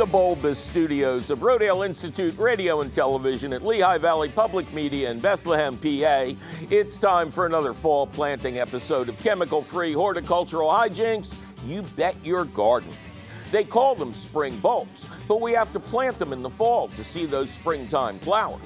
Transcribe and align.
the 0.00 0.06
bulbous 0.06 0.58
studios 0.58 1.28
of 1.28 1.40
Rodale 1.40 1.84
Institute 1.84 2.34
Radio 2.38 2.80
and 2.80 2.90
Television 2.90 3.52
at 3.52 3.62
Lehigh 3.62 3.98
Valley 3.98 4.30
Public 4.30 4.72
Media 4.72 5.10
in 5.10 5.20
Bethlehem, 5.20 5.76
PA, 5.76 6.32
it's 6.70 6.96
time 6.96 7.30
for 7.30 7.44
another 7.44 7.74
fall 7.74 8.06
planting 8.06 8.58
episode 8.58 9.10
of 9.10 9.18
chemical 9.18 9.60
free 9.60 9.92
horticultural 9.92 10.70
hijinks. 10.70 11.34
You 11.66 11.82
bet 11.96 12.16
your 12.24 12.46
garden. 12.46 12.88
They 13.50 13.62
call 13.62 13.94
them 13.94 14.14
spring 14.14 14.56
bulbs, 14.60 15.04
but 15.28 15.42
we 15.42 15.52
have 15.52 15.70
to 15.74 15.78
plant 15.78 16.18
them 16.18 16.32
in 16.32 16.40
the 16.40 16.48
fall 16.48 16.88
to 16.88 17.04
see 17.04 17.26
those 17.26 17.50
springtime 17.50 18.18
flowers. 18.20 18.64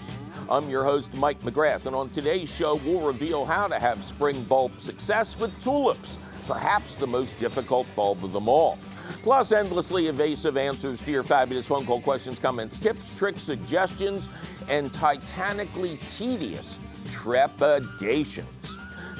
I'm 0.48 0.70
your 0.70 0.84
host, 0.84 1.12
Mike 1.14 1.40
McGrath, 1.40 1.86
and 1.86 1.96
on 1.96 2.10
today's 2.10 2.48
show, 2.48 2.76
we'll 2.84 3.00
reveal 3.00 3.44
how 3.44 3.66
to 3.66 3.80
have 3.80 4.04
spring 4.04 4.44
bulb 4.44 4.78
success 4.78 5.36
with 5.36 5.60
tulips, 5.60 6.16
perhaps 6.46 6.94
the 6.94 7.08
most 7.08 7.36
difficult 7.40 7.88
bulb 7.96 8.22
of 8.22 8.32
them 8.32 8.48
all. 8.48 8.78
Plus, 9.22 9.52
endlessly 9.52 10.08
evasive 10.08 10.56
answers 10.56 11.02
to 11.02 11.10
your 11.10 11.22
fabulous 11.22 11.66
phone 11.66 11.86
call 11.86 12.00
questions, 12.00 12.38
comments, 12.38 12.78
tips, 12.78 13.14
tricks, 13.16 13.42
suggestions, 13.42 14.28
and 14.68 14.92
titanically 14.92 15.98
tedious 16.16 16.76
trepidations. 17.10 18.48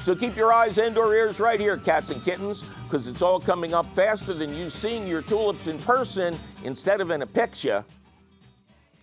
So 0.03 0.15
keep 0.15 0.35
your 0.35 0.53
eyes 0.53 0.77
and 0.77 0.95
or 0.97 1.15
ears 1.15 1.39
right 1.39 1.59
here, 1.59 1.77
cats 1.77 2.11
and 2.11 2.23
kittens, 2.23 2.61
because 2.83 3.07
it's 3.07 3.23
all 3.23 3.39
coming 3.39 3.73
up 3.73 3.87
faster 3.95 4.35
than 4.35 4.55
you 4.55 4.69
seeing 4.69 5.07
your 5.07 5.23
tulips 5.23 5.65
in 5.65 5.79
person 5.79 6.37
instead 6.63 7.01
of 7.01 7.09
in 7.09 7.23
a 7.23 7.27
picture 7.27 7.83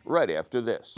right 0.05 0.31
after 0.31 0.61
this. 0.61 0.95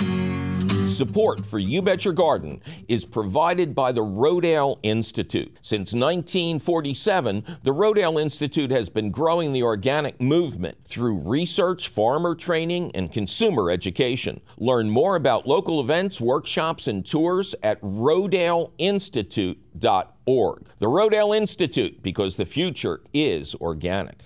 Support 0.94 1.44
for 1.44 1.58
You 1.58 1.82
Bet 1.82 2.04
Your 2.04 2.14
Garden 2.14 2.60
is 2.86 3.04
provided 3.04 3.74
by 3.74 3.90
the 3.90 4.04
Rodale 4.04 4.78
Institute. 4.84 5.58
Since 5.60 5.92
1947, 5.92 7.44
the 7.62 7.72
Rodale 7.72 8.22
Institute 8.22 8.70
has 8.70 8.88
been 8.88 9.10
growing 9.10 9.52
the 9.52 9.64
organic 9.64 10.20
movement 10.20 10.86
through 10.86 11.28
research, 11.28 11.88
farmer 11.88 12.36
training, 12.36 12.92
and 12.94 13.10
consumer 13.10 13.72
education. 13.72 14.40
Learn 14.56 14.88
more 14.88 15.16
about 15.16 15.48
local 15.48 15.80
events, 15.80 16.20
workshops, 16.20 16.86
and 16.86 17.04
tours 17.04 17.56
at 17.60 17.82
rodaleinstitute.org. 17.82 20.68
The 20.78 20.86
Rodale 20.86 21.36
Institute, 21.36 22.04
because 22.04 22.36
the 22.36 22.46
future 22.46 23.00
is 23.12 23.56
organic. 23.56 24.20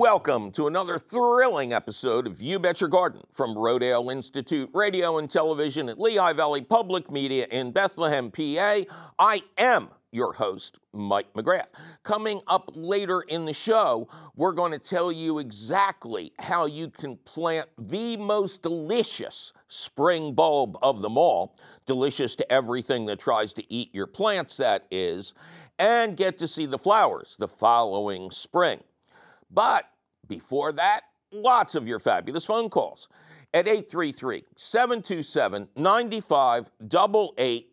Welcome 0.00 0.50
to 0.52 0.66
another 0.66 0.98
thrilling 0.98 1.74
episode 1.74 2.26
of 2.26 2.40
You 2.40 2.58
Bet 2.58 2.80
Your 2.80 2.88
Garden 2.88 3.20
from 3.34 3.54
Rodale 3.54 4.10
Institute 4.10 4.70
Radio 4.72 5.18
and 5.18 5.30
Television 5.30 5.90
at 5.90 6.00
Lehigh 6.00 6.32
Valley 6.32 6.62
Public 6.62 7.10
Media 7.10 7.46
in 7.50 7.70
Bethlehem, 7.70 8.30
PA. 8.30 8.80
I 9.18 9.42
am 9.58 9.90
your 10.10 10.32
host, 10.32 10.78
Mike 10.94 11.30
McGrath. 11.34 11.66
Coming 12.02 12.40
up 12.46 12.70
later 12.74 13.20
in 13.20 13.44
the 13.44 13.52
show, 13.52 14.08
we're 14.36 14.52
going 14.52 14.72
to 14.72 14.78
tell 14.78 15.12
you 15.12 15.38
exactly 15.38 16.32
how 16.38 16.64
you 16.64 16.88
can 16.88 17.18
plant 17.18 17.68
the 17.76 18.16
most 18.16 18.62
delicious 18.62 19.52
spring 19.68 20.32
bulb 20.32 20.78
of 20.80 21.02
them 21.02 21.18
all, 21.18 21.58
delicious 21.84 22.34
to 22.36 22.50
everything 22.50 23.04
that 23.04 23.18
tries 23.18 23.52
to 23.52 23.70
eat 23.70 23.94
your 23.94 24.06
plants, 24.06 24.56
that 24.56 24.86
is, 24.90 25.34
and 25.78 26.16
get 26.16 26.38
to 26.38 26.48
see 26.48 26.64
the 26.64 26.78
flowers 26.78 27.36
the 27.38 27.48
following 27.48 28.30
spring. 28.30 28.80
But 29.50 29.86
before 30.28 30.72
that, 30.72 31.00
lots 31.32 31.74
of 31.74 31.88
your 31.88 31.98
fabulous 31.98 32.44
phone 32.44 32.70
calls 32.70 33.08
at 33.52 33.66
833 33.66 34.44
727 34.56 35.68
9588. 35.76 37.66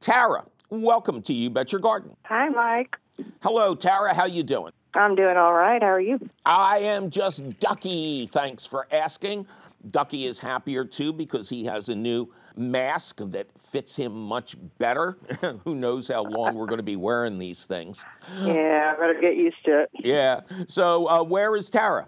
Tara, 0.00 0.44
welcome 0.70 1.20
to 1.22 1.34
You 1.34 1.50
Bet 1.50 1.72
Your 1.72 1.80
Garden. 1.80 2.16
Hi, 2.24 2.48
Mike. 2.48 2.96
Hello, 3.42 3.74
Tara. 3.74 4.14
How 4.14 4.24
you 4.26 4.42
doing? 4.42 4.72
I'm 4.94 5.14
doing 5.14 5.36
all 5.36 5.52
right. 5.52 5.82
How 5.82 5.88
are 5.88 6.00
you? 6.00 6.18
I 6.46 6.78
am 6.78 7.10
just 7.10 7.60
ducky. 7.60 8.28
Thanks 8.32 8.64
for 8.64 8.86
asking. 8.90 9.46
Ducky 9.90 10.26
is 10.26 10.38
happier 10.38 10.84
too 10.84 11.12
because 11.12 11.48
he 11.48 11.64
has 11.66 11.88
a 11.88 11.94
new 11.94 12.32
mask 12.58 13.20
that 13.26 13.46
fits 13.70 13.94
him 13.94 14.12
much 14.12 14.56
better. 14.78 15.16
Who 15.64 15.74
knows 15.74 16.08
how 16.08 16.24
long 16.24 16.54
we're 16.56 16.66
going 16.66 16.78
to 16.78 16.82
be 16.82 16.96
wearing 16.96 17.38
these 17.38 17.64
things? 17.64 18.04
Yeah, 18.42 18.94
I 18.94 19.00
better 19.00 19.18
get 19.20 19.36
used 19.36 19.64
to 19.66 19.82
it. 19.82 19.90
Yeah. 19.94 20.40
So, 20.68 21.08
uh, 21.08 21.22
where 21.22 21.56
is 21.56 21.70
Tara? 21.70 22.06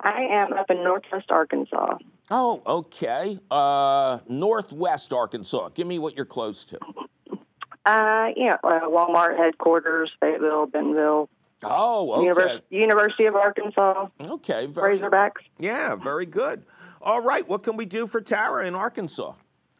I 0.00 0.22
am 0.22 0.52
up 0.52 0.70
in 0.70 0.84
Northwest 0.84 1.30
Arkansas. 1.30 1.98
Oh, 2.30 2.62
okay. 2.66 3.38
Uh, 3.50 4.18
Northwest 4.28 5.12
Arkansas. 5.12 5.70
Give 5.70 5.86
me 5.86 5.98
what 5.98 6.14
you're 6.16 6.26
close 6.26 6.64
to. 6.66 6.78
Uh, 7.86 8.28
yeah, 8.36 8.58
uh, 8.62 8.80
Walmart 8.82 9.38
headquarters, 9.38 10.12
Fayetteville, 10.20 10.66
Bentonville. 10.66 11.28
Oh, 11.64 12.12
okay. 12.12 12.22
Univers- 12.26 12.60
University 12.70 13.24
of 13.24 13.34
Arkansas. 13.34 14.08
Okay. 14.20 14.66
Very, 14.66 14.98
Razorbacks. 15.00 15.40
yeah, 15.58 15.96
very 15.96 16.26
good. 16.26 16.62
All 17.00 17.20
right. 17.22 17.46
What 17.48 17.62
can 17.62 17.76
we 17.76 17.86
do 17.86 18.06
for 18.06 18.20
Tara 18.20 18.66
in 18.66 18.74
Arkansas? 18.74 19.32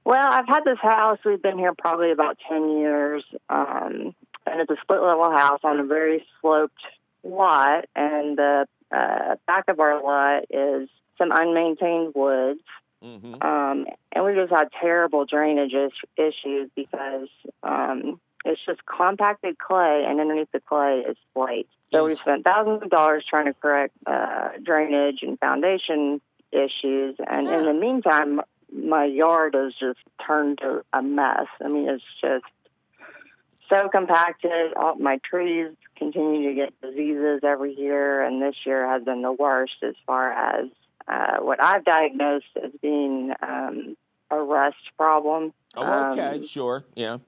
Well, 0.05 0.27
I've 0.33 0.49
had 0.49 0.65
this 0.65 0.79
house. 0.81 1.19
We've 1.25 1.43
been 1.43 1.59
here 1.59 1.75
probably 1.75 2.13
about 2.13 2.39
10 2.49 2.79
years. 2.79 3.25
Um, 3.49 4.15
and 4.47 4.61
it's 4.61 4.71
a 4.71 4.77
split 4.81 5.03
level 5.03 5.31
house 5.31 5.61
on 5.63 5.81
a 5.81 5.85
very 5.85 6.25
sloped 6.41 6.81
lot. 7.23 7.87
And 7.95 8.39
the 8.39 8.67
uh, 8.91 9.37
back 9.47 9.65
of 9.69 9.81
our 9.81 10.03
lot 10.03 10.45
is 10.51 10.89
some 11.19 11.31
unmaintained 11.31 12.15
woods. 12.15 12.61
Mm-hmm. 13.03 13.35
Um, 13.43 13.87
and 14.13 14.25
we 14.25 14.35
just 14.35 14.53
had 14.53 14.69
terrible 14.81 15.25
drainage 15.25 15.73
is- 15.73 15.93
issues 16.17 16.71
because 16.75 17.29
um, 17.63 18.21
it's 18.45 18.61
just 18.65 18.81
compacted 18.87 19.59
clay, 19.59 20.05
and 20.09 20.21
underneath 20.21 20.51
the 20.53 20.61
clay 20.61 21.05
is 21.09 21.17
slate. 21.33 21.69
So 21.93 22.05
we 22.05 22.15
spent 22.17 22.45
thousands 22.45 22.83
of 22.83 22.91
dollars 22.91 23.25
trying 23.29 23.47
to 23.47 23.55
correct 23.55 23.95
uh, 24.07 24.51
drainage 24.63 25.23
and 25.23 25.39
foundation 25.39 26.21
issues. 26.53 27.17
And 27.27 27.49
in 27.49 27.65
the 27.65 27.73
meantime, 27.73 28.41
my 28.73 29.05
yard 29.05 29.55
has 29.55 29.73
just 29.79 30.01
turned 30.25 30.59
to 30.59 30.85
a 30.93 31.03
mess. 31.03 31.47
I 31.65 31.69
mean, 31.69 31.89
it's 31.89 32.03
just 32.21 32.45
so 33.69 33.89
compacted. 33.89 34.75
All 34.77 34.97
my 34.97 35.19
trees 35.25 35.73
continue 35.97 36.49
to 36.51 36.55
get 36.55 36.81
diseases 36.81 37.41
every 37.43 37.75
year, 37.75 38.23
and 38.23 38.41
this 38.41 38.55
year 38.65 38.89
has 38.89 39.03
been 39.05 39.23
the 39.23 39.33
worst 39.33 39.75
as 39.83 39.95
far 40.07 40.33
as 40.33 40.67
uh, 41.07 41.39
what 41.41 41.63
I've 41.63 41.85
diagnosed 41.85 42.47
as 42.63 42.71
being 42.83 43.33
um, 43.43 43.97
a 44.31 44.37
rust 44.37 44.77
problem. 44.97 45.53
Oh, 45.77 46.13
okay. 46.13 46.37
Um, 46.37 46.47
sure. 46.47 46.85
Yeah. 46.95 47.19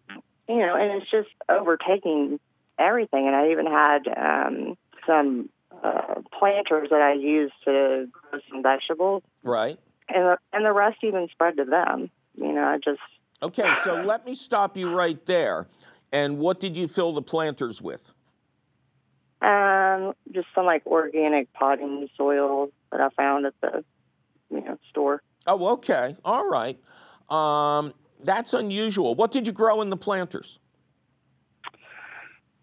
you 0.49 0.59
know, 0.59 0.75
and 0.77 1.01
it's 1.01 1.11
just 1.11 1.29
overtaking 1.49 2.39
everything. 2.79 3.27
And 3.27 3.37
I 3.37 3.51
even 3.51 3.67
had 3.67 4.09
um, 4.17 4.77
some 5.07 5.49
uh, 5.83 6.17
planters 6.39 6.89
that 6.91 7.01
I 7.01 7.15
used 7.15 7.55
to 7.65 8.09
grow 8.13 8.41
some 8.51 8.63
vegetables, 8.63 9.23
Right. 9.43 9.79
And 10.15 10.25
the, 10.25 10.39
and 10.53 10.65
the 10.65 10.73
rest 10.73 10.99
even 11.03 11.29
spread 11.33 11.57
to 11.57 11.65
them. 11.65 12.11
You 12.37 12.53
know, 12.53 12.65
I 12.65 12.79
just 12.79 13.01
Okay. 13.43 13.73
So 13.85 14.03
let 14.03 14.27
me 14.27 14.35
stop 14.35 14.77
you 14.77 14.95
right 14.95 15.25
there. 15.27 15.67
And 16.13 16.39
what 16.39 16.61
did 16.61 16.77
you 16.77 16.89
fill 16.89 17.15
the 17.15 17.23
planters 17.23 17.81
with? 17.81 18.13
um, 19.43 20.13
just 20.33 20.49
some 20.55 20.67
like 20.67 20.87
organic 20.87 21.53
potting 21.53 22.09
soil 22.17 22.69
that 22.93 23.01
I 23.01 23.09
found 23.11 23.47
at 23.47 23.55
the 23.61 23.85
you 24.51 24.61
know 24.61 24.79
store. 24.91 25.23
Oh, 25.47 25.69
okay. 25.69 26.17
All 26.25 26.49
right. 26.49 26.79
Um, 27.31 27.95
that's 28.23 28.53
unusual. 28.53 29.15
What 29.15 29.33
did 29.33 29.47
you 29.47 29.53
grow 29.53 29.81
in 29.81 29.89
the 29.89 29.97
planters? 29.97 30.59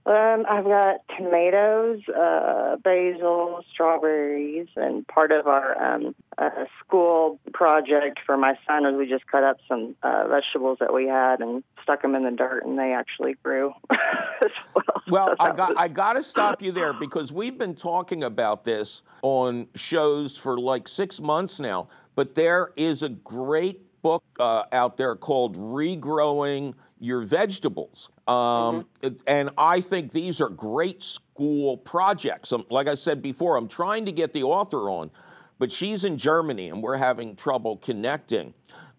Um, 0.08 0.46
I've 0.50 0.64
got 0.64 1.02
tomatoes, 1.18 2.00
uh, 2.08 2.78
basil, 2.78 3.62
strawberries, 3.70 4.70
and 4.78 5.06
part 5.08 5.34
of 5.34 5.48
our 5.48 5.82
um, 5.84 6.16
uh, 6.38 6.50
school 6.80 7.40
project 7.54 8.20
for 8.26 8.38
my 8.38 8.58
son 8.66 8.86
is 8.86 8.96
we 8.96 9.06
just 9.10 9.28
cut 9.28 9.44
up 9.44 9.58
some 9.68 9.96
uh, 10.04 10.28
vegetables 10.30 10.78
that 10.80 10.94
we 10.94 11.08
had 11.08 11.42
and 11.42 11.62
stuck 11.84 12.04
them 12.04 12.16
in 12.16 12.24
the 12.24 12.32
dirt, 12.32 12.66
and 12.66 12.80
they 12.80 12.94
actually 12.94 13.34
grew 13.44 13.74
as 13.92 14.52
well. 14.74 14.84
Well, 15.10 15.28
So 15.30 15.36
I 15.44 15.52
got 15.54 15.70
was- 15.70 15.78
I 15.78 15.88
got 15.90 16.14
to 16.14 16.24
stop 16.24 16.62
you 16.62 16.72
there 16.72 16.94
because 16.94 17.32
we've 17.34 17.58
been 17.58 17.76
talking 17.76 18.24
about 18.24 18.64
this 18.64 19.02
on 19.24 19.68
shows 19.76 20.38
for 20.38 20.58
like 20.60 20.88
six 20.88 21.20
months 21.20 21.60
now. 21.60 21.88
But 22.16 22.34
there 22.36 22.72
is 22.78 23.04
a 23.04 23.10
great 23.10 23.82
book 24.02 24.24
uh, 24.40 24.64
out 24.72 24.96
there 24.98 25.16
called 25.16 25.56
"Regrowing 25.58 26.74
Your 27.00 27.22
Vegetables," 27.22 28.10
um, 28.28 28.86
it- 29.02 29.22
and 29.28 29.50
I 29.58 29.82
think 29.82 30.12
these 30.12 30.42
are 30.42 30.50
great 30.50 31.04
school 31.04 31.78
projects. 31.78 32.52
Um, 32.52 32.66
like 32.70 32.88
I 32.88 32.96
said 32.96 33.22
before, 33.22 33.58
I'm 33.58 33.68
trying 33.68 34.06
to 34.06 34.12
get 34.12 34.34
the 34.34 34.44
author 34.44 34.90
on, 34.90 35.12
but 35.60 35.72
she's 35.72 36.04
in 36.04 36.18
Germany 36.18 36.70
and 36.70 36.82
we're 36.82 36.98
having 36.98 37.36
trouble 37.36 37.78
connecting. 37.78 38.54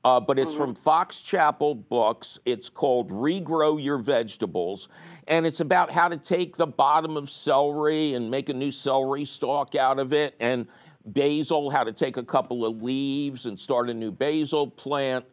Uh, 0.05 0.21
but 0.21 0.39
it's 0.39 0.55
from 0.55 0.77
Fox 0.77 1.21
Chapel 1.21 1.75
Books. 1.75 2.39
It's 2.45 2.69
called 2.69 3.11
Regrow 3.11 3.83
Your 3.83 3.99
Vegetables. 3.99 4.89
And 5.27 5.45
it's 5.45 5.59
about 5.59 5.91
how 5.91 6.09
to 6.09 6.17
take 6.17 6.57
the 6.57 6.69
bottom 6.69 7.17
of 7.17 7.29
celery 7.29 8.15
and 8.15 8.31
make 8.31 8.49
a 8.49 8.55
new 8.55 8.71
celery 8.71 9.25
stalk 9.25 9.75
out 9.75 9.99
of 9.99 10.13
it, 10.13 10.35
and 10.39 10.67
basil, 11.05 11.69
how 11.69 11.83
to 11.85 11.93
take 11.93 12.17
a 12.17 12.23
couple 12.23 12.65
of 12.65 12.81
leaves 12.81 13.47
and 13.47 13.59
start 13.59 13.91
a 13.91 13.95
new 13.95 14.13
basil 14.13 14.69
plant. 14.69 15.25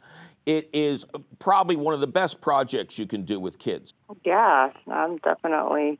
It 0.46 0.70
is 0.74 1.06
probably 1.40 1.76
one 1.76 1.94
of 1.94 2.00
the 2.00 2.08
best 2.08 2.40
projects 2.40 3.00
you 3.00 3.08
can 3.08 3.26
do 3.26 3.40
with 3.40 3.58
kids. 3.58 3.94
yeah, 4.24 4.70
I'm 4.92 5.18
definitely 5.18 5.98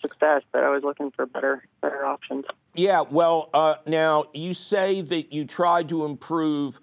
success, 0.00 0.42
but 0.52 0.62
I 0.62 0.68
was 0.68 0.82
looking 0.82 1.10
for 1.10 1.26
better 1.26 1.64
better 1.80 2.04
options. 2.04 2.44
Yeah, 2.74 3.02
well, 3.02 3.50
uh, 3.54 3.76
now 3.86 4.26
you 4.34 4.54
say 4.54 5.00
that 5.00 5.32
you 5.32 5.44
tried 5.44 5.88
to 5.88 6.04
improve 6.04 6.80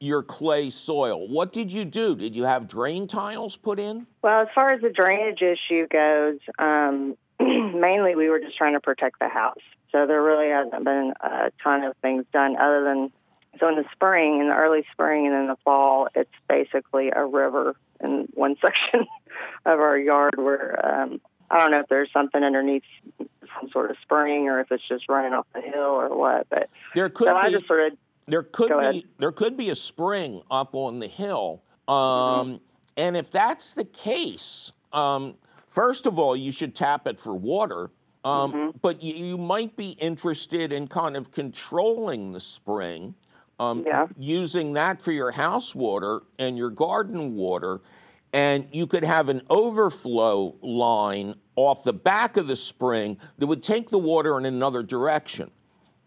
your 0.00 0.22
clay 0.22 0.70
soil. 0.70 1.28
What 1.28 1.52
did 1.52 1.72
you 1.72 1.84
do? 1.84 2.16
Did 2.16 2.34
you 2.34 2.44
have 2.44 2.68
drain 2.68 3.06
tiles 3.06 3.56
put 3.56 3.78
in? 3.78 4.06
Well, 4.22 4.42
as 4.42 4.48
far 4.54 4.72
as 4.72 4.80
the 4.80 4.90
drainage 4.90 5.42
issue 5.42 5.86
goes, 5.88 6.38
um, 6.58 7.16
mainly 7.40 8.14
we 8.14 8.28
were 8.28 8.38
just 8.40 8.56
trying 8.56 8.74
to 8.74 8.80
protect 8.80 9.18
the 9.20 9.28
house. 9.28 9.62
So 9.92 10.06
there 10.06 10.22
really 10.22 10.48
hasn't 10.48 10.84
been 10.84 11.14
a 11.20 11.50
ton 11.62 11.84
of 11.84 11.96
things 12.02 12.24
done 12.32 12.56
other 12.56 12.84
than 12.84 13.12
so 13.58 13.68
in 13.68 13.76
the 13.76 13.84
spring, 13.92 14.40
in 14.40 14.48
the 14.48 14.54
early 14.54 14.84
spring 14.92 15.26
and 15.26 15.34
in 15.34 15.46
the 15.46 15.56
fall, 15.64 16.08
it's 16.14 16.30
basically 16.48 17.10
a 17.14 17.24
river 17.24 17.76
in 18.02 18.28
one 18.34 18.56
section 18.62 19.06
of 19.64 19.80
our 19.80 19.98
yard 19.98 20.34
where 20.36 20.84
um, 20.84 21.20
I 21.50 21.58
don't 21.58 21.70
know 21.70 21.80
if 21.80 21.88
there's 21.88 22.10
something 22.12 22.42
underneath 22.42 22.82
some 23.18 23.70
sort 23.70 23.90
of 23.90 23.96
spring 24.02 24.48
or 24.48 24.60
if 24.60 24.70
it's 24.70 24.86
just 24.86 25.08
running 25.08 25.32
off 25.32 25.46
the 25.54 25.60
hill 25.60 25.74
or 25.74 26.16
what. 26.16 26.48
But 26.48 26.68
there 26.94 27.08
could 27.08 27.28
so 27.28 27.34
be, 27.34 27.38
I 27.40 27.50
just 27.50 27.66
sort 27.66 27.92
of 27.92 27.98
there 28.26 28.42
could 28.42 28.68
be 28.68 28.74
ahead. 28.74 29.02
there 29.18 29.32
could 29.32 29.56
be 29.56 29.70
a 29.70 29.76
spring 29.76 30.42
up 30.50 30.74
on 30.74 30.98
the 30.98 31.06
hill. 31.06 31.62
Mm-hmm. 31.88 32.50
Um, 32.50 32.60
And 32.96 33.16
if 33.16 33.30
that's 33.30 33.74
the 33.74 33.84
case, 33.84 34.72
um, 34.92 35.34
first 35.68 36.06
of 36.06 36.18
all, 36.18 36.36
you 36.36 36.50
should 36.50 36.74
tap 36.74 37.06
it 37.06 37.18
for 37.18 37.34
water. 37.34 37.90
Um, 38.24 38.52
Mm-hmm. 38.52 38.78
But 38.82 39.02
you, 39.02 39.14
you 39.14 39.38
might 39.38 39.76
be 39.76 39.90
interested 39.90 40.72
in 40.72 40.88
kind 40.88 41.16
of 41.16 41.30
controlling 41.30 42.32
the 42.32 42.40
spring, 42.40 43.14
um, 43.58 43.84
Yeah. 43.86 44.06
using 44.18 44.72
that 44.74 45.00
for 45.00 45.12
your 45.12 45.30
house 45.30 45.74
water 45.74 46.22
and 46.38 46.56
your 46.58 46.70
garden 46.70 47.34
water. 47.34 47.80
And 48.32 48.68
you 48.72 48.86
could 48.86 49.04
have 49.04 49.28
an 49.28 49.42
overflow 49.48 50.54
line 50.60 51.36
off 51.54 51.84
the 51.84 51.92
back 51.92 52.36
of 52.36 52.48
the 52.48 52.56
spring 52.56 53.18
that 53.38 53.46
would 53.46 53.62
take 53.62 53.88
the 53.88 53.98
water 53.98 54.36
in 54.38 54.44
another 54.44 54.82
direction. 54.82 55.50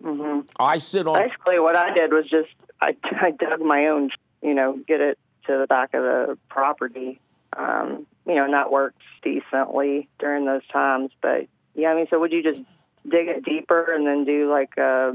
Mm-hmm. 0.04 0.42
I 0.60 0.78
sit 0.78 1.08
on 1.08 1.18
basically 1.22 1.60
what 1.60 1.76
I 1.76 1.94
did 1.94 2.14
was 2.14 2.30
just 2.30 2.50
I, 2.82 2.96
I 3.04 3.32
dug 3.32 3.62
my 3.62 3.88
own, 3.88 4.12
you 4.42 4.54
know, 4.54 4.80
get 4.88 5.02
it 5.02 5.18
to 5.48 5.58
the 5.58 5.68
back 5.68 5.94
of 5.94 6.04
the 6.04 6.38
property. 6.50 7.20
Um, 7.58 8.06
you 8.28 8.36
know, 8.36 8.44
and 8.46 8.54
that 8.54 8.72
worked 8.72 9.02
decently 9.24 10.08
during 10.20 10.46
those 10.46 10.66
times. 10.68 11.12
But 11.22 11.48
yeah, 11.74 11.90
I 11.90 11.96
mean, 11.96 12.08
so 12.12 12.20
would 12.20 12.32
you 12.32 12.44
just 12.44 12.60
dig 13.10 13.28
it 13.28 13.44
deeper 13.44 13.92
and 13.92 14.06
then 14.06 14.24
do 14.24 14.50
like 14.52 14.78
a 14.78 15.14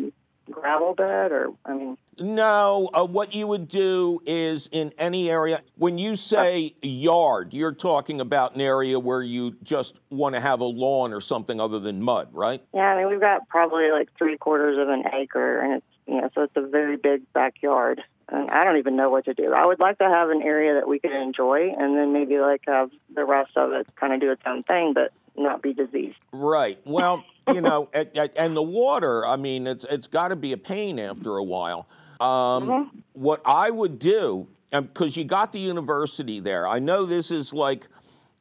gravel 0.50 0.94
bed, 0.94 1.30
or 1.32 1.50
I 1.64 1.74
mean, 1.74 1.96
No, 2.18 2.90
uh, 2.94 3.04
what 3.04 3.34
you 3.34 3.46
would 3.46 3.68
do 3.68 4.20
is 4.26 4.68
in 4.72 4.92
any 4.98 5.30
area, 5.30 5.62
when 5.76 5.98
you 5.98 6.16
say 6.16 6.74
yard, 6.82 7.52
you're 7.52 7.72
talking 7.72 8.20
about 8.20 8.54
an 8.54 8.60
area 8.60 8.98
where 8.98 9.22
you 9.22 9.56
just 9.62 9.94
want 10.10 10.34
to 10.34 10.40
have 10.40 10.60
a 10.60 10.64
lawn 10.64 11.12
or 11.12 11.20
something 11.20 11.60
other 11.60 11.80
than 11.80 12.02
mud, 12.02 12.28
right? 12.32 12.62
yeah, 12.74 12.82
I 12.82 12.98
mean, 12.98 13.08
we've 13.08 13.20
got 13.20 13.48
probably 13.48 13.90
like 13.90 14.08
three 14.16 14.36
quarters 14.36 14.78
of 14.78 14.88
an 14.88 15.04
acre, 15.12 15.60
and 15.60 15.74
it's 15.74 15.86
you 16.06 16.20
know, 16.20 16.28
so 16.34 16.42
it's 16.42 16.56
a 16.56 16.66
very 16.66 16.96
big 16.96 17.22
backyard. 17.32 18.02
And 18.28 18.50
I 18.50 18.64
don't 18.64 18.78
even 18.78 18.96
know 18.96 19.10
what 19.10 19.24
to 19.26 19.34
do. 19.34 19.52
I 19.52 19.66
would 19.66 19.80
like 19.80 19.98
to 19.98 20.04
have 20.04 20.30
an 20.30 20.42
area 20.42 20.74
that 20.74 20.88
we 20.88 20.98
could 20.98 21.12
enjoy, 21.12 21.72
and 21.76 21.96
then 21.96 22.12
maybe 22.12 22.38
like 22.38 22.62
have 22.66 22.90
the 23.14 23.24
rest 23.24 23.52
of 23.56 23.72
it 23.72 23.86
kind 23.96 24.12
of 24.12 24.20
do 24.20 24.30
its 24.30 24.42
own 24.46 24.62
thing, 24.62 24.92
but 24.94 25.12
not 25.36 25.62
be 25.62 25.72
diseased. 25.72 26.16
Right. 26.32 26.78
Well, 26.84 27.24
you 27.48 27.60
know, 27.60 27.88
and, 27.92 28.30
and 28.36 28.56
the 28.56 28.62
water, 28.62 29.26
I 29.26 29.36
mean, 29.36 29.66
it's 29.66 29.84
it's 29.90 30.06
got 30.06 30.28
to 30.28 30.36
be 30.36 30.52
a 30.52 30.58
pain 30.58 30.98
after 30.98 31.36
a 31.36 31.44
while. 31.44 31.86
Um, 32.20 32.68
Mhm. 32.68 32.90
What 33.14 33.40
I 33.44 33.70
would 33.70 33.98
do, 33.98 34.46
because 34.70 35.16
you 35.16 35.24
got 35.24 35.52
the 35.52 35.60
university 35.60 36.40
there, 36.40 36.66
I 36.66 36.78
know 36.78 37.04
this 37.06 37.30
is 37.30 37.52
like 37.52 37.86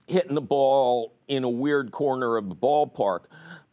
hitting 0.07 0.35
the 0.35 0.41
ball 0.41 1.13
in 1.27 1.43
a 1.43 1.49
weird 1.49 1.91
corner 1.91 2.37
of 2.37 2.49
the 2.49 2.55
ballpark, 2.55 3.21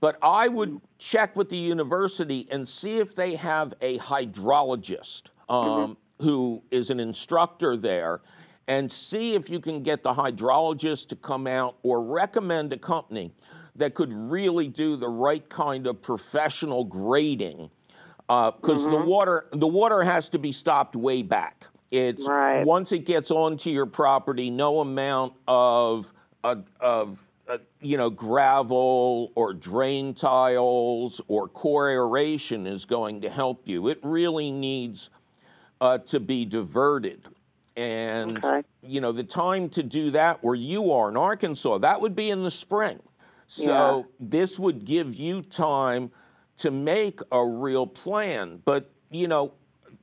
but 0.01 0.17
I 0.23 0.49
would 0.49 0.81
check 0.99 1.35
with 1.37 1.49
the 1.49 1.57
university 1.57 2.47
and 2.51 2.69
see 2.69 2.99
if 2.99 3.15
they 3.15 3.35
have 3.35 3.75
a 3.81 3.99
hydrologist 3.99 5.23
um, 5.49 5.97
who 6.21 6.63
is 6.71 6.91
an 6.91 7.01
instructor 7.01 7.77
there 7.77 8.21
and 8.69 8.91
see 8.91 9.35
if 9.35 9.51
you 9.51 9.59
can 9.59 9.83
get 9.83 10.03
the 10.03 10.13
hydrologist 10.13 11.09
to 11.09 11.17
come 11.17 11.47
out 11.47 11.77
or 11.83 12.03
recommend 12.03 12.73
a 12.73 12.79
company 12.79 13.33
that 13.75 13.95
could 13.95 14.13
really 14.13 14.69
do 14.69 14.97
the 14.97 15.09
right 15.09 15.49
kind 15.49 15.87
of 15.87 16.01
professional 16.03 16.85
grading 16.85 17.71
because 18.31 18.85
the 18.85 18.97
water 18.97 19.47
the 19.53 19.67
water 19.67 20.03
has 20.03 20.29
to 20.29 20.39
be 20.39 20.53
stopped 20.53 20.95
way 20.95 21.23
back. 21.23 21.65
It's 21.91 22.29
Right. 22.29 22.65
once 22.65 22.93
it 22.93 23.05
gets 23.05 23.33
onto 23.33 23.71
your 23.71 23.87
property, 23.87 24.51
no 24.51 24.81
amount 24.81 25.33
of 25.49 26.13
uh, 26.45 26.57
of 26.79 27.27
uh, 27.49 27.59
you 27.81 27.97
know 27.97 28.09
gravel 28.09 29.33
or 29.35 29.53
drain 29.53 30.15
tiles 30.15 31.21
or 31.27 31.49
core 31.49 31.91
aeration 31.91 32.69
is 32.69 32.85
going 32.85 33.21
to 33.23 33.29
help 33.29 33.67
you. 33.67 33.89
It 33.89 33.99
really 34.05 34.53
needs 34.53 35.11
uh, 35.81 35.99
to 35.99 36.21
be 36.21 36.45
diverted, 36.45 37.27
and 37.77 38.39
Okay. 38.39 38.63
you 38.83 39.01
know 39.01 39.11
the 39.11 39.25
time 39.25 39.69
to 39.71 39.83
do 39.83 40.13
that 40.13 40.45
where 40.45 40.55
you 40.55 40.93
are 40.93 41.09
in 41.09 41.17
Arkansas 41.17 41.79
that 41.79 42.01
would 42.01 42.15
be 42.15 42.31
in 42.31 42.45
the 42.45 42.51
spring. 42.51 43.01
So 43.49 44.07
this 44.21 44.61
would 44.61 44.85
give 44.85 45.17
you 45.17 45.43
time 45.43 46.13
to 46.61 46.71
make 46.71 47.21
a 47.33 47.45
real 47.45 47.87
plan. 47.87 48.61
But, 48.65 48.91
you 49.11 49.29
know, 49.29 49.53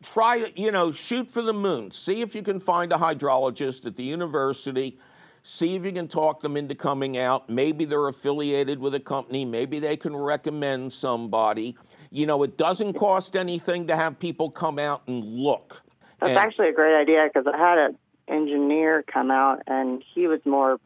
try, 0.03 0.51
you 0.55 0.71
know, 0.71 0.91
shoot 0.91 1.29
for 1.29 1.41
the 1.41 1.53
moon. 1.53 1.91
See 1.91 2.21
if 2.21 2.33
you 2.35 2.41
can 2.41 2.59
find 2.59 2.91
a 2.91 2.97
hydrologist 2.97 3.85
at 3.85 3.95
the 3.95 4.03
university. 4.03 4.99
See 5.43 5.75
if 5.75 5.85
you 5.85 5.91
can 5.91 6.07
talk 6.07 6.41
them 6.41 6.57
into 6.57 6.75
coming 6.75 7.17
out. 7.17 7.47
Maybe 7.49 7.85
they're 7.85 8.07
affiliated 8.07 8.79
with 8.79 8.95
a 8.95 8.99
company. 8.99 9.45
Maybe 9.45 9.79
they 9.79 9.95
can 9.95 10.15
recommend 10.15 10.91
somebody. 10.91 11.77
You 12.09 12.25
know, 12.25 12.41
it 12.41 12.57
doesn't 12.57 12.93
cost 12.93 13.35
anything 13.35 13.87
to 13.87 13.95
have 13.95 14.19
people 14.19 14.49
come 14.49 14.79
out 14.79 15.03
and 15.07 15.23
look. 15.23 15.81
That's 16.19 16.31
And- 16.31 16.39
actually 16.39 16.69
a 16.69 16.73
great 16.73 16.99
idea 16.99 17.29
because 17.31 17.45
I 17.45 17.55
had 17.55 17.77
an 17.77 17.97
engineer 18.27 19.03
come 19.03 19.29
out, 19.29 19.61
and 19.67 20.03
he 20.13 20.27
was 20.27 20.39
more 20.43 20.79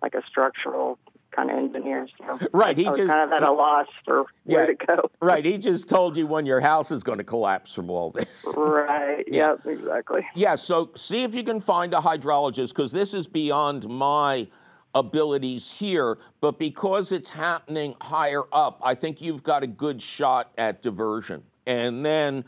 like 0.00 0.14
a 0.14 0.22
structural 0.26 0.98
kind 1.38 1.50
of 1.50 1.56
engineer. 1.58 2.08
So 2.18 2.38
Right, 2.52 2.76
he 2.76 2.86
I 2.86 2.90
was 2.90 2.98
just- 2.98 3.08
kind 3.10 3.20
of 3.20 3.32
at 3.32 3.42
a 3.42 3.52
loss 3.52 3.86
for 4.04 4.24
where 4.44 4.66
to 4.66 4.74
go. 4.74 5.10
Right. 5.20 5.44
He 5.44 5.58
just 5.58 5.88
told 5.88 6.16
you 6.16 6.26
when 6.26 6.46
your 6.46 6.60
house 6.60 6.90
is 6.90 7.02
going 7.02 7.18
to 7.18 7.24
collapse 7.24 7.72
from 7.72 7.90
all 7.90 8.10
this. 8.10 8.46
Right. 8.56 9.24
Yeah. 9.28 9.54
Yep. 9.64 9.66
Exactly. 9.78 10.26
Yeah, 10.34 10.56
so 10.56 10.90
see 10.96 11.22
if 11.22 11.34
you 11.34 11.44
can 11.44 11.60
find 11.60 11.94
a 11.94 11.98
hydrologist 11.98 12.70
because 12.70 12.90
this 12.92 13.14
is 13.14 13.26
beyond 13.26 13.88
my 13.88 14.48
abilities 14.94 15.70
here, 15.70 16.18
but 16.40 16.58
because 16.58 17.12
it's 17.12 17.28
happening 17.28 17.94
higher 18.00 18.42
up, 18.52 18.80
I 18.82 18.94
think 18.94 19.20
you've 19.20 19.42
got 19.42 19.62
a 19.62 19.66
good 19.66 20.02
shot 20.02 20.50
at 20.58 20.82
diversion. 20.82 21.42
And 21.66 22.04
then 22.04 22.44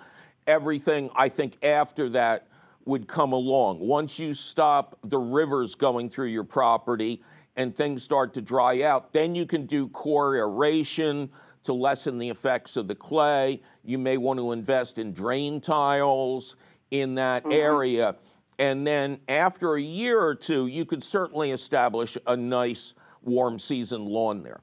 everything 0.47 1.11
I 1.15 1.29
think 1.29 1.59
after 1.63 2.09
that 2.11 2.47
would 2.87 3.07
come 3.07 3.33
along. 3.33 3.79
Once 3.79 4.19
you 4.19 4.33
stop 4.35 4.99
the 5.05 5.19
rivers 5.19 5.75
going 5.75 6.09
through 6.09 6.29
your 6.29 6.45
property 6.45 7.23
and 7.57 7.75
things 7.75 8.03
start 8.03 8.35
to 8.35 8.41
dry 8.41 8.83
out, 8.83 9.13
then 9.13 9.35
you 9.35 9.47
can 9.47 9.67
do 9.67 9.89
core 9.89 10.37
aeration 10.37 11.31
to 11.65 11.73
lessen 11.73 12.19
the 12.19 12.29
effects 12.29 12.77
of 12.77 12.89
the 12.89 12.95
clay. 12.95 13.61
You 13.85 13.99
may 13.99 14.17
want 14.17 14.39
to 14.39 14.53
invest 14.53 14.99
in 14.99 15.13
drain 15.13 15.61
tiles 15.61 16.57
in 16.91 17.15
that 17.17 17.43
mm-hmm. 17.43 17.53
area. 17.53 18.17
And 18.59 18.87
then 18.87 19.21
after 19.29 19.75
a 19.75 19.81
year 19.81 20.21
or 20.21 20.35
two, 20.35 20.67
you 20.67 20.85
could 20.85 21.03
certainly 21.03 21.51
establish 21.51 22.17
a 22.27 22.37
nice 22.37 22.95
warm 23.23 23.59
season 23.59 24.05
lawn 24.07 24.43
there. 24.43 24.61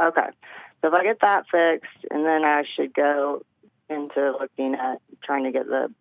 Okay. 0.00 0.28
So 0.80 0.88
if 0.88 0.94
I 0.94 1.02
get 1.04 1.20
that 1.20 1.44
fixed, 1.50 2.06
and 2.10 2.24
then 2.24 2.44
I 2.44 2.64
should 2.74 2.94
go 2.94 3.42
into 3.88 4.36
looking 4.40 4.74
at 4.74 5.00
trying 5.22 5.44
to 5.44 5.52
get 5.52 5.66
the 5.66 5.92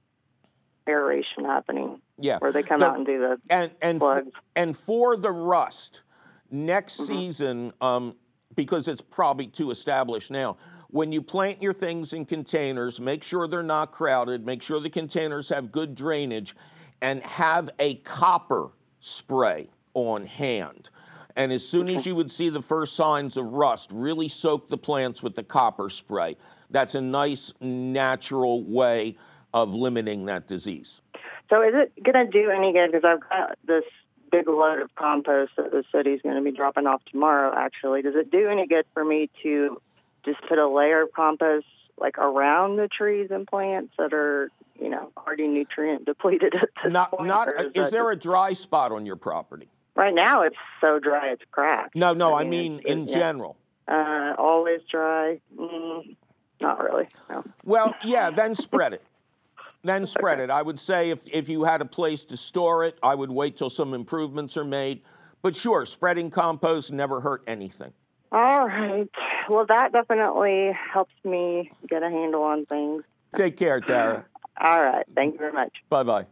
aeration 0.87 1.45
happening, 1.45 2.01
Yeah. 2.17 2.37
where 2.39 2.51
they 2.51 2.63
come 2.63 2.79
The- 2.79 2.87
out 2.87 2.95
and 2.95 3.05
do 3.05 3.19
the 3.19 3.41
And 3.49 3.71
and 3.81 3.99
plugs. 3.99 4.31
and 4.55 4.77
for 4.77 5.17
the 5.17 5.31
rust 5.31 6.01
next 6.51 6.99
Mhm. 6.99 7.05
season, 7.05 7.73
um, 7.81 8.15
because 8.55 8.87
it's 8.87 9.01
probably 9.01 9.47
too 9.47 9.71
established 9.71 10.31
now. 10.31 10.57
When 10.89 11.11
you 11.11 11.21
plant 11.21 11.61
your 11.61 11.73
things 11.73 12.13
in 12.13 12.25
containers, 12.25 12.99
make 12.99 13.23
sure 13.23 13.47
they're 13.47 13.61
not 13.61 13.91
crowded. 13.91 14.45
Make 14.45 14.61
sure 14.61 14.79
the 14.79 14.89
containers 14.89 15.47
have 15.49 15.71
good 15.71 15.93
drainage, 15.93 16.55
and 17.01 17.23
have 17.23 17.69
a 17.79 17.95
copper 17.97 18.71
spray 18.99 19.69
on 19.93 20.25
hand. 20.25 20.89
And 21.35 21.53
as 21.53 21.65
soon 21.65 21.87
as 21.89 22.05
you 22.05 22.15
would 22.15 22.31
see 22.31 22.49
the 22.49 22.61
first 22.61 22.95
signs 22.95 23.37
of 23.37 23.53
rust, 23.53 23.91
really 23.93 24.27
soak 24.27 24.67
the 24.67 24.77
plants 24.77 25.23
with 25.23 25.35
the 25.35 25.43
copper 25.43 25.89
spray. 25.89 26.35
That's 26.71 26.95
a 26.95 27.01
nice 27.01 27.53
natural 27.61 28.63
way 28.63 29.15
of 29.53 29.73
limiting 29.73 30.25
that 30.25 30.47
disease. 30.47 31.01
So 31.49 31.61
is 31.61 31.73
it 31.73 32.03
going 32.03 32.25
to 32.25 32.31
do 32.31 32.49
any 32.49 32.73
good? 32.73 32.91
Because 32.91 33.05
I've 33.05 33.21
got 33.21 33.57
this 33.65 33.85
big 34.31 34.47
load 34.47 34.79
of 34.81 34.93
compost 34.95 35.51
that 35.57 35.71
the 35.71 35.83
city's 35.91 36.21
going 36.21 36.35
to 36.35 36.41
be 36.41 36.51
dropping 36.55 36.87
off 36.87 37.01
tomorrow. 37.11 37.53
Actually, 37.55 38.01
does 38.01 38.15
it 38.15 38.31
do 38.31 38.47
any 38.49 38.67
good 38.67 38.85
for 38.93 39.03
me 39.03 39.29
to 39.43 39.81
just 40.25 40.39
put 40.47 40.57
a 40.57 40.67
layer 40.67 41.03
of 41.03 41.11
compost 41.13 41.65
like 41.97 42.17
around 42.17 42.77
the 42.77 42.87
trees 42.87 43.29
and 43.31 43.45
plants 43.47 43.93
that 43.97 44.13
are, 44.13 44.49
you 44.79 44.89
know, 44.89 45.11
already 45.17 45.47
nutrient 45.47 46.05
depleted 46.05 46.53
at 46.55 46.69
this 46.83 46.93
Not, 46.93 47.11
point? 47.11 47.27
not. 47.27 47.47
or 47.49 47.55
Is, 47.73 47.73
there 47.91 48.11
just- 48.11 48.13
a 48.13 48.15
dry 48.15 48.53
spot 48.53 48.91
on 48.91 49.05
your 49.05 49.15
property? 49.17 49.67
right 49.95 50.13
now 50.15 50.43
it's 50.43 50.55
so 50.79 50.97
dry 50.97 51.27
it's 51.29 51.43
cracked. 51.51 51.93
No, 51.93 52.13
no. 52.13 52.33
I 52.33 52.41
I 52.41 52.43
mean, 52.45 52.77
mean, 52.77 52.79
it's- 52.79 52.91
in 52.93 53.07
yeah. 53.07 53.13
general. 53.15 53.57
Uh, 53.87 54.33
always 54.37 54.79
dry. 54.89 55.41
Mm, 55.57 56.15
Not 56.61 56.79
really. 56.83 57.07
No. 57.29 57.43
Well, 57.65 57.93
yeah, 58.03 58.29
then 58.29 58.55
spread 58.55 58.93
it. 58.93 59.01
Then 59.83 60.05
spread 60.05 60.39
it. 60.39 60.49
I 60.49 60.61
would 60.61 60.79
say 60.79 61.09
if, 61.09 61.25
if 61.27 61.47
you 61.47 61.63
had 61.63 61.81
a 61.81 61.85
place 61.85 62.25
to 62.25 62.37
store 62.37 62.83
it, 62.83 62.97
I 63.01 63.15
would 63.15 63.31
wait 63.31 63.57
till 63.57 63.69
some 63.69 63.93
improvements 63.93 64.57
are 64.57 64.65
made. 64.65 65.01
But 65.41 65.55
sure, 65.55 65.85
spreading 65.85 66.29
compost 66.29 66.91
never 66.91 67.21
hurt 67.21 67.43
anything. 67.47 67.93
All 68.31 68.67
right. 68.67 69.09
Well, 69.49 69.65
that 69.67 69.93
definitely 69.93 70.71
helps 70.93 71.13
me 71.23 71.71
get 71.87 72.03
a 72.03 72.09
handle 72.09 72.43
on 72.43 72.65
things. 72.65 73.03
Take 73.35 73.57
care, 73.57 73.79
Tara. 73.79 74.25
All 74.59 74.81
right. 74.81 75.05
Thank 75.15 75.33
you 75.33 75.39
very 75.39 75.53
much. 75.53 75.73
Bye 75.89 76.03
bye. 76.03 76.25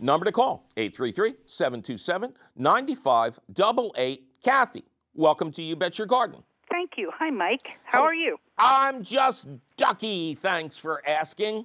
Number 0.00 0.24
to 0.24 0.32
call 0.32 0.64
833 0.76 1.34
727 1.46 2.32
9588. 2.56 4.24
Kathy, 4.44 4.84
welcome 5.14 5.50
to 5.52 5.62
You 5.62 5.74
Bet 5.76 5.98
Your 5.98 6.06
Garden. 6.06 6.42
Thank 6.70 6.92
you. 6.96 7.10
Hi, 7.18 7.30
Mike. 7.30 7.66
How 7.84 8.02
are 8.04 8.14
you? 8.14 8.36
I'm 8.58 9.02
just 9.02 9.48
ducky, 9.76 10.34
thanks 10.36 10.76
for 10.76 11.02
asking. 11.08 11.64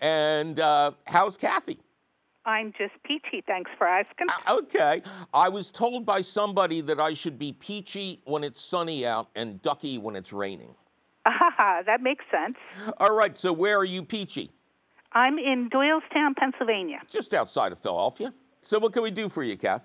And 0.00 0.60
uh, 0.60 0.92
how's 1.06 1.36
Kathy? 1.36 1.78
I'm 2.44 2.72
just 2.76 2.92
peachy. 3.04 3.42
Thanks 3.46 3.70
for 3.78 3.86
asking. 3.86 4.26
Uh, 4.46 4.56
Okay. 4.56 5.02
I 5.32 5.48
was 5.48 5.70
told 5.70 6.04
by 6.04 6.20
somebody 6.20 6.80
that 6.82 7.00
I 7.00 7.14
should 7.14 7.38
be 7.38 7.52
peachy 7.52 8.20
when 8.24 8.44
it's 8.44 8.60
sunny 8.60 9.06
out 9.06 9.28
and 9.34 9.62
ducky 9.62 9.98
when 9.98 10.16
it's 10.16 10.32
raining. 10.32 10.74
Ah, 11.24 11.82
that 11.86 12.02
makes 12.02 12.24
sense. 12.30 12.56
All 12.98 13.14
right, 13.14 13.36
so 13.36 13.52
where 13.52 13.78
are 13.78 13.84
you 13.84 14.02
peachy? 14.04 14.50
I'm 15.14 15.38
in 15.38 15.68
Doylestown, 15.70 16.36
Pennsylvania. 16.36 17.00
Just 17.10 17.34
outside 17.34 17.72
of 17.72 17.78
Philadelphia. 17.78 18.32
So 18.62 18.78
what 18.78 18.92
can 18.92 19.02
we 19.02 19.10
do 19.10 19.28
for 19.28 19.42
you, 19.42 19.56
Kath? 19.56 19.82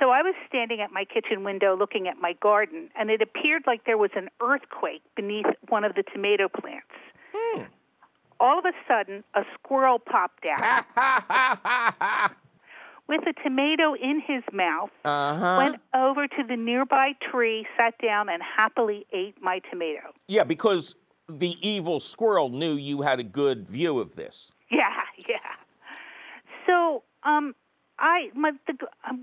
So 0.00 0.10
I 0.10 0.22
was 0.22 0.34
standing 0.48 0.80
at 0.80 0.92
my 0.92 1.04
kitchen 1.04 1.42
window 1.44 1.74
looking 1.76 2.06
at 2.06 2.18
my 2.20 2.34
garden, 2.34 2.90
and 2.98 3.10
it 3.10 3.22
appeared 3.22 3.62
like 3.66 3.84
there 3.84 3.98
was 3.98 4.10
an 4.14 4.28
earthquake 4.42 5.02
beneath 5.14 5.46
one 5.68 5.84
of 5.84 5.94
the 5.94 6.02
tomato 6.12 6.48
plants. 6.48 6.86
Hmm. 7.34 7.62
All 8.38 8.58
of 8.58 8.66
a 8.66 8.72
sudden, 8.86 9.24
a 9.34 9.42
squirrel 9.54 9.98
popped 9.98 10.44
out 10.46 10.84
with 13.08 13.22
a 13.26 13.32
tomato 13.42 13.94
in 13.94 14.20
his 14.20 14.42
mouth, 14.52 14.90
Uh-huh. 15.04 15.56
went 15.58 15.80
over 15.94 16.28
to 16.28 16.42
the 16.46 16.56
nearby 16.56 17.12
tree, 17.30 17.66
sat 17.78 17.94
down, 18.02 18.28
and 18.28 18.42
happily 18.42 19.06
ate 19.12 19.40
my 19.42 19.60
tomato. 19.70 20.12
Yeah, 20.28 20.44
because 20.44 20.94
the 21.28 21.56
evil 21.66 22.00
squirrel 22.00 22.48
knew 22.48 22.74
you 22.74 23.02
had 23.02 23.18
a 23.20 23.24
good 23.24 23.68
view 23.68 23.98
of 24.00 24.16
this. 24.16 24.50
Yeah, 24.68 24.90
yeah. 25.28 25.36
So, 26.66 27.04
um, 27.22 27.54
I 28.00 28.30
my 28.34 28.50
the 28.66 28.74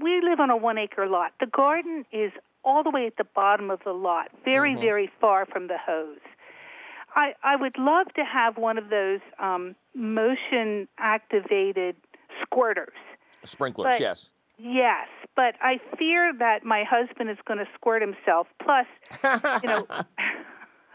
we 0.01 0.21
live 0.21 0.39
on 0.39 0.49
a 0.49 0.55
one 0.55 0.77
acre 0.77 1.05
lot. 1.05 1.33
The 1.41 1.47
garden 1.47 2.05
is 2.13 2.31
all 2.63 2.81
the 2.81 2.89
way 2.89 3.05
at 3.07 3.17
the 3.17 3.25
bottom 3.25 3.69
of 3.69 3.81
the 3.83 3.91
lot, 3.91 4.29
very 4.45 4.75
very 4.75 5.11
far 5.19 5.45
from 5.45 5.67
the 5.67 5.77
hose. 5.77 6.17
I 7.13 7.33
I 7.43 7.57
would 7.57 7.77
love 7.77 8.07
to 8.15 8.23
have 8.23 8.57
one 8.57 8.77
of 8.77 8.89
those 8.89 9.19
um, 9.37 9.75
motion 9.93 10.87
activated 10.97 11.97
squirters. 12.41 12.95
Sprinklers, 13.43 13.95
But- 13.95 13.99
yes. 13.99 14.29
Yes, 14.59 15.07
but 15.35 15.55
I 15.61 15.79
fear 15.97 16.31
that 16.37 16.63
my 16.63 16.83
husband 16.83 17.29
is 17.29 17.37
going 17.45 17.57
to 17.57 17.67
squirt 17.75 18.01
himself. 18.01 18.47
Plus, 18.63 18.85
you 19.63 19.67
know, 19.67 19.87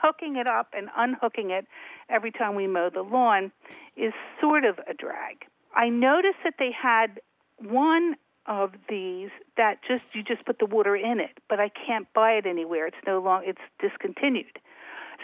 hooking 0.00 0.36
it 0.36 0.46
up 0.46 0.68
and 0.76 0.88
unhooking 0.96 1.50
it 1.50 1.66
every 2.08 2.30
time 2.30 2.54
we 2.54 2.66
mow 2.66 2.90
the 2.92 3.02
lawn 3.02 3.52
is 3.96 4.12
sort 4.40 4.64
of 4.64 4.78
a 4.88 4.94
drag. 4.94 5.44
I 5.74 5.88
noticed 5.88 6.38
that 6.44 6.54
they 6.58 6.70
had 6.72 7.20
one 7.58 8.16
of 8.46 8.72
these 8.88 9.28
that 9.56 9.80
just 9.86 10.04
you 10.14 10.22
just 10.22 10.44
put 10.46 10.58
the 10.58 10.66
water 10.66 10.96
in 10.96 11.20
it, 11.20 11.38
but 11.48 11.60
I 11.60 11.68
can't 11.68 12.06
buy 12.14 12.32
it 12.32 12.46
anywhere. 12.46 12.86
It's 12.86 12.96
no 13.06 13.20
long 13.20 13.42
it's 13.44 13.60
discontinued. 13.80 14.58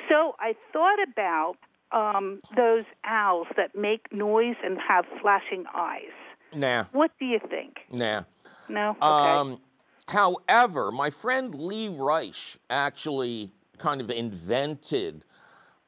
So 0.08 0.34
I 0.38 0.54
thought 0.72 0.98
about 1.02 1.54
um, 1.92 2.40
those 2.56 2.84
owls 3.04 3.46
that 3.56 3.74
make 3.76 4.12
noise 4.12 4.56
and 4.64 4.78
have 4.86 5.04
flashing 5.22 5.64
eyes. 5.74 6.12
nah, 6.54 6.84
What 6.92 7.12
do 7.18 7.24
you 7.24 7.38
think? 7.48 7.78
nah. 7.90 8.24
No. 8.68 8.90
Okay. 8.90 9.02
Um, 9.06 9.60
however, 10.08 10.90
my 10.90 11.10
friend 11.10 11.54
Lee 11.54 11.88
Reich 11.88 12.56
actually 12.70 13.50
kind 13.84 14.00
of 14.00 14.10
invented 14.10 15.22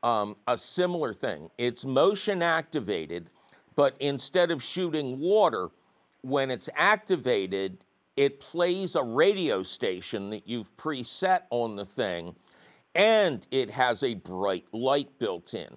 um, 0.02 0.36
a 0.46 0.58
similar 0.58 1.14
thing. 1.14 1.48
It's 1.56 1.82
motion 1.86 2.42
activated, 2.42 3.30
but 3.74 3.96
instead 4.00 4.50
of 4.50 4.62
shooting 4.62 5.18
water, 5.18 5.70
when 6.20 6.50
it's 6.50 6.68
activated, 6.76 7.78
it 8.18 8.38
plays 8.38 8.96
a 8.96 9.02
radio 9.02 9.62
station 9.62 10.28
that 10.28 10.46
you've 10.46 10.76
preset 10.76 11.44
on 11.48 11.74
the 11.74 11.86
thing, 11.86 12.34
and 12.94 13.46
it 13.50 13.70
has 13.70 14.02
a 14.02 14.12
bright 14.12 14.66
light 14.72 15.08
built 15.18 15.54
in. 15.54 15.74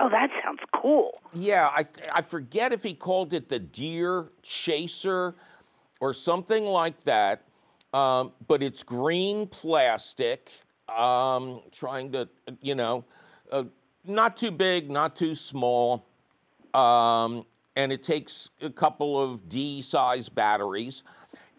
oh, 0.00 0.10
that 0.10 0.28
sounds 0.44 0.60
cool. 0.82 1.18
Yeah, 1.32 1.70
I, 1.74 1.86
I 2.12 2.20
forget 2.20 2.74
if 2.74 2.82
he 2.82 2.92
called 2.92 3.32
it 3.32 3.48
the 3.48 3.58
deer 3.58 4.28
chaser 4.42 5.34
or 5.98 6.12
something 6.12 6.66
like 6.66 7.02
that. 7.04 7.44
Um, 7.94 8.32
but 8.48 8.62
it's 8.62 8.82
green 8.82 9.46
plastic, 9.46 10.50
um, 10.88 11.62
trying 11.72 12.12
to, 12.12 12.28
you 12.60 12.74
know, 12.74 13.04
uh, 13.50 13.64
not 14.04 14.36
too 14.36 14.50
big, 14.50 14.90
not 14.90 15.16
too 15.16 15.34
small. 15.34 16.06
Um, 16.72 17.46
and 17.76 17.92
it 17.92 18.02
takes 18.02 18.50
a 18.60 18.70
couple 18.70 19.20
of 19.20 19.48
D 19.48 19.82
size 19.82 20.28
batteries. 20.28 21.02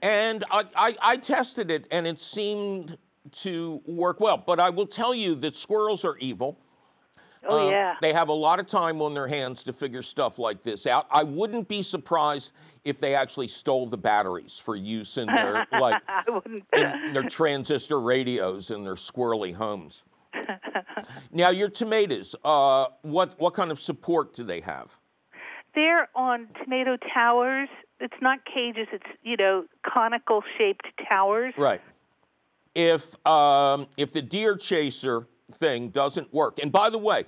And 0.01 0.43
I, 0.51 0.63
I, 0.75 0.95
I 1.01 1.17
tested 1.17 1.71
it 1.71 1.87
and 1.91 2.05
it 2.05 2.21
seemed 2.21 2.97
to 3.31 3.81
work 3.85 4.19
well. 4.19 4.37
But 4.37 4.59
I 4.59 4.69
will 4.69 4.85
tell 4.85 5.13
you 5.15 5.35
that 5.35 5.55
squirrels 5.55 6.05
are 6.05 6.17
evil. 6.17 6.59
Oh 7.47 7.67
Um, 7.67 7.71
yeah. 7.71 7.95
They 8.01 8.13
have 8.13 8.29
a 8.29 8.33
lot 8.33 8.59
of 8.59 8.67
time 8.67 9.01
on 9.01 9.13
their 9.13 9.27
hands 9.27 9.63
to 9.63 9.73
figure 9.73 10.01
stuff 10.01 10.39
like 10.39 10.63
this 10.63 10.85
out. 10.85 11.07
I 11.11 11.23
wouldn't 11.23 11.67
be 11.67 11.81
surprised 11.81 12.51
if 12.83 12.99
they 12.99 13.15
actually 13.15 13.47
stole 13.47 13.87
the 13.87 13.97
batteries 13.97 14.59
for 14.63 14.75
use 14.75 15.17
in 15.17 15.27
their 15.27 15.65
like 15.79 16.01
in 16.47 17.13
their 17.13 17.27
transistor 17.29 17.99
radios 17.99 18.71
in 18.71 18.83
their 18.83 18.95
squirrely 18.95 19.53
homes. 19.53 20.03
now 21.31 21.49
your 21.49 21.69
tomatoes, 21.69 22.35
uh, 22.43 22.87
what 23.01 23.39
what 23.39 23.53
kind 23.53 23.71
of 23.71 23.79
support 23.79 24.35
do 24.35 24.43
they 24.43 24.61
have? 24.61 24.95
They're 25.73 26.07
on 26.15 26.47
tomato 26.63 26.97
towers. 27.13 27.69
It's 27.99 28.13
not 28.21 28.39
cages. 28.45 28.87
It's 28.91 29.05
you 29.23 29.37
know 29.37 29.65
conical 29.85 30.43
shaped 30.57 30.85
towers. 31.07 31.53
Right. 31.57 31.81
If 32.73 33.15
um, 33.25 33.87
if 33.97 34.11
the 34.13 34.21
deer 34.21 34.57
chaser 34.57 35.27
thing 35.53 35.89
doesn't 35.89 36.33
work, 36.33 36.59
and 36.61 36.71
by 36.71 36.89
the 36.89 36.97
way, 36.97 37.25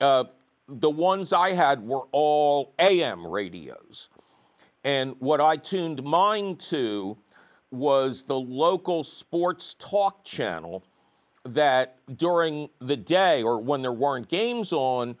uh, 0.00 0.24
the 0.68 0.90
ones 0.90 1.32
I 1.32 1.52
had 1.52 1.82
were 1.82 2.06
all 2.12 2.74
AM 2.78 3.26
radios, 3.26 4.08
and 4.84 5.16
what 5.18 5.40
I 5.40 5.56
tuned 5.56 6.02
mine 6.02 6.56
to 6.68 7.16
was 7.70 8.22
the 8.22 8.38
local 8.38 9.04
sports 9.04 9.74
talk 9.78 10.24
channel 10.24 10.84
that 11.44 11.96
during 12.16 12.68
the 12.80 12.96
day 12.96 13.42
or 13.42 13.60
when 13.60 13.82
there 13.82 13.92
weren't 13.92 14.28
games 14.28 14.72
on 14.72 15.16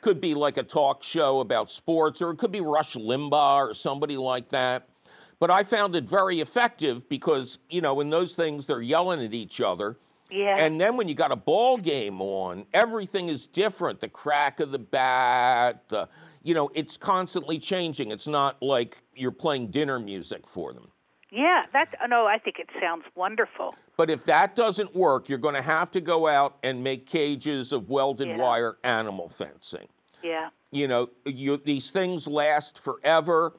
could 0.00 0.20
be 0.20 0.34
like 0.34 0.56
a 0.56 0.62
talk 0.62 1.02
show 1.02 1.40
about 1.40 1.70
sports 1.70 2.20
or 2.20 2.30
it 2.30 2.38
could 2.38 2.52
be 2.52 2.60
Rush 2.60 2.94
Limbaugh 2.94 3.70
or 3.70 3.74
somebody 3.74 4.16
like 4.16 4.48
that. 4.48 4.88
But 5.38 5.50
I 5.50 5.62
found 5.62 5.96
it 5.96 6.04
very 6.04 6.40
effective 6.40 7.08
because, 7.08 7.58
you 7.68 7.80
know, 7.80 8.00
in 8.00 8.10
those 8.10 8.34
things 8.34 8.66
they're 8.66 8.82
yelling 8.82 9.24
at 9.24 9.34
each 9.34 9.60
other. 9.60 9.96
Yeah. 10.32 10.56
And 10.56 10.80
then 10.80 10.96
when 10.96 11.08
you 11.08 11.14
got 11.14 11.30
a 11.30 11.36
ball 11.36 11.76
game 11.76 12.20
on, 12.22 12.64
everything 12.72 13.28
is 13.28 13.46
different. 13.46 14.00
The 14.00 14.08
crack 14.08 14.60
of 14.60 14.70
the 14.72 14.78
bat, 14.78 15.84
the, 15.88 16.08
you 16.42 16.54
know, 16.54 16.70
it's 16.74 16.96
constantly 16.96 17.58
changing. 17.58 18.10
It's 18.10 18.26
not 18.26 18.62
like 18.62 19.02
you're 19.14 19.30
playing 19.30 19.68
dinner 19.70 19.98
music 20.00 20.48
for 20.48 20.72
them. 20.72 20.88
yeah. 21.30 21.64
That's 21.72 21.90
no. 22.08 22.26
I 22.26 22.38
think 22.38 22.58
it 22.58 22.68
sounds 22.80 23.04
wonderful. 23.14 23.74
But 23.96 24.08
if 24.10 24.24
that 24.24 24.56
doesn't 24.56 24.94
work, 24.96 25.28
you're 25.28 25.38
going 25.38 25.54
to 25.54 25.62
have 25.62 25.90
to 25.92 26.00
go 26.00 26.26
out 26.26 26.56
and 26.62 26.82
make 26.82 27.06
cages 27.06 27.72
of 27.72 27.88
welded 27.90 28.28
Yeah. 28.28 28.38
wire 28.38 28.76
animal 28.84 29.28
fencing. 29.28 29.86
Yeah. 30.22 30.48
You 30.70 30.88
know, 30.88 31.10
you, 31.26 31.58
these 31.58 31.90
things 31.90 32.26
last 32.26 32.78
forever. 32.78 33.52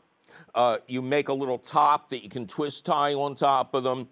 Uh, 0.55 0.77
you 0.87 1.01
make 1.01 1.29
a 1.29 1.33
little 1.33 1.57
top 1.57 2.09
that 2.09 2.23
you 2.23 2.29
can 2.29 2.45
twist 2.47 2.85
tie 2.85 3.13
on 3.13 3.35
top 3.35 3.73
of 3.75 3.83
them. 3.83 4.07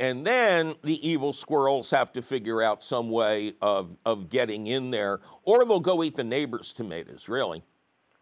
And 0.00 0.26
then 0.26 0.74
the 0.82 1.06
evil 1.06 1.32
squirrels 1.32 1.90
have 1.90 2.12
to 2.14 2.22
figure 2.22 2.62
out 2.62 2.82
some 2.82 3.10
way 3.10 3.54
of, 3.60 3.96
of 4.06 4.30
getting 4.30 4.66
in 4.66 4.90
there, 4.90 5.20
or 5.44 5.64
they'll 5.64 5.78
go 5.78 6.02
eat 6.02 6.16
the 6.16 6.24
neighbor's 6.24 6.72
tomatoes, 6.72 7.28
really. 7.28 7.62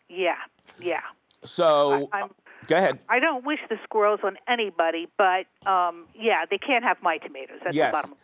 Yeah. 0.09 0.35
Yeah. 0.81 1.01
So, 1.45 2.09
I'm 2.13 2.31
Go 2.67 2.77
ahead. 2.77 2.99
I 3.09 3.21
don't 3.21 3.47
wish 3.47 3.61
the 3.71 3.77
squirrels 3.85 4.21
on 4.25 4.37
anybody, 4.49 5.09
but 5.17 5.47
um, 5.67 6.07
yeah, 6.15 6.45
they 6.51 6.59
can't 6.59 6.85
have 6.85 6.99
my 7.03 7.19
tomatoes. 7.19 7.59
That's 7.65 7.75
yes. 7.75 7.91
the 7.91 7.97
bottom. 7.97 8.15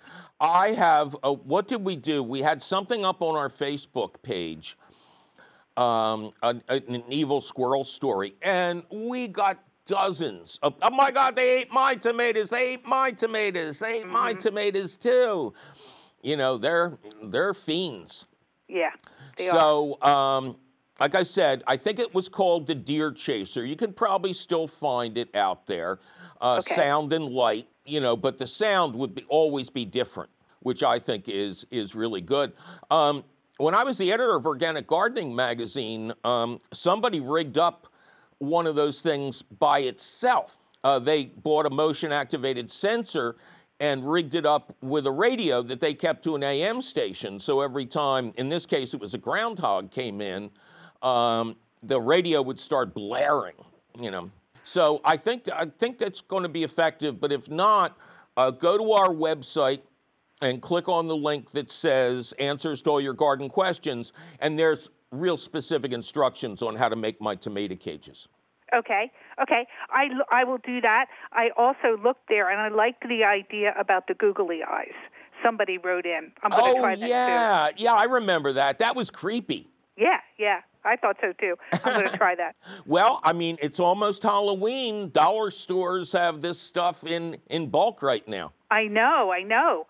I 0.41 0.73
have. 0.73 1.17
Uh, 1.23 1.33
what 1.33 1.69
did 1.69 1.85
we 1.85 1.97
do? 1.97 2.23
We 2.23 2.43
had 2.43 2.63
something 2.63 3.05
up 3.05 3.23
on 3.23 3.37
our 3.37 3.49
Facebook 3.49 4.23
page, 4.23 4.77
um, 5.77 6.33
a, 6.43 6.57
an 6.69 7.05
evil 7.09 7.41
squirrel 7.41 7.85
story, 7.85 8.35
and 8.43 8.83
we 8.91 9.29
got 9.29 9.63
dozens 9.87 10.59
of. 10.63 10.75
Oh 10.83 10.91
my 10.91 11.11
God! 11.11 11.37
They 11.37 11.59
ate 11.61 11.73
my 11.73 11.95
tomatoes. 11.95 12.51
They 12.51 12.69
ate 12.75 12.87
my 12.87 13.11
tomatoes. 13.11 13.79
They 13.79 13.99
ate 13.99 14.03
mm-hmm. 14.03 14.13
my 14.13 14.35
tomatoes 14.35 14.97
too. 14.97 15.55
You 16.23 16.37
know, 16.37 16.59
they're 16.59 16.99
they're 17.23 17.55
fiends. 17.55 18.27
Yeah. 18.69 18.93
so, 19.39 20.01
um, 20.01 20.57
like 20.99 21.15
I 21.15 21.23
said, 21.23 21.63
I 21.67 21.77
think 21.77 21.99
it 21.99 22.15
was 22.15 22.29
called 22.29 22.67
the 22.67 22.75
Deer 22.75 23.13
Chaser. 23.13 23.65
You 23.67 23.77
can 23.77 23.93
probably 23.93 24.33
still 24.33 24.67
find 24.67 25.19
it 25.19 25.35
out 25.35 25.67
there. 25.67 25.99
Uh, 26.41 26.63
okay. 26.65 26.75
Sound 26.75 27.13
and 27.13 27.27
light, 27.27 27.69
you 27.85 28.01
know, 28.01 28.17
but 28.17 28.39
the 28.39 28.47
sound 28.47 28.95
would 28.97 29.15
be, 29.15 29.25
always 29.29 29.71
be 29.71 29.85
different, 29.85 30.31
which 30.61 30.83
I 30.83 30.99
think 30.99 31.29
is 31.29 31.67
is 31.71 31.95
really 31.95 32.21
good. 32.21 32.53
Um, 32.91 33.25
when 33.59 33.75
I 33.75 33.85
was 33.85 33.99
the 33.99 34.11
editor 34.13 34.35
of 34.35 34.47
Organic 34.47 34.87
Gardening 34.87 35.35
magazine, 35.35 36.13
um, 36.25 36.59
somebody 36.73 37.21
rigged 37.21 37.59
up 37.59 37.87
one 38.39 38.67
of 38.67 38.75
those 38.75 39.01
things 39.01 39.43
by 39.43 39.81
itself. 39.81 40.57
Uh, 40.83 40.99
they 40.99 41.27
bought 41.27 41.67
a 41.67 41.71
motion 41.71 42.13
activated 42.13 42.71
sensor 42.71 43.37
and 43.81 44.11
rigged 44.11 44.35
it 44.35 44.47
up 44.47 44.75
with 44.83 45.07
a 45.07 45.11
radio 45.11 45.63
that 45.63 45.81
they 45.81 45.95
kept 45.95 46.23
to 46.25 46.35
an 46.37 46.43
AM 46.43 46.81
station. 46.81 47.41
So 47.41 47.61
every 47.61 47.87
time, 47.87 48.33
in 48.37 48.49
this 48.49 48.67
case, 48.67 48.95
it 48.95 49.01
was 49.01 49.15
a 49.15 49.19
groundhog 49.19 49.91
came 49.91 50.21
in, 50.21 50.51
um, 51.03 51.57
the 51.83 52.01
radio 52.01 52.41
would 52.43 52.59
start 52.59 52.95
blaring. 52.95 53.57
You 53.99 54.11
know, 54.11 54.31
so 54.65 55.01
I 55.05 55.17
think 55.17 55.49
I 55.53 55.67
think 55.67 55.99
that's 55.99 56.21
going 56.21 56.43
to 56.43 56.49
be 56.49 56.65
effective. 56.65 57.21
But 57.21 57.33
if 57.33 57.49
not, 57.49 57.97
uh, 58.37 58.51
go 58.51 58.77
to 58.77 58.93
our 58.93 59.09
website 59.09 59.81
and 60.41 60.61
click 60.61 60.89
on 60.89 61.07
the 61.07 61.17
link 61.17 61.53
that 61.53 61.71
says 61.71 62.33
"Answers 62.39 62.83
to 62.83 62.91
all 62.91 63.01
your 63.01 63.13
garden 63.13 63.49
questions," 63.49 64.13
and 64.41 64.59
there's 64.59 64.91
real 65.21 65.37
specific 65.37 65.93
instructions 65.93 66.63
on 66.63 66.77
how 66.77 66.89
to 66.89 66.97
make 66.97 67.21
my 67.21 67.35
tomato 67.35 67.77
cages. 67.77 68.29
Okay, 68.75 69.11
okay. 69.41 69.67
I, 69.91 70.09
I 70.33 70.45
will 70.45 70.59
do 70.59 70.81
that. 70.81 71.07
I 71.33 71.51
also 71.57 71.97
looked 72.03 72.29
there 72.29 72.51
and 72.51 72.61
I 72.61 72.69
liked 72.75 73.07
the 73.09 73.23
idea 73.25 73.75
about 73.79 74.09
the 74.09 74.15
googly 74.15 74.61
eyes. 74.69 74.95
Somebody 75.45 75.79
wrote 75.79 76.07
in. 76.07 76.33
I'm 76.43 76.51
going 76.51 76.75
to 76.75 76.79
oh, 76.79 76.83
try 76.83 76.97
that 76.97 77.09
yeah. 77.09 77.69
Too. 77.77 77.85
Yeah, 77.85 77.93
I 77.93 78.05
remember 78.05 78.53
that. 78.55 78.79
That 78.79 78.97
was 78.97 79.11
creepy. 79.11 79.69
Yeah, 79.97 80.19
yeah. 80.39 80.61
I 80.85 80.97
thought 80.97 81.17
so 81.21 81.33
too. 81.33 81.57
I'm 81.73 82.01
going 82.01 82.07
to 82.11 82.17
try 82.17 82.35
that. 82.35 82.57
well, 82.87 83.21
I 83.23 83.33
mean, 83.33 83.59
it's 83.63 83.81
almost 83.81 84.23
Halloween. 84.23 85.11
Dollar 85.11 85.51
stores 85.51 86.13
have 86.13 86.43
this 86.43 86.59
stuff 86.61 87.05
in, 87.05 87.37
in 87.51 87.69
bulk 87.69 88.03
right 88.03 88.27
now. 88.27 88.53
I 88.71 88.85
know, 88.85 89.33
I 89.33 89.43
know. 89.43 89.87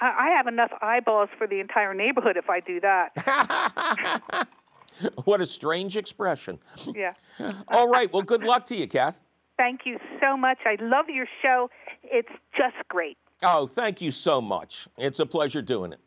I 0.00 0.34
have 0.36 0.46
enough 0.46 0.70
eyeballs 0.82 1.30
for 1.38 1.46
the 1.46 1.60
entire 1.60 1.94
neighborhood 1.94 2.36
if 2.36 2.50
I 2.50 2.60
do 2.60 2.80
that. 2.80 4.48
what 5.24 5.40
a 5.40 5.46
strange 5.46 5.96
expression. 5.96 6.58
Yeah. 6.94 7.14
All 7.68 7.88
right. 7.88 8.12
Well, 8.12 8.22
good 8.22 8.42
luck 8.42 8.66
to 8.66 8.76
you, 8.76 8.86
Kath. 8.86 9.18
Thank 9.56 9.80
you 9.84 9.98
so 10.20 10.36
much. 10.36 10.58
I 10.66 10.76
love 10.80 11.06
your 11.08 11.26
show. 11.42 11.70
It's 12.02 12.28
just 12.56 12.76
great. 12.88 13.16
Oh, 13.42 13.66
thank 13.66 14.00
you 14.00 14.10
so 14.10 14.40
much. 14.40 14.86
It's 14.98 15.18
a 15.18 15.26
pleasure 15.26 15.62
doing 15.62 15.92
it. 15.92 16.00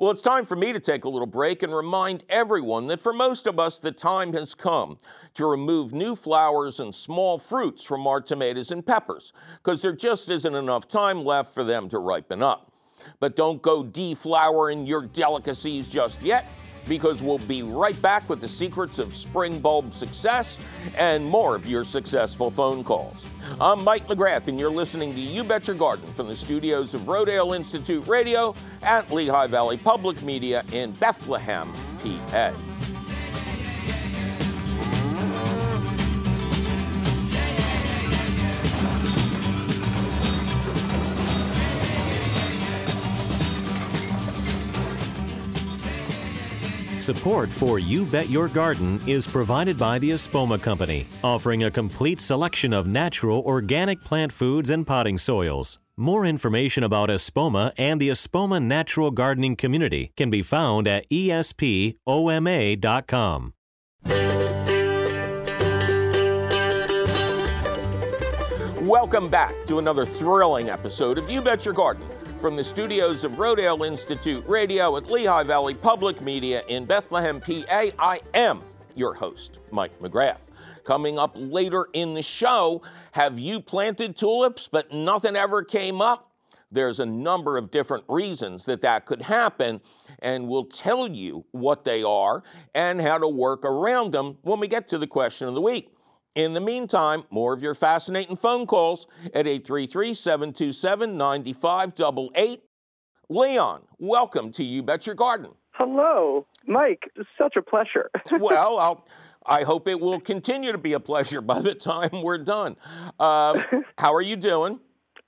Well, 0.00 0.12
it's 0.12 0.22
time 0.22 0.44
for 0.44 0.54
me 0.54 0.72
to 0.72 0.78
take 0.78 1.06
a 1.06 1.08
little 1.08 1.26
break 1.26 1.64
and 1.64 1.74
remind 1.74 2.22
everyone 2.28 2.86
that 2.86 3.00
for 3.00 3.12
most 3.12 3.48
of 3.48 3.58
us, 3.58 3.80
the 3.80 3.90
time 3.90 4.32
has 4.34 4.54
come 4.54 4.96
to 5.34 5.44
remove 5.44 5.92
new 5.92 6.14
flowers 6.14 6.78
and 6.78 6.94
small 6.94 7.36
fruits 7.36 7.82
from 7.82 8.06
our 8.06 8.20
tomatoes 8.20 8.70
and 8.70 8.86
peppers 8.86 9.32
because 9.56 9.82
there 9.82 9.92
just 9.92 10.28
isn't 10.28 10.54
enough 10.54 10.86
time 10.86 11.24
left 11.24 11.52
for 11.52 11.64
them 11.64 11.88
to 11.88 11.98
ripen 11.98 12.44
up. 12.44 12.70
But 13.18 13.34
don't 13.34 13.60
go 13.60 13.82
deflowering 13.82 14.86
your 14.86 15.04
delicacies 15.04 15.88
just 15.88 16.22
yet 16.22 16.46
because 16.88 17.22
we'll 17.22 17.38
be 17.38 17.62
right 17.62 18.00
back 18.00 18.28
with 18.28 18.40
the 18.40 18.48
secrets 18.48 18.98
of 18.98 19.14
spring 19.14 19.60
bulb 19.60 19.94
success 19.94 20.56
and 20.96 21.24
more 21.24 21.54
of 21.54 21.68
your 21.68 21.84
successful 21.84 22.50
phone 22.50 22.82
calls. 22.82 23.24
I'm 23.60 23.82
Mike 23.84 24.06
McGrath, 24.06 24.48
and 24.48 24.58
you're 24.58 24.70
listening 24.70 25.14
to 25.14 25.20
You 25.20 25.44
Bet 25.44 25.66
Your 25.66 25.76
Garden 25.76 26.06
from 26.14 26.28
the 26.28 26.36
studios 26.36 26.94
of 26.94 27.02
Rodale 27.02 27.54
Institute 27.54 28.06
Radio 28.06 28.54
at 28.82 29.10
Lehigh 29.10 29.46
Valley 29.46 29.76
Public 29.76 30.22
Media 30.22 30.64
in 30.72 30.92
Bethlehem, 30.92 31.72
PA. 32.02 32.77
Support 47.08 47.48
for 47.48 47.78
You 47.78 48.04
Bet 48.04 48.28
Your 48.28 48.48
Garden 48.48 49.00
is 49.06 49.26
provided 49.26 49.78
by 49.78 49.98
the 49.98 50.10
Espoma 50.10 50.60
Company, 50.60 51.06
offering 51.24 51.64
a 51.64 51.70
complete 51.70 52.20
selection 52.20 52.74
of 52.74 52.86
natural 52.86 53.40
organic 53.46 54.04
plant 54.04 54.30
foods 54.30 54.68
and 54.68 54.86
potting 54.86 55.16
soils. 55.16 55.78
More 55.96 56.26
information 56.26 56.84
about 56.84 57.08
Espoma 57.08 57.72
and 57.78 57.98
the 57.98 58.10
Espoma 58.10 58.62
Natural 58.62 59.10
Gardening 59.10 59.56
Community 59.56 60.12
can 60.18 60.28
be 60.28 60.42
found 60.42 60.86
at 60.86 61.08
espoma.com. 61.08 61.94
Welcome 68.82 69.30
back 69.30 69.54
to 69.64 69.78
another 69.78 70.04
thrilling 70.04 70.68
episode 70.68 71.16
of 71.16 71.30
You 71.30 71.40
Bet 71.40 71.64
Your 71.64 71.72
Garden 71.72 72.06
from 72.40 72.54
the 72.54 72.62
studios 72.62 73.24
of 73.24 73.32
Rodale 73.32 73.84
Institute 73.84 74.46
Radio 74.46 74.96
at 74.96 75.10
Lehigh 75.10 75.42
Valley 75.42 75.74
Public 75.74 76.20
Media 76.20 76.62
in 76.68 76.84
Bethlehem, 76.84 77.40
PA, 77.40 77.86
I 77.98 78.20
am 78.32 78.62
your 78.94 79.12
host, 79.12 79.58
Mike 79.72 79.98
McGrath. 79.98 80.38
Coming 80.84 81.18
up 81.18 81.32
later 81.34 81.88
in 81.94 82.14
the 82.14 82.22
show, 82.22 82.82
have 83.10 83.40
you 83.40 83.60
planted 83.60 84.16
tulips 84.16 84.68
but 84.70 84.92
nothing 84.92 85.34
ever 85.34 85.64
came 85.64 86.00
up? 86.00 86.30
There's 86.70 87.00
a 87.00 87.06
number 87.06 87.58
of 87.58 87.72
different 87.72 88.04
reasons 88.08 88.64
that 88.66 88.82
that 88.82 89.06
could 89.06 89.22
happen, 89.22 89.80
and 90.20 90.48
we'll 90.48 90.66
tell 90.66 91.08
you 91.08 91.44
what 91.50 91.84
they 91.84 92.04
are 92.04 92.44
and 92.74 93.00
how 93.00 93.18
to 93.18 93.28
work 93.28 93.64
around 93.64 94.12
them 94.12 94.38
when 94.42 94.60
we 94.60 94.68
get 94.68 94.86
to 94.88 94.98
the 94.98 95.08
question 95.08 95.48
of 95.48 95.54
the 95.54 95.60
week. 95.60 95.92
In 96.38 96.52
the 96.52 96.60
meantime, 96.60 97.24
more 97.30 97.52
of 97.52 97.64
your 97.64 97.74
fascinating 97.74 98.36
phone 98.36 98.64
calls 98.64 99.08
at 99.34 99.48
833 99.48 100.14
727 100.14 101.16
9588. 101.16 102.62
Leon, 103.28 103.82
welcome 103.98 104.52
to 104.52 104.62
You 104.62 104.84
Bet 104.84 105.04
Your 105.04 105.16
Garden. 105.16 105.50
Hello, 105.72 106.46
Mike. 106.64 107.10
Such 107.36 107.56
a 107.56 107.62
pleasure. 107.62 108.08
well, 108.38 108.78
I'll, 108.78 109.04
I 109.46 109.64
hope 109.64 109.88
it 109.88 109.98
will 109.98 110.20
continue 110.20 110.70
to 110.70 110.78
be 110.78 110.92
a 110.92 111.00
pleasure 111.00 111.40
by 111.40 111.60
the 111.60 111.74
time 111.74 112.22
we're 112.22 112.38
done. 112.38 112.76
Uh, 113.18 113.54
how 113.98 114.14
are 114.14 114.22
you 114.22 114.36
doing? 114.36 114.78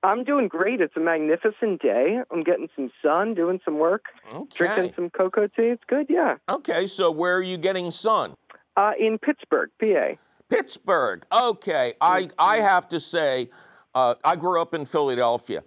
I'm 0.04 0.22
doing 0.22 0.46
great. 0.46 0.80
It's 0.80 0.96
a 0.96 1.00
magnificent 1.00 1.82
day. 1.82 2.20
I'm 2.30 2.44
getting 2.44 2.68
some 2.76 2.88
sun, 3.02 3.34
doing 3.34 3.58
some 3.64 3.80
work, 3.80 4.04
okay. 4.32 4.56
drinking 4.56 4.92
some 4.94 5.10
cocoa 5.10 5.48
tea. 5.48 5.70
It's 5.70 5.82
good, 5.88 6.06
yeah. 6.08 6.36
Okay, 6.48 6.86
so 6.86 7.10
where 7.10 7.36
are 7.36 7.42
you 7.42 7.58
getting 7.58 7.90
sun? 7.90 8.34
Uh, 8.76 8.92
in 8.96 9.18
Pittsburgh, 9.18 9.70
PA. 9.80 10.14
Pittsburgh. 10.50 11.24
Okay, 11.32 11.94
I 12.00 12.28
I 12.38 12.60
have 12.60 12.88
to 12.90 13.00
say, 13.00 13.48
uh, 13.94 14.16
I 14.24 14.36
grew 14.36 14.60
up 14.60 14.74
in 14.74 14.84
Philadelphia, 14.84 15.62